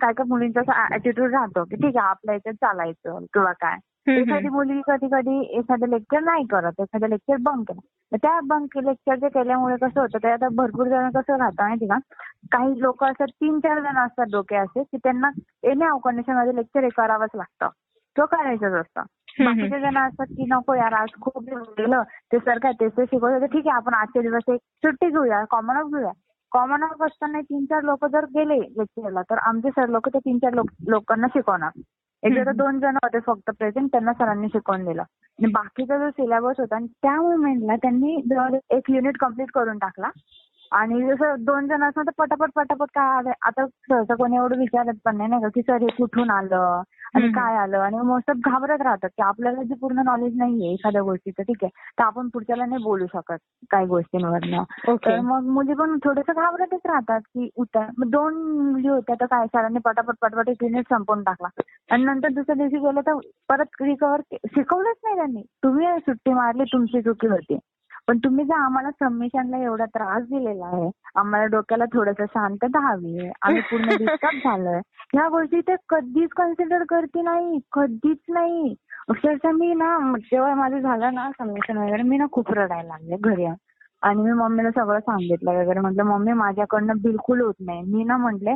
काय 0.00 0.12
काय 0.12 0.24
मुलींचा 0.28 0.60
असा 0.60 0.86
ऍटिट्यूड 0.94 1.30
राहतो 1.30 1.64
की 1.64 1.76
ठीक 1.76 1.96
आहे 1.96 2.08
आपल्या 2.08 2.34
याच्यात 2.34 2.54
चालायचं 2.54 3.24
किंवा 3.34 3.52
काय. 3.52 3.76
एखादी 4.10 4.48
मुलगी 4.48 4.80
कधी 4.86 5.08
कधी 5.12 5.40
एखादं 5.58 5.88
लेक्चर 5.88 6.20
नाही 6.20 6.44
करत 6.46 6.80
एखादं 6.80 7.08
लेक्चर 7.08 7.36
बंक 7.40 7.68
केलं 7.68 7.80
तर 8.12 8.16
त्या 8.16 8.38
बंक 8.44 8.76
लेक्चर 8.78 9.26
केल्यामुळे 9.28 9.76
कसं 9.76 10.00
होतं 10.00 10.18
ते 10.22 10.30
आता 10.30 10.48
भरपूर 10.48 10.88
जण 10.88 11.10
कसं 11.10 11.36
राहतं 11.36 11.62
माहिती 11.62 11.86
का? 11.86 11.98
काही 12.52 12.80
लोक 12.80 13.04
असतात 13.04 13.28
तीन 13.40 13.58
चार 13.60 13.80
जण 13.80 13.98
असतात 13.98 14.26
डोके 14.32 14.56
असे 14.56 14.82
की 14.82 14.96
त्यांना 14.96 15.30
एनी 15.70 15.84
आव 15.84 15.98
कंडिशनमध्ये 15.98 16.54
लेक्चर 16.56 16.84
हे 16.84 16.88
करावंच 16.96 17.30
लागतं. 17.34 17.68
तो 18.16 18.26
करायचंच 18.26 18.72
असतं. 18.72 19.02
बाकीचे 19.44 19.80
जण 19.80 19.96
असतात 19.98 20.26
की 20.26 20.44
नको 20.50 20.74
यार 20.74 20.92
आज 20.92 21.08
खूप 21.20 21.44
दिवस 21.44 21.66
गेलं 21.78 22.02
ते 22.32 22.38
सर 22.38 22.58
काय 22.58 22.72
तेच 22.80 22.92
शिकवत 23.00 23.32
होते. 23.32 23.46
ठीक 23.46 23.66
आहे 23.66 23.76
आपण 23.76 23.94
आजचे 23.94 24.22
दिवस 24.22 24.48
एक 24.48 24.60
सुट्टी 24.84 25.10
घेऊया 25.10 25.44
कॉमन 25.50 25.76
ऑफ 25.76 25.86
घेऊया. 25.86 26.12
कॉमन 26.52 26.82
ऑफ 26.82 27.02
असताना 27.02 27.40
तीन 27.40 27.64
चार 27.64 27.82
लोक 27.82 28.06
जर 28.06 28.24
गेले 28.36 28.58
लेक्चरला 28.78 29.22
तर 29.22 29.38
आमचे 29.38 29.70
सर 29.70 29.88
लोक 29.88 30.08
ते 30.08 30.18
तीन 30.18 30.38
चार 30.38 30.54
लोक 30.54 30.70
लोकांना 30.88 31.26
शिकवणार. 31.26 31.80
एकदा 32.22 32.42
तर. 32.44 32.52
दोन 32.52 32.78
जण 32.80 32.96
होते 32.96 33.18
फक्त 33.20 33.50
प्रेझेंट 33.50 33.90
त्यांना 33.90 34.12
सरांनी 34.12 34.48
शिकवून 34.48 34.84
दिलं 34.84 35.02
आणि 35.02 35.50
बाकीचा 35.52 35.98
जो 35.98 36.10
सिलेबस 36.12 36.54
होता 36.58 36.76
आणि 36.76 36.86
त्या 37.02 37.14
मुवमेंटला 37.16 37.76
त्यांनी 37.76 38.14
एक 38.70 38.90
युनिट 38.90 39.16
कंप्लीट 39.16 39.50
करून 39.54 39.78
टाकला 39.78 40.10
आणि 40.72 41.06
जसं 41.08 41.34
दोन 41.38 41.66
जण 41.66 41.82
असं 41.82 42.02
तर 42.02 42.10
पटापट 42.18 42.50
पटापट 42.54 42.88
काय 42.94 43.16
आलं 43.18 43.30
आता 43.42 43.66
सहसा 43.66 44.14
कोणी 44.14 44.36
एवढं 44.36 44.58
विचारत 44.58 44.94
पण 45.04 45.16
नाही 45.16 45.30
नाही 45.30 45.42
का 45.42 45.48
की 45.48 45.60
सर 45.60 45.80
हे 45.80 45.86
कुठून 45.86 46.30
आलं? 46.30 46.82
आणि. 47.14 47.32
काय 47.32 47.56
आलं? 47.56 47.78
आणि 47.78 47.96
मोस्ट 47.96 48.30
ऑफ 48.30 48.36
घाबरत 48.44 48.82
राहतात 48.82 49.08
की 49.08 49.22
आपल्याला 49.22 49.62
जे 49.62 49.74
पूर्ण 49.74 50.02
नॉलेज 50.04 50.36
नाहीये 50.36 50.72
एखाद्या 50.72 51.02
गोष्टीचं 51.02 51.42
ठीक 51.42 51.56
आहे. 51.62 51.70
तर 51.98 52.04
आपण 52.04 52.28
पुढच्याला 52.28 52.66
नाही 52.66 52.82
बोलू 52.84 53.06
शकत 53.06 53.38
काही 53.70 53.86
गोष्टींवरनं. 53.86 54.62
तर 54.88 55.20
मग 55.20 55.42
मुली 55.42 55.74
पण 55.74 55.98
थोडस 55.98 56.30
घाबरतच 56.30 56.80
राहतात 56.86 57.20
की 57.20 57.50
उतर 57.56 57.86
मग 57.98 58.10
दोन 58.10 58.34
मुली 58.72 58.88
होत्या 58.88 59.16
तर 59.20 59.26
काय 59.26 59.46
सरांनी 59.46 59.78
पटापट 59.78 60.14
पटापट 60.22 60.48
एक 60.48 60.62
युनिट 60.62 60.84
संपवून 60.90 61.22
टाकला. 61.22 61.48
आणि 61.90 62.04
नंतर 62.04 62.28
दुसऱ्या 62.28 62.54
दिवशी 62.54 62.76
गेलं 62.76 63.00
तर 63.00 63.12
परत 63.48 63.82
रिकवर 63.82 64.20
शिकवलंच 64.32 64.96
नाही 65.04 65.16
त्यांनी. 65.16 65.42
तुम्ही 65.42 65.86
सुट्टी 65.98 66.32
मारली 66.32 66.64
तुमची 66.64 67.02
चुकी 67.02 67.26
होती. 67.26 67.58
पण 68.08 68.18
तुम्ही 68.18 68.44
जर 68.44 68.54
आम्हाला 68.54 68.90
सबमिशनला 68.90 69.56
एवढा 69.58 69.84
त्रास 69.84 70.22
दिलेला 70.22 70.66
आहे 70.66 70.88
आम्हाला 71.16 71.46
डोक्याला 71.46 71.84
थोडस 71.84 72.20
शांतता 72.28 72.80
हवी 72.86 73.18
आहे 73.18 73.30
आम्ही 73.42 73.60
पूर्ण 73.70 73.96
डिस्टर्ब 73.98 74.38
झालोय. 74.44 74.78
ह्या 75.12 75.28
गोष्टी 75.28 75.60
ते 75.60 75.74
कधीच 75.88 76.30
कन्सिडर 76.36 76.84
करते 76.88 77.22
नाही 77.22 77.58
कधीच 77.72 78.18
नाही. 78.28 78.74
अक्षरशः 79.08 79.50
मी 79.50 79.72
ना 79.74 79.96
जेव्हा 80.22 80.54
माझं 80.54 80.78
झालं 80.78 81.14
ना 81.14 81.30
सबमिशन 81.30 81.76
वगैरे 81.76 82.02
मी 82.02 82.18
ना 82.18 82.26
खूप 82.32 82.52
रडायला 82.52 82.88
लागले 82.88 83.16
घरी. 83.24 83.46
आणि 84.02 84.22
मी 84.22 84.32
मम्मीला 84.32 84.70
सगळं 84.70 85.00
सांगितलं 85.00 85.60
वगैरे 85.60 85.80
म्हटलं 85.80 86.02
मम्मी 86.04 86.32
माझ्याकडनं 86.32 87.00
बिलकुल 87.02 87.40
होत 87.40 87.54
नाही. 87.60 87.82
मी 87.82 88.04
ना 88.04 88.16
म्हटले 88.16 88.54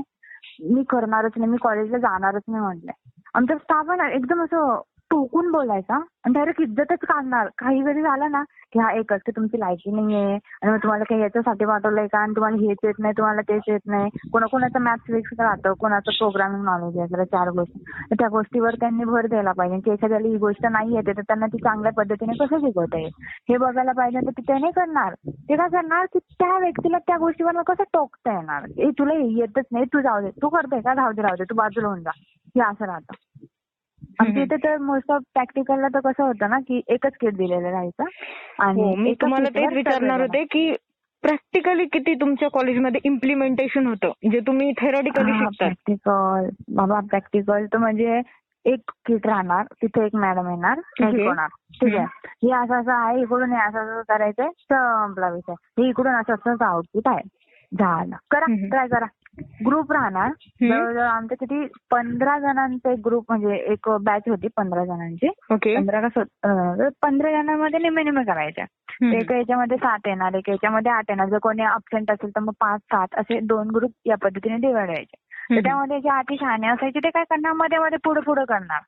मी 0.70 0.82
करणारच 0.90 1.32
नाही 1.36 1.50
मी 1.50 1.56
कॉलेजला 1.62 1.98
जाणारच 1.98 2.42
नाही 2.48 2.62
म्हटले. 2.62 2.92
आमचा 3.34 3.54
स्टाफ 3.56 3.90
आहे 3.90 3.96
ना 3.98 4.08
एकदम 4.08 4.42
असं 4.44 4.80
टोकून 5.12 5.51
बोलायचा 5.53 5.94
आणि 5.94 6.33
डायरेक्ट 6.33 6.61
इज्जतच 6.61 6.98
काढणार. 7.09 7.48
काही 7.59 7.83
जरी 7.83 8.03
झालं 8.03 8.31
ना 8.31 8.42
की 8.72 8.79
हा 8.79 8.90
एकच 8.92 9.20
की 9.27 9.33
तुमची 9.37 9.61
लायकी 9.61 9.90
नाहीये 9.90 10.35
आणि 10.35 10.70
मग 10.70 10.77
तुम्हाला 10.77 11.05
काही 11.05 11.20
याच्यासाठी 11.22 11.64
पाठवलंय 11.64 12.07
का? 12.07 12.18
आणि 12.18 12.33
तुम्हाला 12.37 12.57
हेच 12.57 12.79
येत 12.85 12.94
नाही 12.98 13.14
तुम्हाला 13.18 13.40
तेच 13.40 13.62
येत 13.68 13.81
नाही. 13.87 14.09
कोणाकोणाचं 14.33 14.81
मॅथ्स 14.81 15.03
फिक्स 15.07 15.40
राहतं 15.40 15.72
कोणाचं 15.72 16.11
प्रोग्रामिंग 16.18 16.64
नॉलेज 16.64 16.98
आहे 16.98 17.25
चार 17.25 17.48
गोष्टी. 17.48 17.79
तर 18.11 18.14
त्या 18.14 18.29
गोष्टीवर 18.29 18.75
त्यांनी 18.75 19.05
भर 19.05 19.27
द्यायला 19.27 19.53
पाहिजे. 19.53 19.81
की 19.81 19.90
एखाद्याला 19.90 20.29
ही 20.29 20.37
गोष्ट 20.37 20.66
नाही 20.66 20.94
येते 20.94 21.12
तर 21.12 21.20
त्यांना 21.20 21.46
ती 21.46 21.59
चांगल्या 21.59 21.92
पद्धतीने 21.92 22.44
कसं 22.44 22.59
शिकवता 22.59 22.98
येईल? 22.98 23.11
हे 23.48 23.57
बघायला 23.57 23.92
पाहिजे 23.92 24.27
तर 24.27 24.40
ते 24.40 24.59
नाही 24.59 24.72
करणार. 24.72 25.14
ते 25.29 25.57
काय 25.57 25.68
करणार 25.68 26.05
की 26.05 26.18
त्या 26.18 26.59
व्यक्तीला 26.59 26.98
त्या 26.98 27.16
गोष्टीवर 27.16 27.62
कसं 27.62 27.83
टोकता 27.92 28.33
येणार? 28.33 28.66
ए 28.79 28.90
तुला 28.90 29.14
येतच 29.14 29.64
नाही 29.72 29.85
तू 29.85 30.01
जाऊ 30.01 30.20
दे. 30.20 30.31
तू 30.31 30.48
करते 30.48 30.81
का? 30.81 30.94
राहू 30.94 31.12
दे 31.12 31.22
राहू 31.22 31.37
दे. 31.37 31.44
तू 31.44 31.55
बाजूला 31.55 31.88
होऊन 31.88 32.01
जा. 32.01 32.11
हे 32.57 32.61
असं 32.61 32.85
राहतं. 32.85 33.14
आमच्या 34.20 34.42
इथे 34.42 34.56
तर 34.56 34.78
मोस्ट 34.78 35.12
ऑफ 35.12 35.22
प्रॅक्टिकलला 35.34 35.88
तर 35.88 36.00
कसं 36.00 36.22
होतं 36.22 36.50
ना 36.50 36.58
की 36.58 36.80
एकच 36.88 37.12
किट 37.20 37.36
दिलेलं 37.36 37.70
राहायचं. 37.70 38.02
हो 38.72 38.94
मी 38.94 39.14
तुम्हाला 39.20 39.48
तेच 39.48 39.72
विचारणार 39.72 40.20
होते 40.20 40.44
की 40.44 40.72
प्रॅक्टिकली 41.22 41.84
किती 41.84 42.14
तुमच्या 42.14 42.48
कॉलेजमध्ये 42.52 43.00
इम्प्लिमेंटेशन 43.04 43.86
होतं 43.86 44.12
जे 44.30 44.40
तुम्ही 44.40 44.72
थेरॉटिकली 44.80 45.32
शिकतात? 45.32 45.56
प्रॅक्टिकल 45.58 46.48
बाबा 46.76 47.00
प्रॅक्टिकल 47.00 47.66
तर 47.66 47.78
म्हणजे 47.78 48.20
एक 48.64 48.80
किट 49.06 49.26
राहणार 49.26 49.64
तिथे 49.64 50.06
एक 50.06 50.16
मॅडम 50.16 50.48
येणार. 50.48 50.80
शिकवणार. 50.80 51.48
ठीक 51.74 51.94
आहे. 51.94 52.06
हे 52.26 52.52
असं 52.52 52.80
असं 52.80 52.92
आहे 52.92 53.20
इकडून 53.20 53.52
हे 53.52 53.58
असं 53.58 53.78
असं 53.78 54.02
करायचंय 54.08 54.48
संपला 54.48 55.28
विषय. 55.28 55.52
हे 55.52 55.88
इकडून 55.88 56.12
असं 56.12 56.32
असं 56.32 56.64
आउटपुट 56.64 57.08
आहे. 57.08 57.28
झालं. 57.72 58.16
करा. 58.30 58.46
ट्राय 58.48 58.88
करा. 58.88 59.06
ग्रुप 59.41 59.93
राहणार. 59.93 60.30
जवळजवळ 60.62 61.03
आमच्या 61.03 61.37
किती 61.41 61.66
पंधरा 61.91 62.39
जणांचा 62.39 62.91
एक 62.93 62.99
ग्रुप 63.05 63.24
म्हणजे 63.28 63.55
एक 63.72 63.89
बॅच 64.01 64.22
होती 64.28 64.49
पंधरा 64.57 64.85
जणांची. 64.85 65.28
पंधरा 65.51 66.01
का 66.09 66.89
पंधरा 67.03 67.30
जणांमध्ये 67.33 67.78
निम्मे 67.78 68.03
निम्मे 68.03 68.24
करायच्या. 68.24 68.64
एक 69.14 69.33
याच्यामध्ये 69.33 69.76
सात 69.76 69.99
येणार 70.07 70.35
एक 70.35 70.49
याच्यामध्ये 70.49 70.93
आठ 70.93 71.05
येणार. 71.09 71.28
जर 71.28 71.39
कोणी 71.39 71.62
अब्सेंट 71.62 72.11
असेल 72.11 72.30
तर 72.30 72.41
मग 72.41 72.53
पाच 72.61 72.80
सात 72.80 73.09
असे 73.16 73.41
दोन 73.41 73.70
ग्रुप 73.70 73.91
या 74.07 74.16
पद्धतीने 74.22 74.57
डिवाइड 74.57 74.91
व्हायचे. 74.91 75.16
तर. 75.55 75.61
त्यामध्ये 75.61 76.01
जे 76.01 76.09
अति 76.09 76.37
शहाणे 76.41 76.68
असायचे 76.68 76.99
ते 76.99 77.11
काय 77.11 77.24
करणार? 77.30 77.53
मध्ये 77.53 77.78
मध्ये 77.78 77.99
पुढे 78.05 78.20
पुढे 78.20 78.45
करणार. 78.49 78.80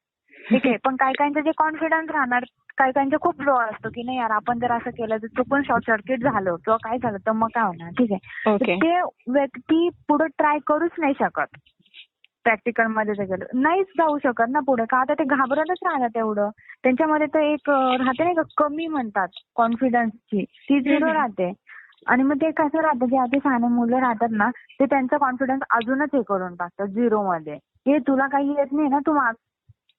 ठीक 0.50 0.66
आहे. 0.66 0.76
पण 0.76 0.96
काही 0.96 1.12
काहींचं 1.18 1.40
जे 1.40 1.50
कॉन्फिडन्स 1.56 2.10
राहणार 2.10 2.44
काही 2.78 2.92
काहींचं 2.92 3.16
खूप 3.20 3.40
लो 3.42 3.54
असतो 3.56 3.88
की 3.88 4.02
नाही 4.02 4.18
यार 4.18 4.30
आपण 4.30 4.58
जर 4.58 4.72
असं 4.72 4.90
केलं 4.90 5.16
तर 5.16 5.26
चुकून 5.26 5.62
शॉर्ट 5.62 5.84
सर्किट 5.86 6.22
झालं 6.22 6.56
किंवा 6.56 6.76
काय 6.76 6.98
झालं 6.98 7.18
तर 7.18 7.32
मग 7.32 7.48
काय 7.54 7.64
होणार? 7.64 7.90
ठीक 7.90 8.12
आहे. 8.12 8.74
ते 8.74 9.00
व्यक्ती 9.32 9.88
पुढे 10.08 10.26
ट्राय 10.38 10.58
करूच 10.66 10.90
नाही 10.98 11.14
शकत. 11.20 11.56
प्रॅक्टिकलमध्ये 12.44 13.14
जर 13.14 13.24
गेलं. 13.24 13.44
नाहीच 13.54 13.86
जाऊ 13.98 14.18
शकत 14.18 14.48
ना 14.48 14.60
पुढे. 14.60 14.84
का 14.90 14.96
आता 14.96 15.14
ते 15.14 15.24
घाबरतच 15.24 15.78
राहतात 15.82 16.08
तेवढं. 16.14 16.48
त्यांच्यामध्ये 16.82 17.26
तर 17.34 17.40
एक 17.40 17.70
राहते 17.70 18.24
नाही 18.24 18.34
का? 18.36 18.42
कमी 18.56 18.86
म्हणतात 18.86 19.28
कॉन्फिडन्सची 19.56 20.44
ती 20.44 20.80
झिरो. 20.80 21.12
राहते. 21.12 21.52
आणि 22.06 22.22
मग 22.22 22.36
ते 22.36 22.50
कसं 22.50 22.80
राहतं? 22.80 23.06
जे 23.06 23.18
आधी 23.18 23.38
शहाणे 23.44 23.68
मुलं 23.68 23.98
राहतात 23.98 24.28
ना 24.30 24.50
ते 24.80 24.84
त्यांचा 24.84 25.16
कॉन्फिडन्स 25.16 25.62
अजूनच 25.70 26.08
हे 26.14 26.22
करून 26.22 26.54
टाकतात 26.54 26.86
झिरो 26.86 27.22
मध्ये. 27.22 27.54
हे 27.86 27.98
तुला 27.98 28.26
काही 28.26 28.50
येत 28.50 28.72
नाही 28.72 28.88
ना 28.88 28.98
तू 28.98 29.12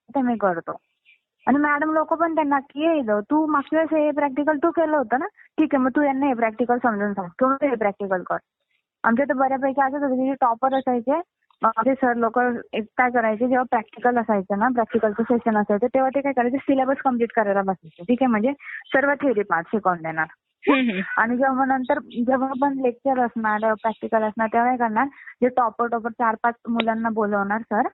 ते 0.10 0.22
मी 0.22 0.36
करतो. 0.38 0.76
आणि 1.48 1.58
मॅडम 1.58 1.92
लोक 1.94 2.14
पण 2.14 2.36
त्यांना 2.36 2.60
की 2.60 3.02
तू 3.30 3.46
मागच्या 3.46 3.80
वेळेस 3.80 4.04
हे 4.04 4.12
प्रॅक्टिकल 4.12 4.58
तू 4.58 4.72
केलं 4.72 4.98
होतं 4.98 5.20
ना? 5.20 5.26
ठीक 5.58 5.76
आहे 5.76 5.84
मग 5.84 5.90
तू 5.96 6.02
यांना 6.02 6.28
हे 6.28 6.34
प्रॅक्टिकल 6.34 6.78
समजून 6.84 7.14
सांग. 7.14 7.28
किंवा 7.40 7.56
तू 7.56 7.68
हे 7.68 7.76
प्रॅक्टिकल 7.76 8.24
कर. 8.24 8.38
आमच्या 9.04 9.26
तर 9.30 9.34
बऱ्यापैकी 9.34 9.82
असंच 9.82 10.02
होतं 10.04 10.16
की 10.16 10.34
टॉपर 10.42 10.76
असायचे. 10.76 11.20
माझे 11.62 11.94
सर 11.96 12.16
लोक 12.16 12.40
काय 12.40 13.10
करायचे 13.12 13.48
जेव्हा 13.48 13.64
प्रॅक्टिकल 13.64 14.18
असायचं 14.18 14.60
ना 14.60 14.68
प्रॅक्टिकलचं 14.68 15.24
सेशन 15.24 15.58
असायचं 15.58 15.88
तेव्हा 15.88 16.10
ते 16.16 16.22
काय 16.22 16.34
करायचे 16.34 16.58
सिलेबस 16.58 16.98
कंप्लीट 17.04 17.32
करायला 17.36 17.62
बसायचे. 17.62 18.04
ठीक 18.04 18.18
आहे 18.22 18.28
म्हणजे 18.28 18.52
सर्व 18.94 19.14
थेअरी 19.14 19.44
पार्ट 19.44 19.68
शिकवून 19.68 20.02
देणार. 20.02 20.26
आणि 21.18 21.38
जेव्हा 21.38 21.66
नंतर 21.66 22.00
जेव्हा 22.00 22.50
पण 22.62 22.78
लेक्चर 22.82 23.20
असणार 23.20 23.74
प्रॅक्टिकल 23.74 24.24
असणार 24.24 24.48
तेव्हा 24.54 24.68
काय 24.68 24.78
करणार 24.78 25.08
जे 25.42 25.48
टॉपर 25.48 25.88
टॉपर 25.88 26.10
चार 26.10 26.36
पाच 26.44 26.56
मुलांना 26.70 27.10
बोलवणार 27.10 27.62
सर. 27.62 27.88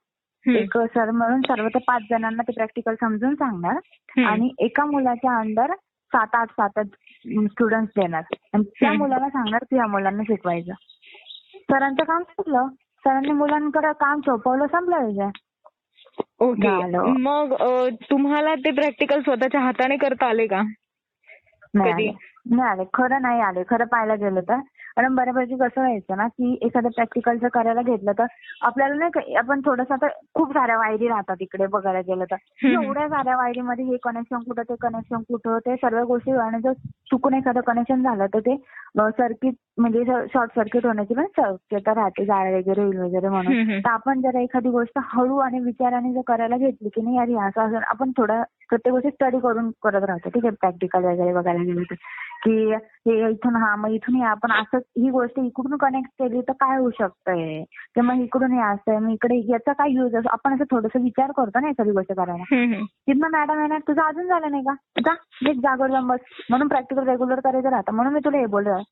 एक 0.48 0.78
सर 0.78 1.12
म्हणून 1.12 1.42
सर्व 1.42 1.68
ते 1.68 1.80
पाच 1.80 2.02
जणांना 2.10 2.44
ते 2.44 2.52
प्रॅक्टिकल 2.52 2.96
समजून 2.96 3.36
सांगणार. 3.36 3.78
आणि 4.26 4.52
एका 4.60 4.86
मुलाच्या 4.86 5.38
अंडर 5.38 5.74
सात 6.14 6.36
आठ 6.36 6.50
सात 6.52 6.78
आठ 6.78 6.86
स्टुडंट्स 7.52 7.92
देणार. 7.96 8.24
आणि 8.54 8.64
त्या. 8.64 8.92
मुलाला 8.94 9.30
सांगणार 9.30 9.64
की 9.64 9.78
या 9.78 9.88
मुलांना 9.88 10.24
शिकवायचं. 10.24 10.74
सरांचं 11.72 12.04
काम 12.04 12.24
संपलं. 12.24 12.68
सरांनी 13.06 13.32
मुलांकडे 13.32 13.94
काम 13.94 14.20
सोपवलं 14.20 14.68
संपलं 14.68 15.06
विषय 15.06 15.30
ओके. 16.40 16.98
मग 17.08 17.54
तुम्हाला 18.10 18.56
ते 18.56 18.72
प्रॅक्टिकल 18.72 19.22
स्वतःच्या 19.22 19.62
हाताने 19.62 19.98
करता 19.98 20.26
आले 20.26 20.48
का? 20.48 20.62
नाही 21.74 22.12
आले. 22.62 22.84
खरं 22.94 23.22
नाही 23.22 23.42
आले. 23.42 23.64
खरं 23.70 23.86
पाहायला 23.86 24.16
गेलं 24.16 24.42
तर. 24.42 24.60
कारण 24.98 25.16
बऱ्यापैकी 25.16 25.56
कसं 25.56 25.82
व्हायचं 25.82 26.18
ना 26.18 26.28
की 26.28 26.58
एखादं 26.62 26.90
प्रॅक्टिकलचं 26.90 27.48
करायला 27.48 27.82
घेतलं 27.82 28.12
तर 28.12 28.26
आपल्याला 28.62 28.96
नाही 28.96 29.12
का 29.12 29.22
आपण 29.40 29.62
थोडंसं 29.66 29.94
आता 29.94 30.08
खूप 30.36 30.52
साऱ्या 30.54 30.78
वायरी 30.78 31.08
राहतात 31.08 31.36
इकडे 31.40 31.66
बघायला 31.68 32.00
गेलं 32.00 32.24
तर. 32.24 32.36
एवढ्या 32.68 33.08
साऱ्या 33.08 33.36
वायरीमध्ये 33.38 33.86
हे 33.86 33.98
कनेक्शन 34.04 34.40
कुठं 34.40 34.62
ते 34.62 34.76
कनेक्शन 34.82 35.22
कुठं 35.22 35.58
ते 35.58 35.76
सर्व 35.76 36.04
गोष्टी 36.04 36.32
आणि 36.32 36.60
जर 36.64 36.74
चुकून 37.12 37.34
एखादं 37.34 37.62
कनेक्शन 37.62 38.04
झालं 38.04 38.26
तर 38.26 38.40
ते 38.40 38.56
सर्किट 38.98 39.54
म्हणजे 39.78 40.04
शॉर्ट 40.34 40.52
सर्किट 40.56 40.86
होण्याची 40.86 41.14
पण 41.14 41.26
शक्यता 41.38 41.94
राहते 41.96 42.26
जाळ 42.26 42.54
वगैरे 42.56 42.82
होईल 42.82 42.98
वगैरे 42.98 43.30
म्हणून. 43.30 43.80
तर 43.80 43.90
आपण 43.90 44.22
जर 44.22 44.36
एखादी 44.36 44.70
गोष्ट 44.70 45.00
हळू 45.14 45.38
आणि 45.38 45.60
विचाराने 45.60 46.14
जर 46.14 46.22
करायला 46.28 46.58
घेतली 46.58 46.90
की 46.90 47.02
नाही 47.02 47.36
असं 47.38 47.62
असं 47.62 47.78
आपण 47.88 48.12
थोडं 48.12 48.42
प्रत्येक 48.70 48.94
गोष्टी 48.94 49.10
स्टडी 49.10 49.40
करून 49.40 49.70
करत 49.84 50.04
राहतो 50.04 50.30
ठीक 50.30 50.46
आहे 50.46 50.56
प्रॅक्टिकल 50.62 51.04
वगैरे 51.04 51.34
बघायला 51.34 51.64
गेलं 51.64 51.84
तर 51.84 51.96
की 52.46 52.74
हे 52.74 53.30
इथून 53.30 53.56
हा 53.56 53.76
मग 53.76 53.90
इथून 53.90 54.16
हे 54.16 54.24
आपण 54.24 54.52
असं 54.52 54.78
ही 54.78 55.10
गोष्ट 55.10 55.40
इकडून 55.40 55.78
कनेक्ट 55.78 56.10
केली 56.10 56.42
तर 56.42 56.52
काय 56.52 56.78
होऊ 56.78 56.90
शकतंय 56.90 57.64
की 57.64 58.02
मग 58.02 58.14
इकडून 58.14 58.52
हे 58.52 58.62
असतंय 58.62 58.98
मग 58.98 59.10
इकडे 59.10 59.52
याचा 59.52 59.74
काय 59.74 59.92
युज 59.92 60.16
असं 60.16 60.30
आपण 60.30 60.54
असं 60.54 60.64
थोडंसं 60.64 61.04
विचार 61.04 61.32
करतो 61.32 61.60
ना 61.60 61.70
एखादी 61.70 61.92
गोष्ट 61.92 62.14
करायला. 62.14 62.44
हम्म. 62.56 62.86
तिथनं 62.86 63.28
मॅडम 63.32 63.60
येणार 63.60 63.80
तुझं 63.80 64.02
अजून 64.02 64.28
झालं 64.28 64.52
नाही 64.52 64.64
का? 64.64 65.14
नीट 65.44 65.56
जागोर 65.56 66.00
बस. 66.00 66.20
म्हणून 66.50 66.68
प्रॅक्टिकल 66.68 67.08
रेग्युलर 67.08 67.40
करायचं 67.40 67.70
राहतं. 67.70 67.94
म्हणून 67.94 68.14
मी 68.14 68.20
तुला 68.26 68.38
हे 68.38 68.46
बोललोय 68.46 68.84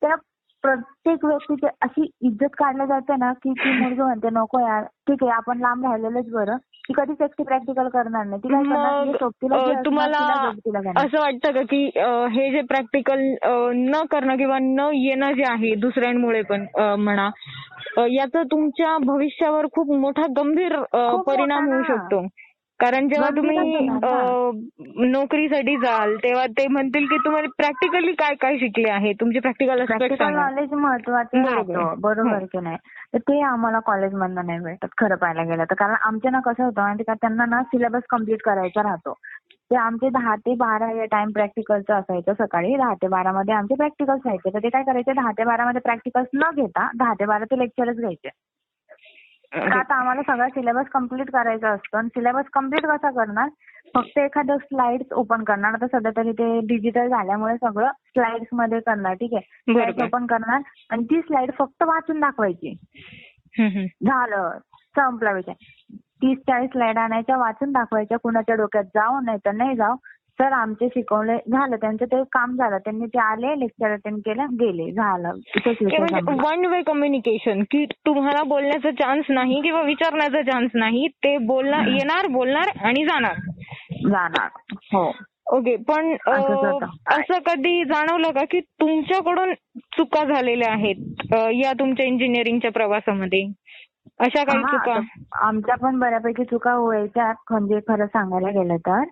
त्या 0.00 0.14
प्रत्येक 0.64 1.24
व्यक्तीची 1.24 1.66
अशी 1.82 2.02
इज्जत 2.22 2.54
काढली 2.58 2.86
जाते 2.86 3.16
ना 3.16 3.32
की 3.34 3.52
ती 3.52 3.70
मुलगी 3.72 4.02
म्हणते 4.02 4.28
नको 4.32 4.60
यार 4.60 4.82
ठीक 5.08 5.22
आहे 5.22 5.32
आपण 5.32 5.60
लांब 5.60 5.84
राहिलेलंच 5.86 6.28
बरं 6.32 6.56
ती 6.88 6.92
कधीच 6.92 7.20
एकटी 7.22 7.42
प्रॅक्टिकल 7.42 7.88
करणार 7.88 8.24
नाही 8.24 8.42
ती 8.42 8.48
काय 8.48 8.62
करणार 8.62 8.98
मग 8.98 9.04
जे 9.04 9.12
सोबतीला 9.12 9.56
जे 9.56 9.62
अ, 9.62 9.64
असणार 9.64 9.84
तुम्हाला 9.84 10.18
तिला 10.18 10.36
सोबतीला 10.42 10.80
करणार. 10.80 11.04
असं 11.06 11.20
वाटतं 11.20 11.52
का 11.52 11.62
की 11.62 11.84
अ, 11.96 12.08
हे 12.32 12.50
जे 12.50 12.60
प्रॅक्टिकल 12.60 13.20
न 13.74 14.02
करणं 14.10 14.36
किंवा 14.36 14.58
न 14.58 14.88
येणं 14.94 15.32
जे 15.32 15.44
आहे 15.44 15.74
दुसऱ्यांमुळे 15.80 16.42
पण 16.42 16.66
अ, 16.78 16.94
म्हणा 16.96 17.28
अ, 17.96 18.06
याचा 18.10 18.42
तुमच्या 18.42 18.96
भविष्यावर 19.06 19.66
खूप 19.72 19.90
मोठा 19.96 20.26
गंभीर 20.36 20.76
अ, 20.76 20.82
खूप 21.10 21.26
परिणाम 21.26 21.64
मोठा 21.64 21.74
होऊ 21.74 21.82
ना. 21.82 21.96
शकतो 21.96 22.26
कारण 22.80 23.08
जेव्हा 23.08 23.28
तुम्ही 23.30 23.86
नोकरीसाठी 25.10 25.76
जाल 25.76 26.14
तेव्हा 26.16 26.46
ते 26.46 26.66
म्हणतील 26.68 27.06
की 27.06 27.16
तुम्हाला 27.16 27.48
प्रॅक्टिकली 27.56 28.12
काय 28.12 28.34
काय 28.34 28.56
शिकले 28.58 28.90
आहे? 28.90 29.12
तुमचे 29.12 29.38
प्रॅक्टिकल 29.40 29.84
प्रॅक्टिकल 29.84 30.14
सांगा. 30.16 30.40
नॉलेज 30.40 30.72
महत्वाचं 30.72 31.42
बरोबर. 31.42 31.74
राहतं 31.74 32.00
बरोबर. 32.00 32.44
की 32.44 32.60
नाही? 32.60 32.76
तर 33.14 33.18
ते 33.18 33.40
आम्हाला 33.42 33.78
कॉलेजमधनं 33.78 34.46
नाही 34.46 34.58
भेटत 34.58 34.94
खरं 34.98 35.16
पाहायला 35.16 35.42
गेलं 35.42 35.64
तर. 35.64 35.74
कारण 35.74 35.94
आमच्या 36.02 36.30
ना 36.30 36.40
कसं 36.40 36.64
होतं 36.64 36.80
माहिती 36.82 37.02
का 37.02 37.14
त्यांना 37.14 37.44
ना 37.46 37.62
सिलेबस 37.62 38.02
कंप्लीट 38.10 38.42
करायचा 38.42 38.82
राहतो. 38.82 39.12
ते 39.70 39.76
आमचे 39.76 40.08
दहा 40.08 40.34
ते 40.36 40.54
बारा 40.54 40.90
या 40.92 41.04
टाइम 41.04 41.30
प्रॅक्टिकलचं 41.30 41.94
असायचं 41.94 42.32
सकाळी 42.38 42.76
दहा 42.76 42.94
ते 42.94 43.08
बारा 43.08 43.32
मध्ये 43.32 43.54
आमचे 43.54 43.74
प्रॅक्टिकल्स 43.74 44.20
व्हायचे. 44.24 44.50
तर 44.54 44.58
ते 44.58 44.68
काय 44.68 44.82
करायचे 44.82 45.12
दहा 45.12 45.30
ते 45.30 45.44
बारा 45.44 45.66
मध्ये 45.66 45.80
प्रॅक्टिकल्स 45.80 46.28
न 46.34 46.50
घेता 46.56 46.88
दहा 46.96 47.14
ते 47.14 47.26
बारा 47.26 47.44
ते 47.44 47.58
लेक्चरच 47.58 47.96
घ्यायचे. 47.96 48.28
तर 49.54 49.76
आता 49.78 49.94
आम्हाला 49.94 50.22
सगळा 50.22 50.48
सिलेबस 50.48 50.86
कंप्लीट 50.86 51.30
करायचा 51.30 51.70
असतो. 51.70 51.96
आणि 51.96 52.08
सिलेबस 52.08 52.44
कंप्लीट 52.52 52.86
कसा 52.86 53.10
करणार? 53.10 53.48
फक्त 53.94 54.18
एखादं 54.18 54.56
स्लाइड्स 54.56 55.12
ओपन 55.12 55.44
करणार. 55.44 55.72
आता 55.74 55.86
सध्या 55.86 56.12
तरी 56.16 56.32
ते 56.32 56.60
डिजिटल 56.60 57.08
झाल्यामुळे 57.08 57.54
सगळं 57.54 57.86
स्लाइड्समध्ये 57.86 58.80
करणार. 58.80 59.14
ठीक 59.14 59.34
आहे? 59.34 59.72
बरोबर. 59.72 60.04
ओपन 60.04 60.26
करणार. 60.26 60.60
आणि 60.90 61.04
ती 61.04 61.20
स्लाइड 61.20 61.50
फक्त 61.58 61.82
वाचून 61.82 62.20
दाखवायची. 62.20 62.74
झालं. 64.04 64.58
संपला 64.98 65.32
विषय. 65.32 65.52
तीस 65.96 66.38
चाळीस 66.38 66.70
स्लाइड 66.70 66.98
आणायच्या 66.98 67.36
वाचून 67.36 67.72
दाखवायच्या. 67.72 68.18
कुणाच्या 68.18 68.54
डोक्यात 68.54 68.84
जाऊ 68.84 69.20
नाही 69.20 69.38
तर 69.38 69.52
नाही 69.52 69.76
जाऊ. 69.76 69.96
सर 70.38 70.52
आमचे 70.52 70.86
शिकवले 70.88 71.36
झालं. 71.48 71.76
त्यांचं 71.76 72.04
ते 72.04 72.22
काम 72.32 72.54
झालं. 72.56 72.78
त्यांनी 72.78 73.06
ते 73.06 73.18
आले 73.18 73.58
लेक्चर 73.60 73.92
अटेंड 73.92 74.18
केलं 74.18 74.54
गेले. 74.54 74.90
झालं. 74.92 75.34
इथेच 75.56 75.64
ते 75.64 75.84
विषय 75.84 75.98
म्हणजे 75.98 76.20
संपला. 76.20 76.50
वन 76.50 76.64
वे 76.66 76.80
कम्युनिकेशन 76.82 77.62
की 77.62 77.84
तुम्हाला 78.06 78.42
बोलण्याचा 78.42 78.90
चान्स 78.90 79.26
नाही 79.28 79.60
किंवा 79.62 79.82
विचारण्याचा 79.82 80.42
चान्स 80.42 80.70
नाही 80.74 81.06
ते 81.24 81.36
बोलणार 81.38 81.86
येणार 81.86 82.26
बोलणार 82.26 82.70
आणि 82.84 83.04
जाणार. 83.04 83.34
जाणार. 84.10 84.48
हो. 84.94 85.10
ओके 85.52 85.76
पण 85.76 86.10
अ, 86.26 86.30
असंच 86.30 86.64
होतं. 86.64 86.86
असं 87.10 87.38
कधी 87.46 87.84
जाणवलं 87.84 88.30
का 88.30 88.44
की 88.50 88.60
तुमच्याकडून 88.60 89.52
चुका 89.96 90.24
झालेल्या 90.24 90.72
आहेत 90.72 91.34
अ, 91.34 91.48
या 91.52 91.72
तुमच्या 91.72 92.06
इंजिनिअरिंगच्या 92.06 92.70
प्रवासामध्ये? 92.70 93.42
अशा 94.22 94.44
काही 94.44 94.62
चुका? 94.62 95.00
तर 95.00 95.00
आमच्या 95.32 95.74
पण 95.74 95.98
बऱ्यापैकी 95.98 96.44
चुका 96.44 96.78
व्हायच्या 96.78 97.32
म्हणजे 97.50 97.80
खरं 97.88 98.06
सांगायला 98.06 98.50
गेलं 98.50 98.76
तर. 98.76 99.04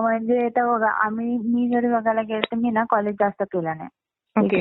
म्हणजे 0.00 0.44
आता 0.44 0.76
बघा 0.76 0.88
आम्ही 0.88 1.38
मी 1.38 1.68
जरी 1.68 1.88
बघायला 1.88 2.22
गेलं 2.22 2.40
तर 2.40 2.56
मी 2.56 2.70
ना 2.70 2.84
कॉलेज 2.90 3.14
जास्त 3.14 3.42
केलं 3.42 3.76
नाही. 3.76 3.88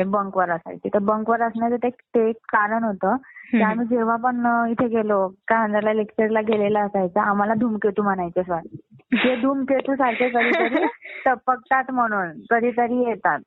बंकवर 0.04 0.50
असायचे. 0.50 0.90
तर 0.94 1.00
बंकवर 1.00 1.42
असण्याचं 1.42 1.76
ते 1.76 1.90
ते 1.90 2.30
एक 2.30 2.36
कारण 2.50 2.84
होतं 2.84 3.16
की. 3.52 3.62
आम्ही 3.62 3.88
जेव्हा 3.88 4.16
पण 4.16 4.66
इथे 4.70 4.88
गेलो 4.88 5.28
कांद्याला 5.28 5.94
लेक्चरला 5.94 6.42
गेलेला 6.42 6.80
असायचा 6.82 7.22
आम्हाला 7.22 7.54
धूमकेतू 7.54 8.04
म्हणायचे 8.04 8.44
सर. 8.44 8.60
ते 9.14 9.36
धूमकेतू 9.36 9.96
सारखे 9.96 10.30
कधीतरी 10.30 10.86
टपकतात 11.26 11.92
म्हणून 11.92 12.32
कधीतरी 12.52 13.04
येतात. 13.10 13.40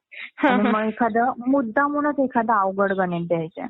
मग 0.44 0.84
एखादं 0.84 1.32
मुद्दामूनच 1.46 2.14
एखादं 2.18 2.52
अवघड 2.52 2.92
गणित 2.92 3.28
द्यायचे. 3.28 3.66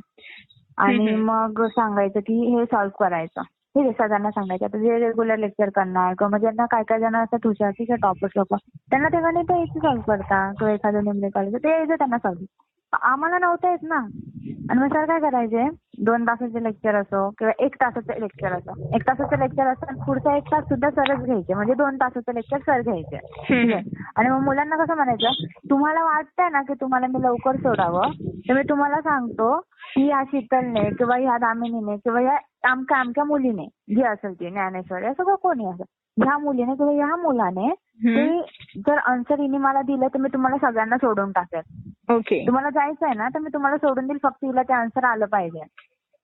आणि. 0.79 1.15
मग 1.17 1.67
सांगायचं 1.67 2.21
की 2.21 2.57
हे 2.57 2.65
सॉल्व्ह 2.65 3.05
करायचं. 3.05 3.43
ठीक 3.43 3.85
आहे 3.85 3.93
सगळ्यांना 3.93 4.31
सांगायचं. 4.31 4.65
आता 4.65 4.79
जे 4.79 4.99
रेग्युलर 4.99 5.37
लेक्चर 5.37 5.69
करणार 5.69 6.13
किंवा 6.13 6.29
मग 6.31 6.41
ज्यांना 6.41 6.67
काय 6.67 6.83
काय 6.83 6.99
जण 6.99 7.17
असतात 7.17 7.47
आहे 7.47 7.97
टॉपर्स 7.97 8.33
लोक 8.37 8.55
त्यांना 8.55 9.09
ते 9.09 9.21
गणित 9.21 9.51
यायचं 9.51 9.81
सॉल्व्ह 9.81 10.03
करता 10.07 10.53
किंवा 10.53 10.73
एखादं 10.73 11.05
निम्ने 11.05 11.29
कॉलेज 11.29 11.55
ते 11.55 11.71
यायचं 11.71 11.95
त्यांना 11.95 12.19
सॉल्व्ह 12.19 12.45
आम्हाला 13.03 13.39
नव्हतं 13.39 13.69
येत 13.69 13.79
ना. 13.83 13.97
आणि 14.71 14.81
मग 14.81 14.87
सर 14.87 15.05
काय 15.05 15.21
करायचे? 15.21 15.69
दोन 16.05 16.25
तासाचे 16.25 16.63
लेक्चर 16.65 16.95
असो 16.95 17.31
किंवा 17.31 17.53
एक 17.65 17.75
तासाचं 17.75 18.21
लेक्चर 18.21 18.53
असो. 18.53 18.97
एक 18.97 19.03
तासाचं 19.09 19.39
लेक्चर 19.39 19.67
असतं 19.67 19.87
आणि 19.89 20.01
पुढचा 20.07 20.37
एक 20.37 20.43
तास 20.43 20.65
सुद्धा 20.65 20.91
सरच 20.91 21.25
घ्यायचे. 21.25 21.55
म्हणजे 21.55 21.75
दोन 21.75 21.97
तासाचं 21.97 22.35
लेक्चर 22.35 22.59
सर 22.59 22.81
घ्यायचे. 22.81 23.17
ठीक 23.17 23.75
आहे? 23.75 23.83
आणि 24.17 24.29
मग 24.29 24.41
मुलांना 24.41 24.77
कसं 24.77 24.95
म्हणायचं? 24.95 25.45
तुम्हाला 25.71 26.05
वाटतंय 26.05 26.49
ना 26.49 26.63
की 26.63 26.75
तुम्हाला 26.75 27.07
मी 27.07 27.23
लवकर 27.23 27.57
सोडावं 27.57 28.11
तर 28.49 28.55
मी 28.55 28.63
तुम्हाला 28.63 29.01
सांगतो 29.01 29.61
की 29.97 30.07
या 30.07 30.23
शीतलने 30.25 30.91
किंवा 30.91 31.17
ह्या 31.17 31.37
दामिनीने 31.39 31.97
किंवा 31.97 32.21
या 32.21 32.37
आमच्या 32.71 32.99
आमच्या 32.99 33.25
मुलीने 33.25 33.67
जी 33.95 34.03
असेल 34.03 34.33
ती 34.33 34.51
ज्ञानेश्वर 34.51 35.03
या 35.03 35.13
सगळं 35.13 35.35
कोणी 35.35 35.67
असेल 35.67 36.23
ह्या 36.25 36.39
मुलीने 36.39 36.75
किंवा 36.75 36.93
ह्या 36.93 37.17
मुलाने 37.17 37.71
ते 38.07 38.41
जर 38.81 38.99
आन्सर 38.99 39.41
हिने 39.41 39.59
मला 39.59 39.83
दिलं 39.83 40.07
तर 40.07 40.19
मी 40.19 40.29
तुम्हाला 40.29 40.57
सगळ्यांना 40.57 40.97
सोडून 40.97 41.33
टाकेल. 41.33 41.61
ओके. 42.15 42.47
तुम्हाला 42.47 42.71
जायचं 42.71 43.07
आहे 43.07 43.15
ना 43.15 43.29
तर 43.29 43.39
मी 43.39 43.51
तुम्हाला 43.55 43.77
सोडून 43.77 44.07
देईल 44.07 44.19
फक्त 44.23 44.45
हिला 44.45 44.63
ते 44.63 44.73
आन्सर 44.73 45.05
आलं 45.05 45.27
पाहिजे. 45.27 45.63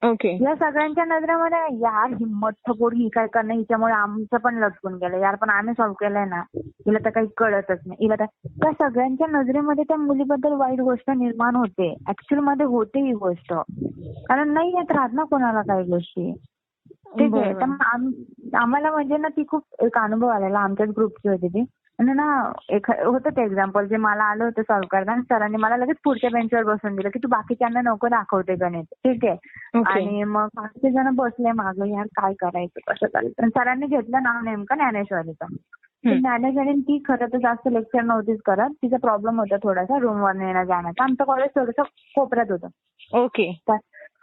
ओके. 0.03 0.45
या 0.45 0.55
सगळ्यांच्या 0.55 1.05
नजरेमध्ये 1.05 1.59
यार 1.81 2.13
हिंमत 2.13 2.53
थपोड 2.69 2.95
ही 2.95 3.09
काय 3.09 3.27
करणं 3.27 3.55
हिच्यामुळे 3.55 3.93
आमचं 3.93 4.37
पण 4.37 4.55
लटकून 4.55 4.95
गेलं. 4.95 5.17
यार 5.17 5.35
पण 5.35 5.51
आम्ही 5.51 5.75
सॉल्व्ह 5.75 5.95
केलंय 6.01 6.25
ना. 6.25 6.43
हिला 6.57 6.99
तर 7.05 7.11
काही 7.11 7.27
कळतच 7.37 7.79
नाही. 7.87 7.97
हिला 8.01 8.15
तर 8.15 8.25
त्या 8.63 8.73
सगळ्यांच्या 8.73 9.27
नजरेमध्ये 9.27 9.85
त्या 9.85 9.97
मुलीबद्दल 9.97 10.53
वाईट 10.53 10.81
गोष्ट 10.81 11.11
निर्माण 11.11 11.57
होते. 11.57 11.95
ऍक्च्युअलमध्ये 12.09 12.67
होते 12.67 13.01
ही 13.01 13.13
गोष्ट. 13.13 13.55
कारण 14.29 14.53
नाही 14.53 14.73
येत 14.75 14.93
राहत 14.93 15.11
ना 15.13 15.25
कोणाला 15.25 15.63
काही 15.63 15.85
गोष्टी. 15.91 16.33
ठीक 17.19 17.35
आहे. 17.35 17.53
तर 17.53 17.65
आम्हाला 18.57 18.91
म्हणजे 18.91 19.17
ना 19.17 19.29
ती 19.29 19.45
खूप 19.49 19.63
एक 19.83 19.99
अनुभव 19.99 20.29
आलेला 20.29 20.59
आमच्याच 20.59 20.89
ग्रुपची 20.89 21.29
होती 21.29 21.49
ती. 21.49 21.65
ना 21.99 22.53
एक 22.69 22.91
होतं 22.91 23.31
ते 23.31 23.45
एक्झाम्पल 23.45 23.87
जे 23.87 23.97
मला 23.97 24.25
आलं 24.25 24.45
होतं 24.45 24.63
सॉल्व्ह 24.63 24.89
करता 24.91 25.13
आणि 25.13 25.23
सरांनी 25.23 25.57
मला 25.57 25.77
लगेच 25.77 25.97
पुढच्या 26.05 26.31
बेंचवर 26.33 26.63
बसून 26.65 26.97
दिलं 26.97 27.09
की 27.09 27.19
तू 27.19 27.29
बाकीच्यांना 27.29 27.81
नको 27.81 28.09
दाखवते 28.09 28.55
गणित. 28.55 28.85
ठीक 28.85 29.25
आहे. 29.25 29.37
आणि 29.85 30.25
मग 30.25 30.49
बाकीचे 30.57 30.91
जण 30.91 31.15
बसले 31.15 31.53
मागं 31.53 31.87
यार 31.87 32.07
काय 32.07 32.33
करायचं? 32.35 32.93
कसं 32.93 33.07
करायचं? 33.07 33.43
आणि 33.43 33.51
सरांनी 33.51 33.87
घेतलं 33.87 34.23
नाव 34.23 34.41
नेमकं 34.45 34.75
ज्ञानेश्वरीचं. 34.75 35.47
ज्ञानेश्वरीने 36.19 36.81
ती 36.81 37.03
खरं 37.09 37.27
तर 37.33 37.39
जास्त 37.39 37.69
लेक्चर 37.69 38.01
नव्हतीच 38.01 38.41
करत. 38.47 38.71
तिचा 38.71 38.97
प्रॉब्लेम 38.97 39.39
होता 39.41 39.57
थोडासा 39.57 39.99
रूमवर 39.99 40.35
येणं 40.35 40.65
जाण्याचा. 40.65 41.05
आमचं 41.05 41.25
कॉलेज 41.25 41.49
थोडंसं 41.55 41.83
कोपऱ्यात 42.17 42.51
होतं. 42.51 42.69
ओके. 43.25 43.61
तर 43.69 43.77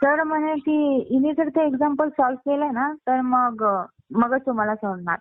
सर 0.03 0.23
म्हणे 0.23 0.55
की 0.55 1.07
हिने 1.11 1.33
जर 1.33 1.49
ते 1.49 1.65
एक्झाम्पल 1.67 2.09
सॉल्व्ह 2.09 2.51
केलं 2.51 2.73
ना 2.73 2.93
तर 3.07 3.21
मग 3.21 3.83
मगच 4.11 4.41
तुम्हाला 4.45 4.75
सोडणार. 4.75 5.17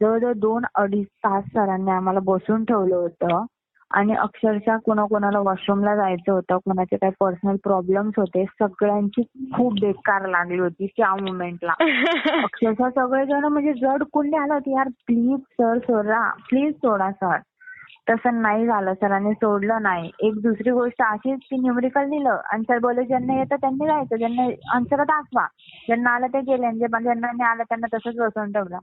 जवळजवळ 0.00 0.32
दोन 0.32 0.64
अडीच 0.74 1.06
तास 1.06 1.44
सरांनी 1.44 1.90
आम्हाला 1.90 2.20
बसून 2.22 2.64
ठेवलं 2.64 2.96
होतं. 2.96 3.44
आणि 3.90 4.14
अक्षरशः 4.14 4.76
कोणाकोणाला 4.76 5.38
वॉशरूमला 5.38 5.96
जायचं 5.96 6.32
होतं 6.32 6.56
कोणाचे 6.56 6.96
काही 6.96 7.12
पर्सनल 7.20 7.56
प्रॉब्लेम्स 7.56 8.14
होते 8.16 8.44
सगळ्यांची 8.44 9.22
खूप 9.56 9.72
बेकार 9.80 10.28
लागली 10.28 10.58
होती 10.58 10.86
त्या 10.86 11.14
मुमेंटला 11.14 11.72
अक्षरशः 12.44 12.88
सगळेजण 12.88 13.44
म्हणजे 13.44 13.72
जड 13.72 14.02
कुंडी 14.12 14.36
आलं 14.36 14.54
होती 14.54 14.74
यार 14.74 14.88
प्लीज 15.06 15.38
सर 15.38 15.78
सोडा. 15.78 16.30
प्लीज 16.48 16.74
सोडा 16.74 17.10
सर 17.10 17.36
तसं 18.10 18.42
नाही 18.42 18.66
झालं. 18.66 18.94
सरांनी 18.94 19.32
सोडलं 19.32 19.82
नाही. 19.82 20.10
एक 20.20 20.34
दुसरी 20.34 20.70
गोष्ट 20.70 21.02
अशीच 21.02 21.38
की 21.50 21.56
न्यूमरिकल 21.56 22.04
दिलं 22.04 22.40
आणि 22.52 22.62
सर 22.62 22.78
बोलले 22.78 23.04
ज्यांना 23.04 23.34
येतं 23.34 23.56
त्यांनी 23.56 23.86
जायचं. 23.86 24.16
ज्यांना 24.16 24.76
आन्सर 24.76 25.02
दाखवा. 25.02 25.46
ज्यांना 25.86 26.10
आलं 26.10 26.26
ते 26.26 26.40
गेले. 26.40 26.70
ज्यांना 26.78 27.12
नाही 27.12 27.42
आलं 27.42 27.62
त्यांना 27.62 27.96
तसंच 27.96 28.16
बसवून 28.16 28.52
ठेवलं. 28.52 28.78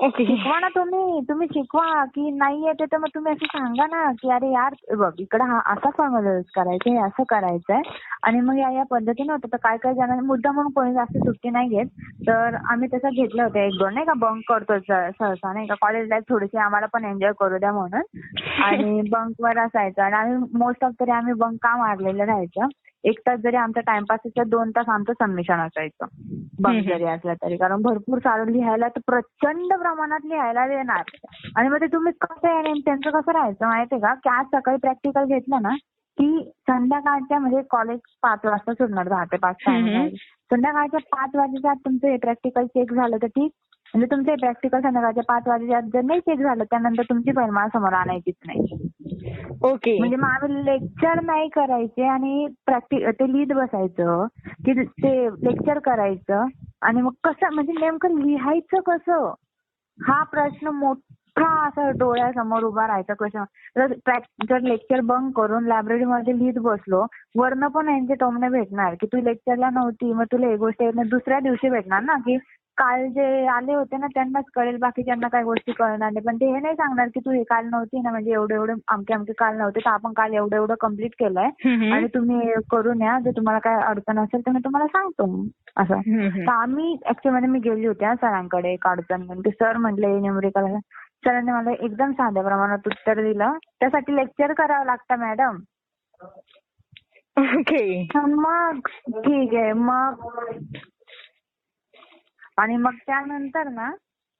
शिकवा 0.00 0.58
ना 0.58 0.68
तुम्ही. 0.68 1.20
तुम्ही 1.28 1.46
शिकवा 1.48 2.04
की 2.04 2.30
नाही 2.30 2.66
येते 2.66 2.84
तर 2.84 2.98
मग 2.98 3.08
तुम्ही 3.14 3.32
असं 3.32 3.46
सांगा 3.46 3.86
ना 3.86 4.10
की 4.12 4.30
अरे 4.30 4.52
यार 4.52 4.74
बघ 4.96 5.12
इकडे 5.18 5.44
हा 5.44 5.58
असा 5.66 5.90
फॉर्म्युला 5.90 6.32
यूज 6.34 6.44
करायचा 6.54 6.90
हे 6.90 6.96
असं 6.98 7.22
करायचंय. 7.22 7.80
आणि 8.22 8.40
मग 8.40 8.58
या 8.58 8.70
या 8.70 8.82
पद्धतीने 8.90 9.32
होतं. 9.32 9.48
तर 9.52 9.56
काय 9.56 9.76
काय 9.76 9.94
जणांनी 9.94 10.26
मुद्दा 10.26 10.52
म्हणून 10.52 10.72
कोणी 10.72 10.92
जास्त 10.94 11.16
सुट्टी 11.18 11.50
नाही 11.50 11.68
घेत. 11.68 11.86
तर 12.28 12.56
आम्ही 12.70 12.88
तसं 12.94 13.08
घेतलं 13.08 13.42
होतं 13.42 13.58
एक 13.58 13.78
दोन 13.78 13.94
नाही 13.94 14.06
का 14.06 14.12
बंक 14.16 14.42
करतो 14.48 14.78
सहसा 14.78 15.52
नाही 15.52 15.66
का. 15.66 15.74
कॉलेज 15.80 16.08
लाईफ 16.08 16.22
थोडीशी 16.28 16.58
आम्हाला 16.58 16.86
पण 16.86 17.04
एन्जॉय 17.04 17.32
करू 17.40 17.58
द्या 17.58 17.72
म्हणून. 17.72 18.02
आणि 18.62 19.00
बंकवर 19.10 19.58
असायचं. 19.58 20.02
आणि 20.02 20.14
आम्ही 20.14 20.58
मोस्ट 20.58 20.84
ऑफ 20.84 20.92
तरी 21.00 21.10
आम्ही 21.10 21.32
बंक 21.32 21.58
का 21.62 21.76
मारलेलं 21.76 22.24
राहायचं? 22.24 22.66
एक 23.04 23.18
तास 23.18 23.40
जरी 23.40 23.56
आमचा 23.56 23.80
टाइमपास 23.80 24.18
असेल 24.26 24.48
दोन 24.48 24.70
तास 24.70 24.88
आमचं 24.88 25.12
सबमिशन 25.12 25.58
असायचं. 25.60 26.06
बंक. 26.60 26.84
जरी 26.84 27.04
असलं 27.04 27.34
तरी. 27.34 27.56
कारण 27.56 27.82
भरपूर 27.82 28.18
सारं 28.18 28.50
लिहायला 28.50 28.88
तर 28.88 29.00
प्रचंड 29.06 29.72
प्रमाणात 29.72 30.20
लिहायला 30.24 30.66
देणार 30.68 31.02
आणि 31.56 31.68
मग 31.68 31.80
ते 31.80 31.86
तुम्ही 31.86 32.12
कसं 32.20 32.72
त्यांचं 32.80 33.10
कसं 33.10 33.32
राहायचं 33.32 33.66
माहितीये 33.66 34.00
का? 34.00 34.14
की 34.14 34.28
आज 34.28 34.46
सकाळी 34.46 34.76
प्रॅक्टिकल 34.76 35.24
घेतलं 35.24 35.62
ना 35.62 35.74
की 36.18 36.52
संध्याकाळच्या 36.60 37.38
म्हणजे 37.38 37.62
कॉलेज 37.70 37.98
पाच 38.22 38.38
वाजता 38.44 38.72
सुटणार 38.72 39.08
दहा 39.08 39.24
ते 39.24 39.36
पाच 39.36 39.56
आहे. 39.66 40.10
संध्याकाळच्या 40.50 41.00
पाच 41.00 41.30
वाजेच्या 41.34 41.70
आत 41.70 41.76
तुमचं 41.76 42.08
हे 42.08 42.16
प्रॅक्टिकल 42.16 42.66
चेक 42.66 42.92
झालं 42.92 43.16
तर 43.16 43.26
ठीक. 43.26 43.50
म्हणजे 43.94 44.06
तुमचं 44.10 44.34
प्रॅक्टिकल 44.34 44.80
संध्याकाळच्या 44.80 45.22
पाच 45.28 45.48
वाजेच्या 45.48 45.76
आत 45.76 45.82
जर 45.92 46.02
नाही 46.02 46.20
चेक 46.20 46.38
झालं 46.38 46.64
त्यानंतर 46.64 47.02
तुमची 47.02 47.32
फाईल 47.32 47.50
मला 47.50 47.68
समोर 47.68 47.92
आणायचीच 47.92 48.34
नाही. 48.46 48.88
ओके 49.64 49.98
म्हणजे 49.98 50.16
मग 50.16 50.28
आम्ही 50.28 50.64
लेक्चर 50.64 51.20
नाही 51.22 51.48
करायचे 51.48 52.06
आणि 52.08 52.46
प्रॅक्टिस 52.66 53.02
ते 53.20 53.32
लिहित 53.32 53.52
बसायचं 53.56 54.26
की 54.64 54.72
ते 54.84 55.14
लेक्चर 55.44 55.78
करायचं 55.78 56.46
आणि 56.82 57.00
मग 57.02 57.12
कसं 57.24 57.54
म्हणजे 57.54 57.72
नेमकं 57.80 58.20
लिहायचं 58.20 58.80
कसं? 58.86 59.32
हा 59.98 60.22
प्रश्न 60.22 60.68
मोठा 60.68 61.46
असा 61.66 61.88
डोळ्यासमोर 61.90 62.62
उभा 62.62 62.86
राहायचा 62.86 63.14
कसं 63.14 63.44
जर 64.48 64.60
लेक्चर 64.60 65.00
बंक 65.04 65.32
करून 65.36 65.66
लायब्ररीमध्ये 65.66 66.38
लिहित 66.38 66.58
बसलो 66.62 67.04
वरनं 67.38 67.68
पण 67.68 67.88
यांचे 67.88 68.14
टोमणे 68.14 68.48
भेटणार 68.48 68.94
की 68.94 69.06
तू 69.06 69.20
लेक्चरला 69.24 69.70
नव्हती 69.70 70.12
मग 70.12 70.24
तुला 70.32 70.46
ही 70.46 70.56
गोष्ट 70.56 70.82
येत 70.82 70.94
नाही. 70.94 71.08
दुसऱ्या 71.08 71.40
दिवशी 71.40 71.68
भेटणार 71.70 72.02
ना 72.02 72.16
की 72.18 72.36
काल 72.76 73.06
जे 73.08 73.46
आले 73.46 73.74
होते 73.74 73.96
ना 73.96 74.06
त्यांनाच 74.06 74.44
कळेल 74.54 74.76
बाकीच्यांना 74.76 75.28
काही 75.28 75.44
गोष्टी 75.44 75.72
कळणार 75.72 75.98
नाही. 75.98 76.24
पण 76.26 76.36
ते 76.36 76.46
हे 76.46 76.60
नाही 76.60 76.74
सांगणार 76.74 77.08
की 77.08 77.20
तू 77.20 77.30
हे 77.30 77.42
काल 77.42 77.66
नव्हती 77.66 78.00
ना 78.00 78.10
म्हणजे 78.10 78.32
एवढे 78.32 78.54
एवढे 78.54 78.72
अमके 78.88 79.14
अमके 79.14 79.32
काल 79.32 79.56
नव्हते 79.56 79.80
तर 79.80 79.90
आपण 79.90 80.12
काल 80.12 80.34
एवढं 80.34 80.56
एवढं 80.56 80.74
कंप्लीट 80.80 81.10
केलंय. 81.18 81.48
आणि 81.92 82.06
तुम्ही 82.14 82.36
हे 82.36 82.54
करून 82.70 83.02
या 83.02 83.18
जर 83.18 83.30
तुम्हाला 83.30 83.58
काय 83.58 83.80
अडचण 83.82 84.18
असेल 84.18 84.40
तर 84.40 84.50
मी 84.50 84.58
तुम्हाला 84.58 84.86
सांगतो. 84.86 85.46
असं. 85.76 86.00
तर 86.46 86.52
आम्ही 86.52 86.92
ऍक्च्युअली 87.08 87.34
मध्ये 87.36 87.48
मी 87.48 87.58
गेली 87.58 87.86
होती 87.86 88.04
सरांकडे 88.14 88.72
एक 88.72 88.86
अडचण 88.86 89.22
म्हणून. 89.22 89.42
की 89.42 89.50
सर 89.50 89.76
म्हटले 89.76 90.18
न्यूमरिकल 90.20 90.76
सरांनी 91.24 91.52
मला 91.52 91.70
एकदम 91.70 92.12
साध्या 92.12 92.42
प्रमाणात 92.42 92.86
उत्तर 92.86 93.20
दिलं. 93.22 93.52
त्यासाठी 93.80 94.16
लेक्चर 94.16 94.52
करावं 94.52 94.84
लागतं 94.86 95.18
मॅडम 95.18 95.56
ओके 97.36 98.08
मग 98.14 98.78
ठीक 99.08 99.54
आहे 99.54 99.72
मग 99.72 100.26
आणि 102.58 102.76
मग 102.76 102.94
त्यानंतर 103.06 103.68
ना 103.70 103.90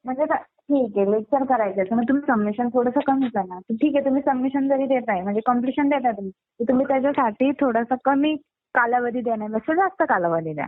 म्हणजे 0.04 0.24
ठीक 0.24 0.96
आहे 0.98 1.10
लेक्चर 1.10 1.44
करायचं 1.44 1.96
मग 1.96 2.02
तुम्ही 2.02 2.22
सबमिशन 2.26 2.68
थोडंसं 2.68 3.00
कमी 3.06 3.28
करा. 3.28 3.58
ठीक 3.70 3.96
आहे 3.96 4.04
तुम्ही 4.04 4.22
सबमिशन 4.22 4.68
जरी 4.68 4.86
देताय 4.86 5.20
म्हणजे 5.22 5.40
कम्प्लिशन 5.46 5.88
देताय 5.88 6.12
तुम्ही 6.12 6.64
तुम्ही 6.68 6.86
त्याच्यासाठी 6.86 7.50
थोडासा 7.60 7.94
कमी 8.04 8.34
कालावधी 8.74 9.20
देण्यापेक्षा 9.20 9.74
जास्त 9.74 10.02
कालावधी 10.08 10.52
द्या. 10.54 10.66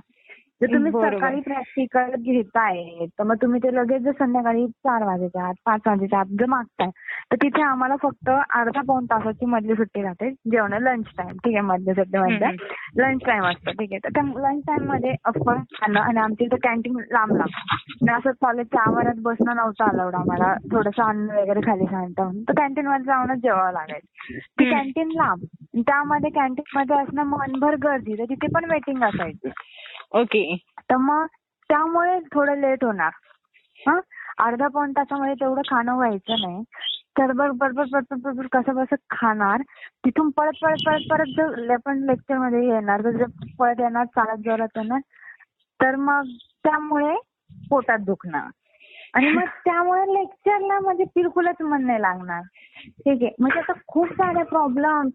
जर 0.61 0.73
तुम्ही. 0.73 0.91
सकाळी 0.93 1.41
प्रॅक्टिकल 1.41 2.15
घेताय 2.23 3.07
तर 3.19 3.23
मग 3.23 3.35
तुम्ही 3.43 3.61
ते 3.63 3.75
लगेच 3.75 4.03
जर 4.03 4.13
संध्याकाळी 4.19 4.67
चार 4.67 5.03
वाजेच्या 5.05 5.45
आत 5.45 5.55
पाच 5.65 5.81
वाजेच्या 5.87 6.19
आत 6.19 6.27
जर 6.41 6.47
मागताय 6.47 6.91
तर 7.33 7.37
तिथे 7.43 7.63
आम्हाला 7.63 7.97
फक्त 8.03 8.31
अर्धा 8.31 8.81
पाऊण 8.81 9.05
तासाची 9.05 9.47
मधली 9.47 9.75
सुट्टी 9.75 10.03
राहते 10.03 10.31
जेवण 10.51 10.73
लंच 10.83 11.07
टाइम 11.19 11.37
ठीक 11.45 11.55
आहे 11.55 11.61
मधली 11.61 11.95
सुट्टी 11.95 12.19
म्हणजे 12.19 12.47
लंच 12.97 13.21
टाइम 13.27 13.45
असतो 13.45 13.71
ठीक 13.71 13.93
आहे. 13.93 13.99
तर 14.05 14.09
त्या 14.15 14.23
लंच 14.41 14.63
टाइममध्ये 14.67 15.15
ऑफकोर्स 15.25 15.61
खाणं 15.81 16.01
आणि 16.01 16.21
आमच्या 16.21 16.47
इथं 16.47 16.57
कॅन्टीन 16.63 16.97
लांब 17.13 17.37
लांब. 17.37 17.51
आणि 18.03 18.13
असं 18.13 18.31
कॉलेजच्या 18.41 18.83
आवारात 18.83 19.21
बसणं 19.23 19.57
नव्हतं 19.57 19.85
अलाउड 19.85 20.15
आम्हाला. 20.15 20.53
थोडंसं 20.73 21.03
अन्न 21.03 21.39
वगैरे 21.39 21.61
खाली 21.67 21.87
सांगता 21.87 22.29
तर 22.49 22.59
कॅन्टीन 22.59 22.87
मध्ये 22.87 23.05
जाऊनच 23.05 23.43
जेवावं 23.43 23.73
लागायचं 23.73 24.39
ती. 24.59 24.71
कॅन्टीन 24.71 25.11
लांब. 25.17 25.45
त्यामध्ये 25.81 26.31
कॅन्टीन 26.31 26.77
मध्ये 26.79 26.97
असणं 26.97 27.25
मनभर 27.29 27.77
गर्दी. 27.83 28.15
तर 28.19 28.25
तिथे 28.25 28.47
पण 28.55 28.71
वेटिंग 28.71 29.03
असायची. 29.03 29.51
ओके. 30.15 30.57
तर 30.81 30.97
मग 30.97 31.27
त्यामुळे 31.69 32.19
थोडं 32.21 32.57
लेट 32.57 32.85
होणार. 32.85 33.11
हं? 33.89 34.01
अर्धा 34.39 34.69
पाऊण 34.69 34.93
तासामध्ये 34.93 35.35
तेवढं 35.35 35.63
खाणं 35.71 35.95
व्हायचं 35.95 36.35
नाही. 36.41 36.63
तर 37.19 37.33
बघ 37.33 37.51
बरोबर 37.51 37.71
बरोबर 37.71 38.17
बरोबर 38.17 38.47
कसं 38.53 38.85
कसं 38.85 38.97
खाणार 39.11 39.61
तिथून 40.05 40.31
पळत 40.31 40.53
पळत 40.63 40.77
पळत 40.87 41.01
परत 41.11 41.25
जर 41.37 41.71
आपण 41.71 41.99
लेक्चरमध्ये 41.99 42.69
येणार 42.69 43.05
तर 43.05 43.11
जर 43.11 43.25
पळत 43.59 43.81
येणार 43.81 44.05
चालत 44.05 44.39
जोरात 44.39 44.69
येणार 44.77 45.01
तर 45.83 45.97
मग 45.97 46.23
त्यामुळे 46.65 47.15
पोटात 47.71 47.99
दुखणार. 47.99 48.51
आणि 49.15 49.29
मग 49.29 49.43
त्यामुळे 49.65 50.15
लेक्चरला 50.15 50.81
म्हणजे 50.81 51.05
बिलकुलच 51.05 51.63
मन 51.63 51.87
नाही 51.87 52.03
लागणार. 52.03 52.43
ठीक 52.87 53.23
आहे. 53.23 53.31
म्हणजे 53.39 53.59
आता 53.59 53.73
खूप 53.87 54.09
सारे 54.09 54.43
प्रॉब्लेम 54.43 55.09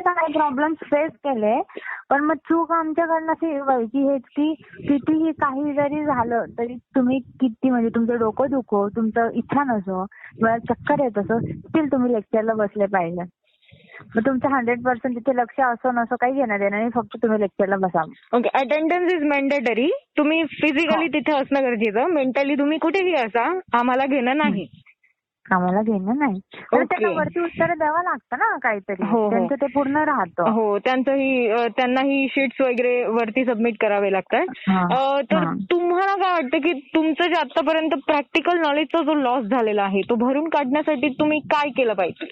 सारे 0.00 0.32
प्रॉब्लेम 0.32 0.74
फेस 0.74 1.10
केले 1.12 1.62
पण 2.10 2.24
मग 2.24 2.34
चूक 2.34 2.72
आमच्याकडनं 2.72 3.32
अशी 3.32 3.60
व्हायची 3.60 4.08
हेच 4.08 4.22
की 4.22 4.54
कितीही 4.88 5.32
काही 5.32 5.72
जरी 5.72 6.04
झालं 6.04 6.44
तरी 6.58 6.76
तुम्ही 6.76 7.18
किती 7.18 7.70
म्हणजे 7.70 7.88
तुमचं 7.88 8.18
डोकं 8.18 8.46
दुखो 8.50 8.88
तुमचं 8.88 9.30
इच्छा 9.34 9.64
नसो 9.64 10.04
किंवा 10.04 10.58
चक्कर 10.58 11.02
येत 11.02 11.18
असो 11.18 11.38
स्टील 11.40 11.92
तुम्ही 11.92 12.12
लेक्चरला 12.12 12.52
बसले 12.52 12.86
पाहिजे. 12.86 13.22
मग 14.16 14.26
तुमचं 14.26 14.48
हंड्रेड 14.48 14.84
पर्सेंट 14.84 15.16
तिथे 15.16 15.36
लक्ष 15.36 15.60
असो 15.60 15.90
नसो 15.90 16.16
काही 16.20 16.32
घेणं 16.32 16.58
देणं 16.58 16.76
नाही 16.76 16.88
फक्त 16.94 17.16
तुम्ही 17.16 17.40
लेक्चरला 17.40 17.76
बसा. 17.76 18.02
ओके 18.32 18.48
अटेंडन्स 18.48 19.12
इज 19.12 19.22
मॅन्डेटरी 19.22 19.90
तुम्ही 20.18 20.42
फिजिकली. 20.44 21.08
तिथे 21.08 21.32
असणं 21.32 21.62
गरजेचं. 21.62 22.12
मेंटली 22.14 22.54
तुम्ही 22.54 22.78
कुठेही 22.78 23.14
असा 23.14 23.58
आम्हाला 23.72 24.06
घेणं 24.06 24.36
नाही. 24.36 24.66
आम्हाला 25.50 25.82
घेणं 25.82 26.18
नाही 26.18 26.38
तर 26.52 26.76
ओके. 26.76 26.84
त्यांना 26.84 27.08
वरती 27.18 27.40
उत्तर 27.40 27.72
द्यावं 27.74 28.02
लागतं 28.02 28.38
ना 28.38 28.56
काहीतरी 28.58 29.06
हो, 29.06 29.18
हो. 29.18 29.30
त्यांचं 29.30 29.54
ते 29.54 29.66
पूर्ण 29.66 29.96
राहतं 29.96 30.50
हो 30.50 30.78
त्यांचंही 30.78 31.48
त्यांनाही 31.76 32.26
शीट्स 32.30 32.60
वगैरे 32.60 33.02
वरती 33.04 33.44
सबमिट 33.44 33.76
करावे 33.80 34.12
लागतात 34.12 34.46
तर. 35.32 35.44
तुम्हाला 35.70 36.14
काय 36.14 36.32
वाटतं 36.32 36.58
की 36.58 36.72
तुमचं 36.94 37.24
जे 37.24 37.38
आतापर्यंत 37.40 37.94
प्रॅक्टिकल 38.06 38.58
नॉलेजचा 38.58 39.02
जो 39.02 39.14
लॉस 39.14 39.44
झालेला 39.44 39.82
आहे 39.82 40.00
तो 40.00 40.14
भरून 40.14 40.48
काढण्यासाठी 40.48 41.08
तुम्ही 41.08 41.40
काय 41.40 41.70
केलं 41.70 41.94
पाहिजे 41.94 42.30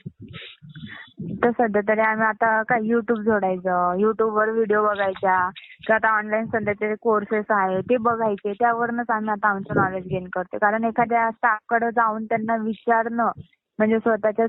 तर 1.18 1.50
सध्या 1.50 1.80
तरी 1.88 2.00
आम्ही 2.00 2.26
आता 2.26 2.62
काय 2.62 2.80
युट्यूब 2.84 3.18
जोडायचं 3.20 3.98
युट्यूबवर 3.98 4.48
व्हिडिओ 4.48 4.82
बघायच्या 4.82 5.48
किंवा 5.50 5.94
आता 5.94 6.16
ऑनलाईन 6.18 6.46
सध्याचे 6.46 6.94
कोर्सेस 7.00 7.44
आहे 7.50 7.80
ते 7.80 7.96
बघायचे 7.96 8.52
त्यावरूनच 8.52 9.10
आम्ही 9.10 9.30
आता 9.30 9.48
आमचं 9.48 9.74
नॉलेज 9.76 10.06
गेन 10.06 10.28
करतो 10.32 10.58
कारण 10.58 10.84
एखाद्या 10.84 11.30
स्टाफकडे 11.30 11.90
जाऊन 11.90 12.24
त्यांना 12.24 12.56
विचारणं 12.56 13.30
म्हणजे 13.78 13.98
स्वतःच्या 13.98 14.46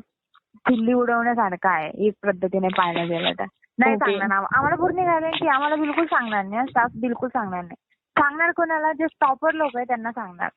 खिल्ली 0.67 0.93
उडवण्यासारखं 0.93 1.69
आहे 1.69 1.89
एक 2.07 2.13
पद्धतीने 2.23 2.67
पाहायला 2.67 3.03
गेलं 3.03 3.31
तर. 3.31 3.45
नाही. 3.79 3.95
सांगणार 3.95 4.31
आम- 4.31 4.47
आम्हाला 4.55 4.75
पूर्ण 4.75 4.99
गॅरंटी 4.99 5.47
आम्हाला 5.47 5.75
बिलकुल 5.75 6.05
सांगणार 6.05 6.43
नाही 6.45 6.67
स्टाफ 6.69 6.91
बिलकुल 7.01 7.29
सांगणार 7.29 7.61
नाही. 7.61 7.75
सांगणार 8.19 8.51
कोणाला? 8.51 8.93
जे 8.93 9.05
टॉपर 9.21 9.53
लोक 9.53 9.75
आहे 9.75 9.85
त्यांना 9.85 10.11
सांगणार. 10.11 10.49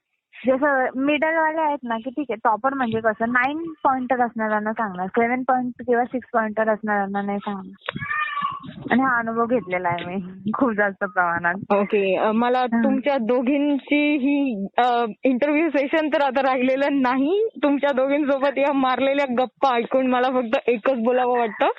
जसं 0.46 1.00
मिडल 1.00 1.36
वाले 1.36 1.60
आहेत 1.60 1.78
ना 1.82 1.96
की 1.96 2.10
ठीक 2.10 2.26
आहे 2.30 2.36
टॉपर 2.44 2.74
म्हणजे 2.74 3.00
कसं 3.00 3.32
नाईन 3.32 3.72
पॉइंटर 3.84 4.20
असणाऱ्यांना 4.20 4.72
सांगणार 4.72 5.06
सेव्हन 5.06 5.42
पॉईंट 5.42 5.82
किंवा 5.86 6.04
सिक्स 6.04 6.28
पॉइंटर 6.32 6.68
असणाऱ्यांना 6.68 7.22
नाही 7.22 7.38
सांगणार. 7.38 8.00
आणि 8.90 9.02
हा 9.02 9.18
अनुभव 9.18 9.46
घेतलेला 9.46 9.88
आहे 9.88 10.04
मी 10.06 10.50
खूप 10.54 10.70
जास्त 10.72 11.04
प्रमाणात. 11.04 11.54
ओके 11.74 12.30
मला. 12.32 12.64
तुमच्या 12.74 13.16
दोघींची 13.20 14.00
ही 14.16 14.34
इंटरव्ह्यू 15.24 15.68
सेशन 15.68 16.08
तर 16.08 16.22
आता 16.22 16.42
राहिलेलं 16.42 17.00
नाही. 17.02 17.38
तुमच्या 17.62 17.92
दोघींसोबत 17.92 18.58
या 18.58 18.72
मारलेल्या 18.72 19.26
गप्पा 19.38 19.74
ऐकून 19.76 20.06
मला 20.06 20.30
फक्त 20.30 20.68
एकच 20.70 21.02
बोलावं 21.04 21.38
वाटतं 21.38 21.70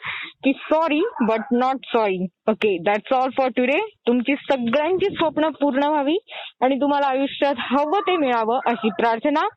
की 0.44 0.54
sorry 0.62 1.02
but 1.22 1.54
not 1.54 1.86
sorry 1.86 2.26
okay 2.50 2.78
that's 2.84 3.14
all 3.14 3.30
for 3.38 3.50
today 3.58 3.80
तुमची 4.08 4.36
सगळ्यांची 4.42 5.14
स्वप्न 5.16 5.50
पूर्ण 5.62 5.88
व्हावी 5.88 6.18
आणि 6.62 6.80
तुम्हाला 6.82 7.08
आयुष्यात 7.08 7.56
हवं 7.70 8.00
ते 8.08 8.18
मिळावं 8.18 8.60
अशी 8.66 8.90
प्रार्थना. 8.98 9.48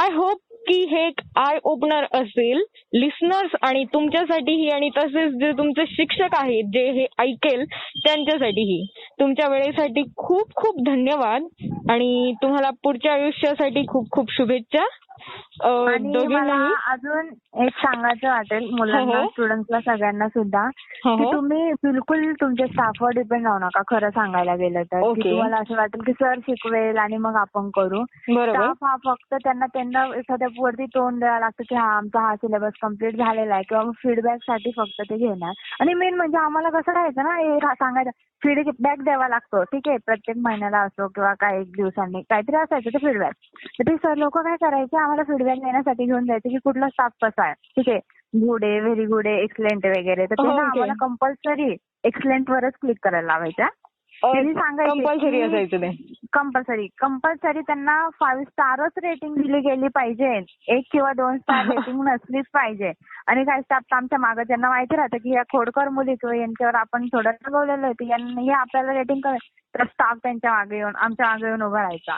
आय 0.00 0.12
होप 0.14 0.38
की 0.68 0.84
हे 0.90 1.06
एक 1.06 1.20
आय 1.36 1.58
ओपनर 1.64 2.04
असेल 2.12 2.62
लिसनर्स 2.94 3.54
आणि 3.62 3.84
तुमच्यासाठीही 3.84 4.68
आणि 4.68 4.88
तसेच 4.96 5.32
जे 5.32 5.50
तुमचे 5.52 5.84
शिक्षक 5.86 6.34
आहेत 6.34 6.64
जे 6.64 6.90
हे 6.90 7.06
ऐकेल 7.18 7.64
त्यांच्यासाठीही. 8.04 8.84
तुमच्या 9.20 9.48
वेळेसाठी 9.48 10.02
खूप 10.16 10.54
खूप 10.56 10.82
धन्यवाद 10.86 11.46
आणि 11.90 12.32
तुम्हाला 12.42 12.70
पुढच्या 12.82 13.12
आयुष्यासाठी 13.12 13.84
खूप 13.88 14.10
खूप 14.10 14.32
शुभेच्छा. 14.32 14.84
आणि 15.62 16.26
मला 16.26 16.54
अजून 16.90 17.26
एक 17.62 17.76
सांगायचं 17.76 18.28
वाटेल 18.28 18.68
मुलांना 18.70 19.18
हो. 19.18 19.28
स्टुडंट्सला 19.28 19.80
सगळ्यांना 19.80 20.28
सुद्धा 20.28 20.62
हो, 21.04 21.16
की 21.16 21.24
हो. 21.24 21.32
तुम्ही 21.32 21.72
बिलकुल 21.82 22.32
तुमच्या 22.32 22.66
स्टाफवर 22.66 23.10
डिपेंड 23.10 23.46
राहू 23.46 23.58
नका 23.58 23.82
खरं 23.88 24.10
सांगायला 24.10 24.54
गेलं 24.56 24.82
तर 24.82 25.12
की. 25.14 25.30
तुम्हाला 25.30 25.56
असं 25.56 25.76
वाटेल 25.76 26.02
की 26.02 26.12
सर 26.12 26.38
शिकवेल 26.38 26.98
आणि 26.98 27.16
मग 27.16 27.36
आपण 27.36 27.70
करू 27.70 28.04
स्टाफ 28.04 28.84
हा 28.84 28.94
फक्त 29.04 29.34
त्यांना 29.34 29.66
त्यांना 29.66 30.04
एखाद्या 30.16 30.48
वरती 30.58 30.86
तोंड 30.86 31.18
द्यावं 31.18 31.40
लागतं 31.40 31.64
की 31.68 31.74
हा 31.74 31.86
आमचा 31.96 32.20
हा 32.20 32.34
सिलेबस 32.36 32.72
कंप्लीट 32.82 33.16
झालेला 33.16 33.54
आहे 33.54 33.62
किंवा 33.62 33.90
फीडबॅकसाठी 34.02 34.70
फक्त 34.76 35.02
ते 35.10 35.16
घेणार 35.16 35.52
आणि 35.80 35.94
मेन 35.94 36.14
म्हणजे 36.14 36.38
आम्हाला 36.38 36.68
कसं 36.70 36.92
राहायचं 36.92 37.22
ना 37.22 37.36
हे 37.36 37.58
सांगायचं 37.74 38.10
फीडबॅक 38.42 39.00
द्यावा 39.00 39.28
लागतो 39.28 39.62
ठीक 39.62 39.88
आहे 39.88 39.96
प्रत्येक 40.06 40.36
महिन्याला 40.36 40.78
असो 40.78 41.06
किंवा 41.08 41.32
काही 41.34 41.60
एक 41.60 41.70
दिवसांनी 41.72 42.20
काहीतरी 42.30 42.56
असायचं 42.56 42.90
ते 42.90 42.98
फीडबॅक 42.98 43.34
तर 43.78 43.88
ते 43.88 43.96
सर 43.96 44.14
लोक 44.14 44.38
काय 44.38 44.56
करायचे 44.60 44.96
आम्हाला 45.02 45.22
फीडबॅक 45.22 45.56
देण्यासाठी 45.56 46.04
घेऊन 46.04 46.26
जायचे 46.26 46.48
की 46.48 46.56
कुठला 46.56 46.88
स्टाफ 46.88 47.12
कसा 47.22 47.44
आहे. 47.44 47.52
ठीक 47.52 47.88
आहे? 47.88 47.98
गुड 48.46 48.64
आहे 48.64 48.80
व्हेरी 48.80 49.04
गुड 49.04 49.26
आहे 49.26 49.36
एक्सलेंट 49.36 49.86
वगैरे. 49.86 50.26
तर 50.26 50.34
ते 50.34 50.46
हो. 50.46 50.52
आम्हाला 50.52 50.92
कंपल्सरी 51.00 51.76
एक्सलेंट 52.04 52.50
वरच 52.50 52.72
क्लिक 52.80 52.96
करायला 53.02 53.38
त्यांनी 54.24 54.52
सांगायचे 54.54 54.98
कंपल्सरी 54.98 55.40
असायचं 55.42 55.90
कंपल्सरी 56.32 56.88
कंपल्सरी 56.98 57.60
त्यांना 57.60 58.08
फाईव्ह 58.08 58.42
स्टारच 58.42 58.92
रेटिंग 59.02 59.34
दिली 59.34 59.58
गेली 59.58 59.88
पाहिजे. 59.88 60.40
एक 60.68 60.84
किंवा 60.92 61.12
दोन 61.12 61.36
स्टार 61.36 61.66
रेटिंग 61.66 62.02
नसलीच 62.08 62.44
पाहिजे. 62.54 62.92
आणि 63.26 63.44
काही 63.44 63.60
स्टाफ 63.60 63.82
आमच्या 63.92 64.18
मागे 64.18 64.42
त्यांना 64.42 64.68
माहिती 64.68 64.96
राहतं 64.96 65.16
की 65.16 65.34
या 65.34 65.42
खोडकर 65.42 65.88
मुली 65.88 66.14
किंवा 66.14 66.36
यांच्यावर 66.36 66.74
आपण 66.74 67.06
थोडं 67.06 67.30
रागवलेलं 67.30 67.84
आहे 67.84 67.92
की 67.92 68.08
यांनी 68.08 68.42
हे 68.42 68.50
आपल्याला 68.50 68.92
रेटिंग 68.92 69.20
कर 69.20 69.34
तर 69.46 69.84
स्टाफ 69.84 70.16
त्यांच्या 70.22 70.52
मागे 70.52 70.76
येऊन 70.76 70.96
आमच्या 70.96 71.26
मागे 71.26 71.46
येऊन 71.46 71.62
उभा 71.62 71.80
राहायचा. 71.80 72.16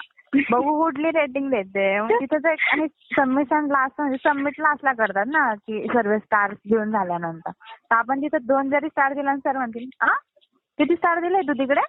बघू 0.50 0.82
कुठली 0.82 1.08
रेटिंग 1.08 1.50
देते. 1.50 2.00
मग 2.00 2.08
तिथं 2.12 2.48
आणि 2.48 2.86
सबमिशन 3.16 3.66
लास्ट 3.66 4.00
म्हणजे 4.00 4.28
सबमिट 4.28 4.54
लास्टला 4.58 4.92
करतात 4.92 5.24
ना 5.26 5.54
की 5.54 5.86
सर्व 5.86 6.18
स्टार 6.18 6.52
घेऊन 6.52 6.90
झाल्यानंतर. 6.90 7.50
तर 7.50 7.94
आपण 7.94 8.22
तिथं 8.22 8.38
दोन 8.42 8.70
जरी 8.70 8.88
स्टार 8.88 9.12
दिला 9.12 9.36
सर 9.36 9.56
म्हणतील 9.56 9.88
हा 10.02 10.14
किती 10.78 10.94
स्टार 10.94 11.20
दिले 11.20 11.40
तू 11.40 11.52
तिकडे? 11.52 11.80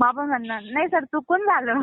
मग 0.00 0.06
आपण 0.06 0.26
म्हणणार 0.28 0.60
नाही 0.72 0.88
सर 0.88 1.04
चुकून 1.04 1.40
झालं. 1.40 1.80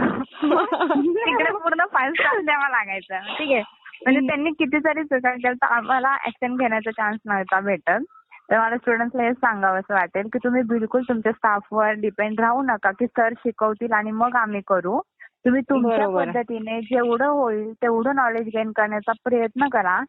तिकडे 0.97 1.51
पूर्ण 1.51 1.85
फाईव्ह 1.93 2.13
स्टार 2.13 2.41
द्यावा 2.41 2.69
लागायचं. 2.69 3.17
ठीक 3.17 3.51
आहे. 3.51 3.63
म्हणजे 4.05 4.27
त्यांनी 4.27 4.51
कितीतरी 4.51 5.03
चुका 5.03 5.31
केलं 5.31 5.53
तर 5.53 5.65
आम्हाला 5.65 6.13
ऍक्शन 6.25 6.55
घेण्याचा 6.55 6.91
चान्स 6.91 7.19
नव्हता 7.25 7.59
भेटत. 7.59 8.03
तर 8.51 8.59
मला 8.59 8.77
स्टुडंट्सला 8.77 9.23
हे 9.23 9.33
सांगावं 9.33 9.79
असं 9.79 9.93
वाटेल 9.93 10.27
की 10.33 10.39
तुम्ही 10.43 10.61
बिलकुल 10.61 11.01
तुमच्या 11.01 11.31
स्टाफवर 11.31 11.91
डिपेंड 11.91 12.39
राहू 12.39 12.61
नका 12.61 12.91
की 12.91 13.05
सर 13.05 13.33
शिकवतील 13.37 13.91
आणि 13.91 14.11
मग 14.11 14.35
आम्ही 14.35 14.61
करू. 14.67 15.01
तुम्ही 15.45 15.61
तुमच्या. 15.61 16.07
पद्धतीने 16.07 16.81
जेवढं 16.81 17.27
होईल 17.27 17.73
तेवढं 17.73 18.15
नॉलेज 18.15 18.47
गेन 18.47 18.71
करण्याचा 18.71 19.11
प्रयत्न 19.11 19.67
करा. 19.67 20.03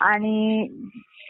आणि 0.00 0.68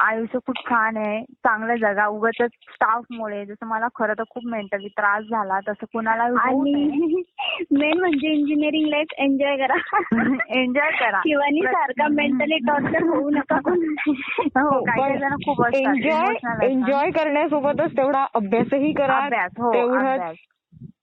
आयुष्य 0.01 0.39
खूप 0.47 0.57
छान 0.69 0.97
आहे 0.97 1.25
चांगलं 1.25 1.75
जगा. 1.77 2.07
उगाच 2.07 2.43
स्टाफमुळे 2.45 3.47
जसं 3.47 3.67
मला 3.67 3.87
खरं 3.95 4.13
तर 4.13 4.23
खूप 4.31 4.43
मेंटली 4.47 4.89
त्रास 4.89 5.25
झाला 5.25 5.61
तसं 5.61 5.85
कुणाला 5.93 6.23
होऊ 6.23 6.65
नये. 6.65 6.75
आणि 6.85 7.23
मेन 7.71 7.99
म्हणजे 7.99 8.29
इंजिनिअरिंग 8.29 8.89
लाईफ 8.89 9.07
एन्जॉय 9.19 9.57
करा. 9.57 9.75
एन्जॉय 10.49 10.91
करा. 10.91 11.19
शिवानी 11.19 11.61
सारखा 11.63 12.09
मेंटली 12.09 12.59
टॉर्चर 12.59 13.03
होऊ 13.03 13.31
नका. 13.31 13.57
हो 14.65 14.85
काही 14.85 15.19
जण 15.19 15.35
खूप 15.35 15.67
एन्जॉय. 15.75 16.67
एन्जॉय 16.67 17.11
करण्यासोबतच 17.11 17.97
तेवढा 17.97 18.27
अभ्यासही 18.35 18.93
करा. 18.93 19.19
अभ्यास 19.19 19.53
हो 19.59 19.73
तेवढं 19.75 20.33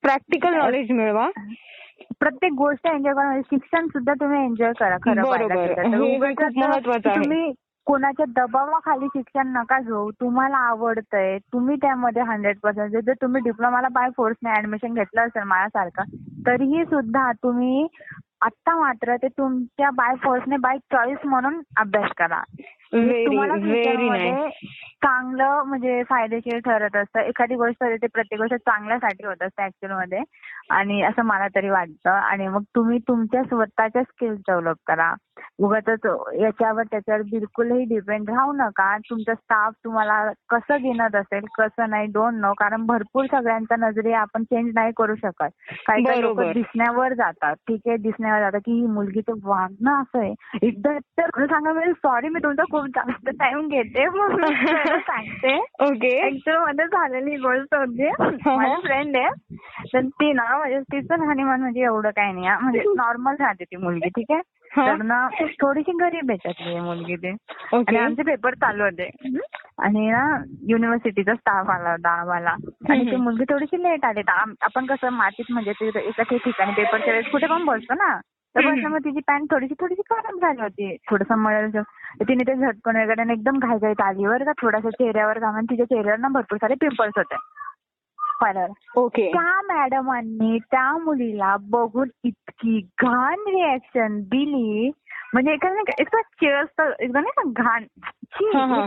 प्रॅक्टिकल 0.01 0.53
नॉलेज 0.53 0.91
मिळवा. 0.91 1.29
प्रत्येक 2.19 2.51
गोष्ट 2.53 2.87
एन्जॉय 2.87 3.13
करा 3.13 3.23
म्हणजे 3.23 3.41
शिक्षण 3.41 3.87
सुद्धा 3.87 4.13
तुम्ही 4.13 4.45
एन्जॉय 4.45 4.71
करा 4.79 4.97
खरं 4.97 5.23
पाहायला. 5.23 6.83
तुम्ही 7.15 7.53
कोणाच्या 7.85 8.25
दबावाखाली 8.37 9.05
शिक्षण 9.05 9.47
नका 9.47 9.79
घेऊ. 9.79 10.11
तुम्हाला 10.11 10.57
आवडतंय. 10.57 11.37
तुम्ही 11.37 11.75
त्यामध्ये 11.75 12.21
हंड्रेड 12.21 12.57
पर्सेंट 12.63 13.05
जर 13.05 13.13
तुम्ही 13.21 13.41
डिप्लोमाला 13.41 13.87
बाय 13.87 14.09
फोर्सने 14.17 14.59
ऍडमिशन 14.59 14.93
घेतलं 14.93 15.21
असेल 15.21 15.43
माझ्यासारखं 15.43 16.17
तरीही 16.47 16.85
सुद्धा 16.85 17.31
तुम्ही 17.31 17.87
आत्ता 18.41 18.79
मात्र 18.79 19.15
ते 19.15 19.27
तुमच्या 19.27 19.89
बाय 19.89 20.15
फोर्सने 20.15 20.57
बाय 20.57 20.77
चॉईस 20.77 21.17
म्हणून 21.25 21.61
अभ्यास 21.77 22.09
करा. 22.17 22.43
व्हेरी 22.93 23.35
नाईसमध्ये 23.35 24.49
चांगलं 25.03 25.63
म्हणजे 25.65 26.03
फायदेशीर 26.03 26.59
ठरत 26.59 26.95
असतं. 26.95 27.19
एखादी 27.19 27.55
गोष्ट 27.55 27.83
ते 27.83 28.07
प्रत्येक 28.07 28.41
गोष्ट 28.41 28.55
चांगल्यासाठी 28.55 29.25
होत 29.25 29.43
असते 29.43 29.63
ऍक्च्युअलमध्ये. 29.65 30.19
आणि 30.69 31.01
असं 31.01 31.21
मला 31.21 31.47
तरी 31.47 31.69
वाटतं. 31.69 32.09
आणि 32.09 32.47
मग 32.47 32.61
तुम्ही 32.75 32.97
तुमच्या 32.97 33.43
स्वतःच्या 33.43 34.03
स्किल्स 34.03 34.39
डेव्हलप 34.39 34.75
करा. 34.87 35.13
उगाच 35.59 35.89
याच्यावर 36.39 36.83
त्याच्यावर 36.83 37.21
बिलकुलही 37.21 37.83
डिपेंड 37.83 38.29
राहू 38.29 38.53
नका. 38.53 38.97
तुमचा 38.97 39.33
स्टाफ 39.33 39.73
तुम्हाला 39.83 40.31
कसं 40.49 40.77
घेणत 40.77 41.15
असेल 41.15 41.45
कसं 41.57 41.89
नाही 41.89 42.07
डोंट 42.07 42.33
नो 42.33 42.53
कारण 42.53 42.85
भरपूर 42.85 43.25
सगळ्यांच्या 43.25 43.77
नजरे 43.77 44.13
आपण 44.13 44.43
चेंज 44.43 44.71
नाही 44.75 44.91
करू 44.97 45.15
शकत. 45.15 45.49
काही 45.87 46.03
काही 46.03 46.21
लोक. 46.21 46.41
दिसण्यावर 46.41 47.13
जातात. 47.13 47.55
ठीक 47.55 47.81
आहे 47.87 47.97
दिसण्यावर 47.97 48.39
जातात. 48.39 48.59
की 48.65 48.71
ही 48.71 48.87
मुलगी 48.87 49.21
तर 49.21 49.33
वागणं 49.43 50.01
असं 50.01 50.19
आहे. 50.19 50.33
एकदा 50.63 50.97
तर 50.97 51.45
सांगा 51.45 51.91
सॉरी 51.91 52.29
मी 52.29 52.39
तुमचा 52.43 52.63
खूप 52.63 52.82
जास्त 52.87 53.29
टाइम 53.29 53.67
घेते 53.67 54.05
मग 54.05 54.45
सांगते. 54.99 55.57
ओके 55.79 56.27
ऍक्च्युअलमध्ये 56.27 56.85
झालेली 56.85 57.35
गोष्ट 57.35 57.75
होती. 57.75 58.09
माझी 58.57 58.81
फ्रेंड 58.81 59.17
आहे. 59.17 59.29
तर 59.93 60.01
ती 60.01 60.33
ना 60.33 60.57
म्हणजे 60.57 60.79
तिचं 60.79 61.15
राहणीमान 61.15 61.59
म्हणजे 61.59 61.81
एवढं 61.81 62.09
काही 62.09 62.33
नाही. 62.33 62.47
म्हणजे 62.61 62.79
नॉर्मल 62.97 63.35
राहते 63.39 63.63
ती 63.63 63.75
मुलगी 63.75 64.09
ठीक 64.09 64.25
आहे. 64.29 64.41
तर 64.77 65.01
ना 65.01 65.27
थोडीशी 65.61 65.91
गरीब 65.91 66.31
आहे 66.31 66.79
मुलगी 66.79 67.15
ती. 67.15 67.29
आणि 67.73 67.97
आमचे 67.97 68.23
पेपर 68.23 68.53
चालू 68.53 68.83
होते. 68.83 69.09
आणि 69.79 70.11
ना 70.11 70.43
युनिव्हर्सिटीचा 70.69 71.33
स्टाफ 71.33 71.69
आला 71.69 71.91
होता 71.91 72.09
आम्हाला 72.09 72.55
आणि 72.89 73.11
ती. 73.11 73.15
मुलगी 73.15 73.43
थोडीशी 73.43 73.83
लेट 73.83 74.05
आली. 74.05 74.21
आपण 74.61 74.85
कसं 74.85 75.09
मातीत 75.09 75.45
म्हणजे 75.49 75.71
एका 75.85 76.23
ठिकाणी 76.23 76.71
पेपरच्या 76.71 77.13
वेळेस 77.13 77.31
कुठे 77.31 77.47
पण 77.47 77.65
बसतो 77.65 77.93
ना. 77.93 78.19
तर. 78.55 78.61
बसल्यामुळे 78.61 78.99
तिची 79.05 79.19
पॅन्ट 79.27 79.51
थोडीशी 79.51 79.73
थोडीशी 79.73 80.01
गरम 80.11 80.37
झाली 80.37 80.61
होती. 80.61 80.95
थोडंसं 80.95 81.35
मळल 81.35 81.69
तिने 82.21 82.43
ते 82.47 82.55
झटकन 82.55 82.95
वगैरे 82.95 83.21
आणि 83.21 83.33
एकदम 83.33 83.59
घाईघाईत 83.59 84.01
आली 84.01 84.27
बरं 84.27 84.45
का. 84.45 84.51
थोडासा 84.61 84.89
चेहऱ्यावर 84.89 85.39
घाम 85.39 85.59
तिच्या 85.63 85.85
चेहऱ्यावर 85.85 86.19
ना 86.19 86.27
भरपूर 86.27 86.57
सारे 86.57 86.73
पिंपल्स 86.73 87.13
होते. 87.17 87.35
ओके 88.95 89.31
त्या 89.31 89.61
मॅडमांनी 89.61 90.59
त्या 90.59 90.97
मुलीला 90.97 91.57
बघून 91.59 92.09
इतकी 92.23 92.89
घाण 93.01 93.33
रिॲक्शन 93.33 94.19
दिली. 94.21 94.91
म्हणजे 95.33 95.51
एका 95.51 95.69
नाही 95.69 95.85
का 95.85 95.93
एकदा 95.99 96.21
चिळस 96.21 96.95
एकदा 96.99 97.19
नाही 97.19 97.31
का 97.37 97.63
घाण. 97.63 97.83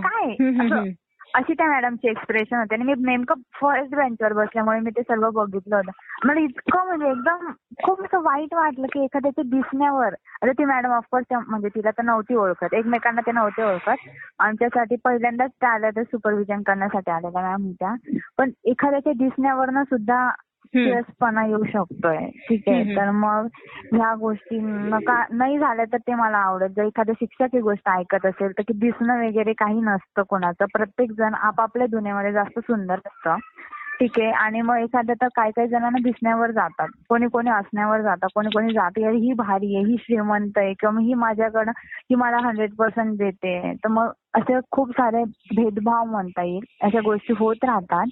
काय? 0.00 0.34
अशी 1.36 1.54
त्या 1.54 1.66
मॅडमची 1.66 2.08
एक्सप्रेशन 2.08 2.56
होते. 2.56 2.74
आणि 2.74 2.84
मी 2.84 2.94
नेमकं 2.98 3.34
फर्स्ट 3.60 3.94
बेंचवर 3.94 4.32
बसल्यामुळे 4.32 4.80
मी 4.80 4.90
ते 4.90 5.02
सर्व 5.02 5.30
बघितलं 5.30 5.76
होतं. 5.76 5.90
मला 6.24 6.40
इतकं 6.40 6.86
म्हणजे 6.86 7.10
एकदम 7.10 7.50
खूप 7.82 8.02
असं 8.02 8.22
वाईट 8.22 8.54
वाटलं 8.54 8.86
की 8.86 9.04
एखाद्याच्या 9.04 9.44
दिसण्यावर. 9.46 10.14
आता 10.42 10.52
ती 10.52 10.64
मॅडम 10.64 10.90
ऑफकोर्स 10.90 11.26
म्हणजे 11.48 11.68
तिला 11.68 11.90
तर 11.90 12.02
नव्हती 12.02 12.34
ओळखत. 12.34 12.74
एकमेकांना 12.74 13.20
ते 13.20 13.32
नव्हते 13.32 13.62
ओळखत. 13.62 14.08
आमच्यासाठी 14.38 14.96
पहिल्यांदाच 15.04 15.50
त्या 15.60 15.70
आल्या 15.70 15.90
तर 15.90 16.02
सुपरविजन 16.02 16.62
करण्यासाठी 16.62 17.10
आलेल्या 17.10 17.42
मॅम 17.42 17.70
त्या. 17.70 17.94
पण 18.38 18.50
एखाद्याच्या 18.64 19.12
दिसण्यावरनं 19.12 19.82
सुद्धा 19.82 20.30
स्ट्रेसपणा 20.66 21.46
येऊ 21.46 21.64
शकतोय. 21.64 22.18
ठीक 22.18 22.62
आहे. 22.68 22.84
तर 22.96 23.10
मग 23.10 23.46
ह्या 23.92 24.14
गोष्टी 24.14 24.60
नाही 25.30 25.58
झाल्या 25.58 25.84
तर 25.92 25.96
ते 25.96 26.14
मला 26.14 26.38
आवडत. 26.38 26.68
जर 26.76 26.84
एखाद्या 26.84 27.14
शिक्षक 27.20 27.54
ही 27.54 27.60
गोष्ट 27.60 27.88
ऐकत 27.88 28.26
असेल 28.26 28.52
तर 28.52 28.62
की 28.68 28.74
दिसणं 28.74 29.26
वगैरे 29.26 29.52
काही 29.52 29.80
नसतं 29.80 30.22
कोणाचं. 30.22 30.64
प्रत्येक 30.72 31.12
जण 31.12 31.34
आपापल्या 31.34 31.86
दुनियेमध्ये 31.86 32.32
जास्त 32.32 32.58
सुंदर 32.58 32.94
असतं. 32.94 33.36
ठीक 34.00 34.10
आहे. 34.18 34.30
आणि 34.30 34.60
मग 34.60 34.76
एखाद्या 34.76 35.14
तर 35.22 35.26
काही 35.36 35.52
काही 35.56 35.68
जणांना 35.68 35.98
दिसण्यावर 36.04 36.50
जातात. 36.50 36.88
कोणी 37.08 37.26
कोणी 37.26 37.50
असण्यावर 37.50 38.00
जातात. 38.00 38.28
कोणी 38.34 38.48
कोणी 38.54 38.72
जाते. 38.72 39.04
"अरे 39.06 39.16
ही 39.16 39.32
भारी 39.32 39.76
आहे. 39.76 39.84
ही 39.84 39.96
श्रीमंत 40.00 40.50
आहे. 40.56 40.72
किंवा 40.72 41.00
ही 41.00 41.14
माझ्याकडं 41.14 41.70
ही 41.78 42.14
मला 42.14 42.36
हंड्रेड 42.36 42.74
पर्सेंट 42.78 43.18
देते. 43.18 43.72
तर 43.74 43.88
मग 43.88 44.10
असे 44.34 44.58
खूप 44.70 44.90
सारे 44.90 45.24
भेदभाव 45.56 46.04
म्हणता 46.04 46.42
येईल. 46.42 46.64
अशा 46.82 47.00
गोष्टी 47.00 47.34
होत 47.38 47.56
राहतात. 47.64 48.06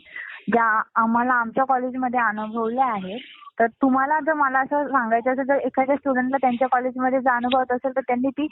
ज्या 0.49 0.65
आम्हाला 0.95 1.35
आमच्या 1.35 1.65
कॉलेजमध्ये 1.65 2.21
अनुभवल्या 2.21 2.87
आहेत 2.87 3.21
तर 3.59 3.67
तुम्हाला 3.83 4.19
जर 4.21 4.33
मला 4.33 4.59
असं 4.59 4.87
सांगायचं 4.87 5.33
असेल 5.33 5.49
तर 5.49 5.55
एखाद्या 5.55 5.97
स्टुडंटला 5.97 6.37
त्यांच्या 6.37 6.69
कॉलेजमध्ये 6.73 7.21
जर 7.21 7.31
अनुभवत 7.31 7.73
असेल 7.73 7.91
तर 7.97 8.01
त्यांनी 8.01 8.29
ती 8.29 8.47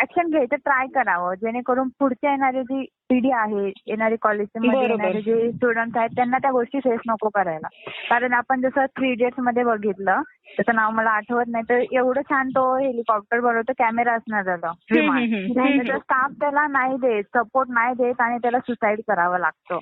ऍक्शन 0.00 0.30
घ्यायचं 0.30 0.56
ट्राय 0.56 0.86
करावं. 0.86 1.34
जेणेकरून 1.34 1.88
पुढच्या 1.98 2.30
येणारी 2.30 2.62
जी 2.62 2.84
पिढी 3.08 3.30
आहे 3.30 3.66
येणारी 3.86 4.16
कॉलेजमध्ये. 4.22 4.80
येणारे 4.80 5.20
जे 5.20 5.50
स्टुडंट 5.52 5.98
आहेत 5.98 6.10
त्यांना 6.16 6.38
त्या 6.38 6.50
गोष्टी 6.50 6.78
फेस 6.78 7.00
नको 7.08 7.28
करायला. 7.28 7.68
कारण 8.10 8.32
आपण 8.32 8.60
जसं 8.60 8.86
थ्री 8.86 9.10
इडियट्समध्ये 9.10 9.64
बघितलं 9.64 10.22
त्याचं 10.56 10.74
नाव 10.74 10.90
मला 10.90 11.10
आठवत 11.10 11.44
नाही 11.48 11.64
तर 11.68 11.80
एवढं 11.92 12.20
छान 12.20 12.48
तो 12.48 12.76
हेलिकॉप्टर 12.78 13.40
बनवतो 13.40 13.72
कॅमेरा 13.78 14.12
असणार 14.12 14.44
त्याचा. 14.44 14.70
विमान. 14.92 15.96
स्टाफ 15.98 16.30
त्याला 16.30 16.66
नाही 16.66 16.96
देत 16.96 17.24
सपोर्ट 17.36 17.68
नाही 17.70 17.94
देत 17.94 18.20
आणि 18.20 18.38
त्याला 18.38 18.58
सुसाईड 18.58 19.00
करावं 19.08 19.38
लागतं. 19.38 19.78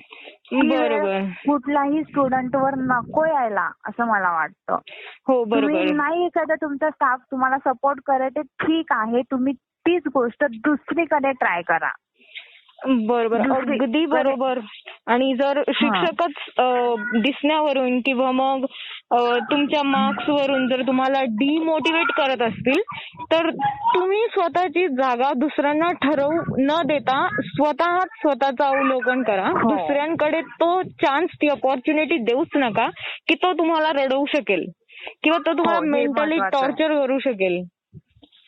ही 0.51 0.69
वेळ 0.69 0.89
बरोबर. 0.89 1.19
कुठल्याही 1.21 2.03
स्टुडंट 2.03 2.55
वर 2.55 2.75
नको 2.77 3.25
यायला 3.25 3.69
असं 3.85 4.05
मला 4.05 4.31
वाटतं. 4.31 4.62
हो 4.71 5.43
तुम्ही 5.45 5.67
बरोबर. 5.67 5.93
नाही 5.93 6.25
एखादा 6.25 6.55
तुमचा 6.55 6.89
स्टाफ 6.89 7.19
तुम्हाला 7.31 7.57
सपोर्ट 7.57 7.99
करत 8.05 8.37
आहे 8.37 8.41
ठीक 8.67 8.91
आहे. 8.91 9.21
तुम्ही 9.21 9.53
तीच 9.85 10.03
गोष्ट 10.07 10.45
दुसरीकडे 10.63 11.31
ट्राय 11.31 11.61
करा. 11.61 11.91
बरोबर. 12.87 13.39
अगदी 13.51 14.05
बरोबर. 14.05 14.59
आणि 15.07 15.33
जर 15.33 15.61
शिक्षकच 15.69 16.33
दिसण्यावरून 17.21 17.99
किंवा 17.99 18.31
मग 18.31 18.65
तुमच्या 19.11 19.81
मार्क्स 19.83 20.29
वरून 20.29 20.67
जर 20.67 20.81
तुम्हाला 20.81 21.21
डिमोटिवेट 21.31 22.11
करत 22.11 22.41
असतील 22.41 22.81
तर 23.31 23.49
तुम्ही 23.49 24.21
स्वतःची 24.27 24.87
जागा 24.91 25.31
दुसऱ्यांना 25.37 25.91
ठरवू 26.01 26.55
न 26.59 26.81
देता 26.85 27.17
स्वतःच 27.45 28.07
स्वतःचं 28.15 28.63
अवलोकन 28.65 29.21
करा 29.23 29.47
हो. 29.49 29.69
दुसऱ्यांकडे 29.69 30.41
तो 30.53 30.81
चान्स 31.01 31.35
ती 31.41 31.47
अपॉर्च्युनिटी 31.49 32.17
देऊच 32.23 32.55
नका 32.55 32.87
की 33.27 33.35
तो 33.35 33.53
तुम्हाला 33.53 33.91
रडवू 33.93 34.25
शकेल 34.27 34.65
किंवा 35.23 35.37
तो 35.37 35.53
तुम्हाला 35.53 35.77
हो, 35.77 35.85
मेंटली. 35.85 36.39
टॉर्चर 36.51 36.93
करू 36.95 37.19
शकेल 37.21 37.61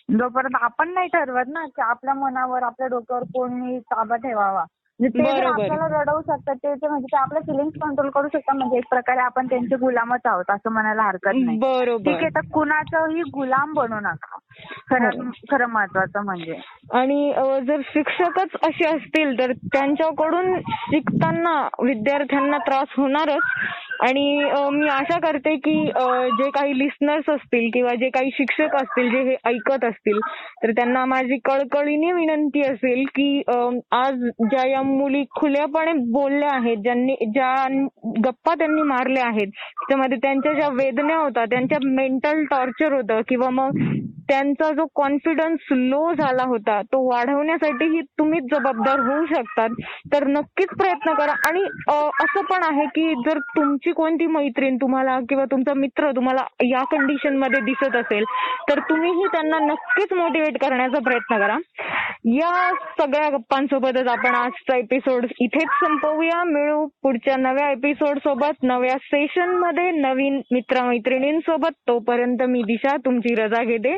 जोपर्यंत 0.10 0.56
आपण 0.62 0.94
नाही 0.94 1.08
ठरवत 1.08 1.48
ना 1.50 1.66
की 1.68 1.82
आपल्या 1.82 2.14
मनावर 2.16 2.64
आपल्या 2.64 2.88
डोक्यावर 2.88 3.24
कोणी 3.34 3.80
ताबा 3.92 4.16
ठेवावा 4.18 4.64
म्हणजे 5.00 5.20
ते 5.20 5.24
जर. 5.32 5.46
आपल्याला 5.46 5.88
रडवू 5.92 6.22
शकतात 6.22 6.56
ते 6.56 6.88
म्हणजे 6.88 7.06
ते 7.06 7.18
आपल्या 7.18 7.42
फिलिंग्स 7.48 7.80
कंट्रोल 7.82 8.10
करू 8.10 8.28
शकतात. 8.28 8.56
म्हणजे 8.56 8.78
एक 8.78 8.86
प्रकारे 8.90 9.20
आपण 9.20 9.48
त्यांचे 9.48 9.76
गुलामच 9.76 10.26
आहोत 10.26 10.52
असं 10.52 10.72
म्हणायला 10.72 11.04
हरकत 11.04 11.32
नाही. 11.36 11.58
ठीक 11.58 11.62
बरोबर 11.62 12.12
आहे 12.14 12.30
तर 12.36 12.48
कुणाचंही 12.54 13.22
गुलाम 13.34 13.74
बनू 13.74 14.00
नका. 14.00 14.38
खरं 14.90 15.18
हो. 15.18 15.30
खरं 15.52 15.70
महत्वाचं 15.70 16.24
म्हणजे. 16.26 16.60
आणि 16.94 17.34
जर 17.68 17.82
शिक्षकच 17.88 18.56
असे 18.64 18.88
असतील 18.88 19.38
तर 19.40 19.52
त्यांच्याकडून 19.74 20.60
शिकताना 20.60 21.62
विद्यार्थ्यांना 21.84 22.58
त्रास 22.58 22.94
होणारच. 22.98 23.52
आणि 24.02 24.24
मी 24.72 24.88
आशा 24.90 25.18
करते 25.20 25.56
की 25.56 25.76
जे 26.38 26.50
काही 26.50 26.78
लिस्नर्स 26.80 27.30
असतील 27.30 27.70
किंवा 27.74 27.94
जे 27.96 28.10
काही 28.10 28.30
शिक्षक 28.34 28.76
असतील 28.76 29.10
जे 29.12 29.22
हे 29.24 29.36
ऐकत 29.46 29.86
असतील 29.86 30.20
तर 30.64 30.72
त्यांना 30.72 31.04
माझी 31.06 31.38
कळकळीने 31.46 32.12
विनंती 32.12 32.62
असेल 32.62 33.04
की 33.16 33.42
आज 33.92 34.24
ज्या 34.42 34.68
या 34.70 34.82
मुली 34.88 35.24
खुलेपणे 35.32 35.94
बोलल्या 36.12 36.50
आहेत 36.52 36.78
ज्यांनी 36.80 37.16
ज्या 37.26 37.54
गप्पा 38.26 38.54
त्यांनी 38.56 38.82
मारल्या 38.84 39.26
आहेत 39.26 39.48
त्याच्यामध्ये 39.48 40.18
त्यांच्या 40.20 40.54
ज्या 40.54 40.68
वेदना 40.74 41.16
होत्या 41.16 41.46
त्यांच्या 41.48 41.78
मेंटल 41.86 42.44
टॉर्चर 42.46 42.94
होतं 42.94 43.22
किंवा 43.28 43.50
मग 43.52 43.84
त्यांचा 44.30 44.72
जो 44.74 44.86
कॉन्फिडन्स 44.96 45.68
लो 45.72 46.14
झाला 46.14 46.44
होता 46.48 46.82
तो 46.94 47.02
वाढवण्यासाठीही 47.10 48.02
तुम्हीच 48.20 48.44
जबाबदार 48.54 49.00
होऊ 49.00 49.26
शकतात. 49.26 49.70
तर 50.14 50.26
नक्कीच 50.28 50.70
प्रयत्न 50.78 51.14
करा. 51.14 51.34
आणि 51.48 51.62
असं 52.24 52.44
पण 52.46 52.64
आहे 52.64 52.86
की 52.96 53.14
जर 53.26 53.38
तुमची 53.56 53.92
कोणती 53.92 54.26
मैत्रीण 54.28 54.78
तुम्हाला 54.82 55.18
किंवा 55.30 55.46
तुमचा 55.52 55.74
मित्र 55.78 56.12
तुम्हाला 56.16 56.46
या 56.64 56.84
कंडिशनमध्ये 56.92 57.62
दिसत 57.64 57.96
असेल 57.96 58.24
तर 58.70 58.80
तुम्हीही 58.90 59.26
त्यांना 59.34 59.60
नक्कीच 59.66 60.14
मोटिवेट 60.14 60.58
करण्याचा 60.62 61.00
प्रयत्न 61.04 61.38
करा. 61.38 61.58
या 62.26 62.70
सगळ्या 63.00 63.30
गप्पांसोबतच 63.30 64.08
आपण 64.08 64.36
आजचा 64.36 64.78
एपिसोड 64.78 65.26
इथेच 65.40 65.70
संपवूया. 65.84 66.44
मिळू 66.44 66.86
पुढच्या 67.04 67.36
नव्या 67.38 67.70
एपिसोड 67.72 68.18
सोबत 68.18 68.64
नव्या 68.64 68.98
सेशनमध्ये 69.02 69.90
नवीन 69.92 70.42
मित्रमैत्रिणींसोबत. 70.52 71.74
तोपर्यंत 71.88 72.42
मी 72.50 72.62
दिशा 72.68 72.96
तुमची 73.06 73.34
रजा 73.36 73.64
घेते. 73.64 73.98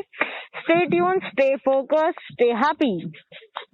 Stay 0.64 0.86
tuned, 0.90 1.22
stay 1.32 1.56
focused, 1.64 2.18
stay 2.32 2.50
happy. 2.50 3.04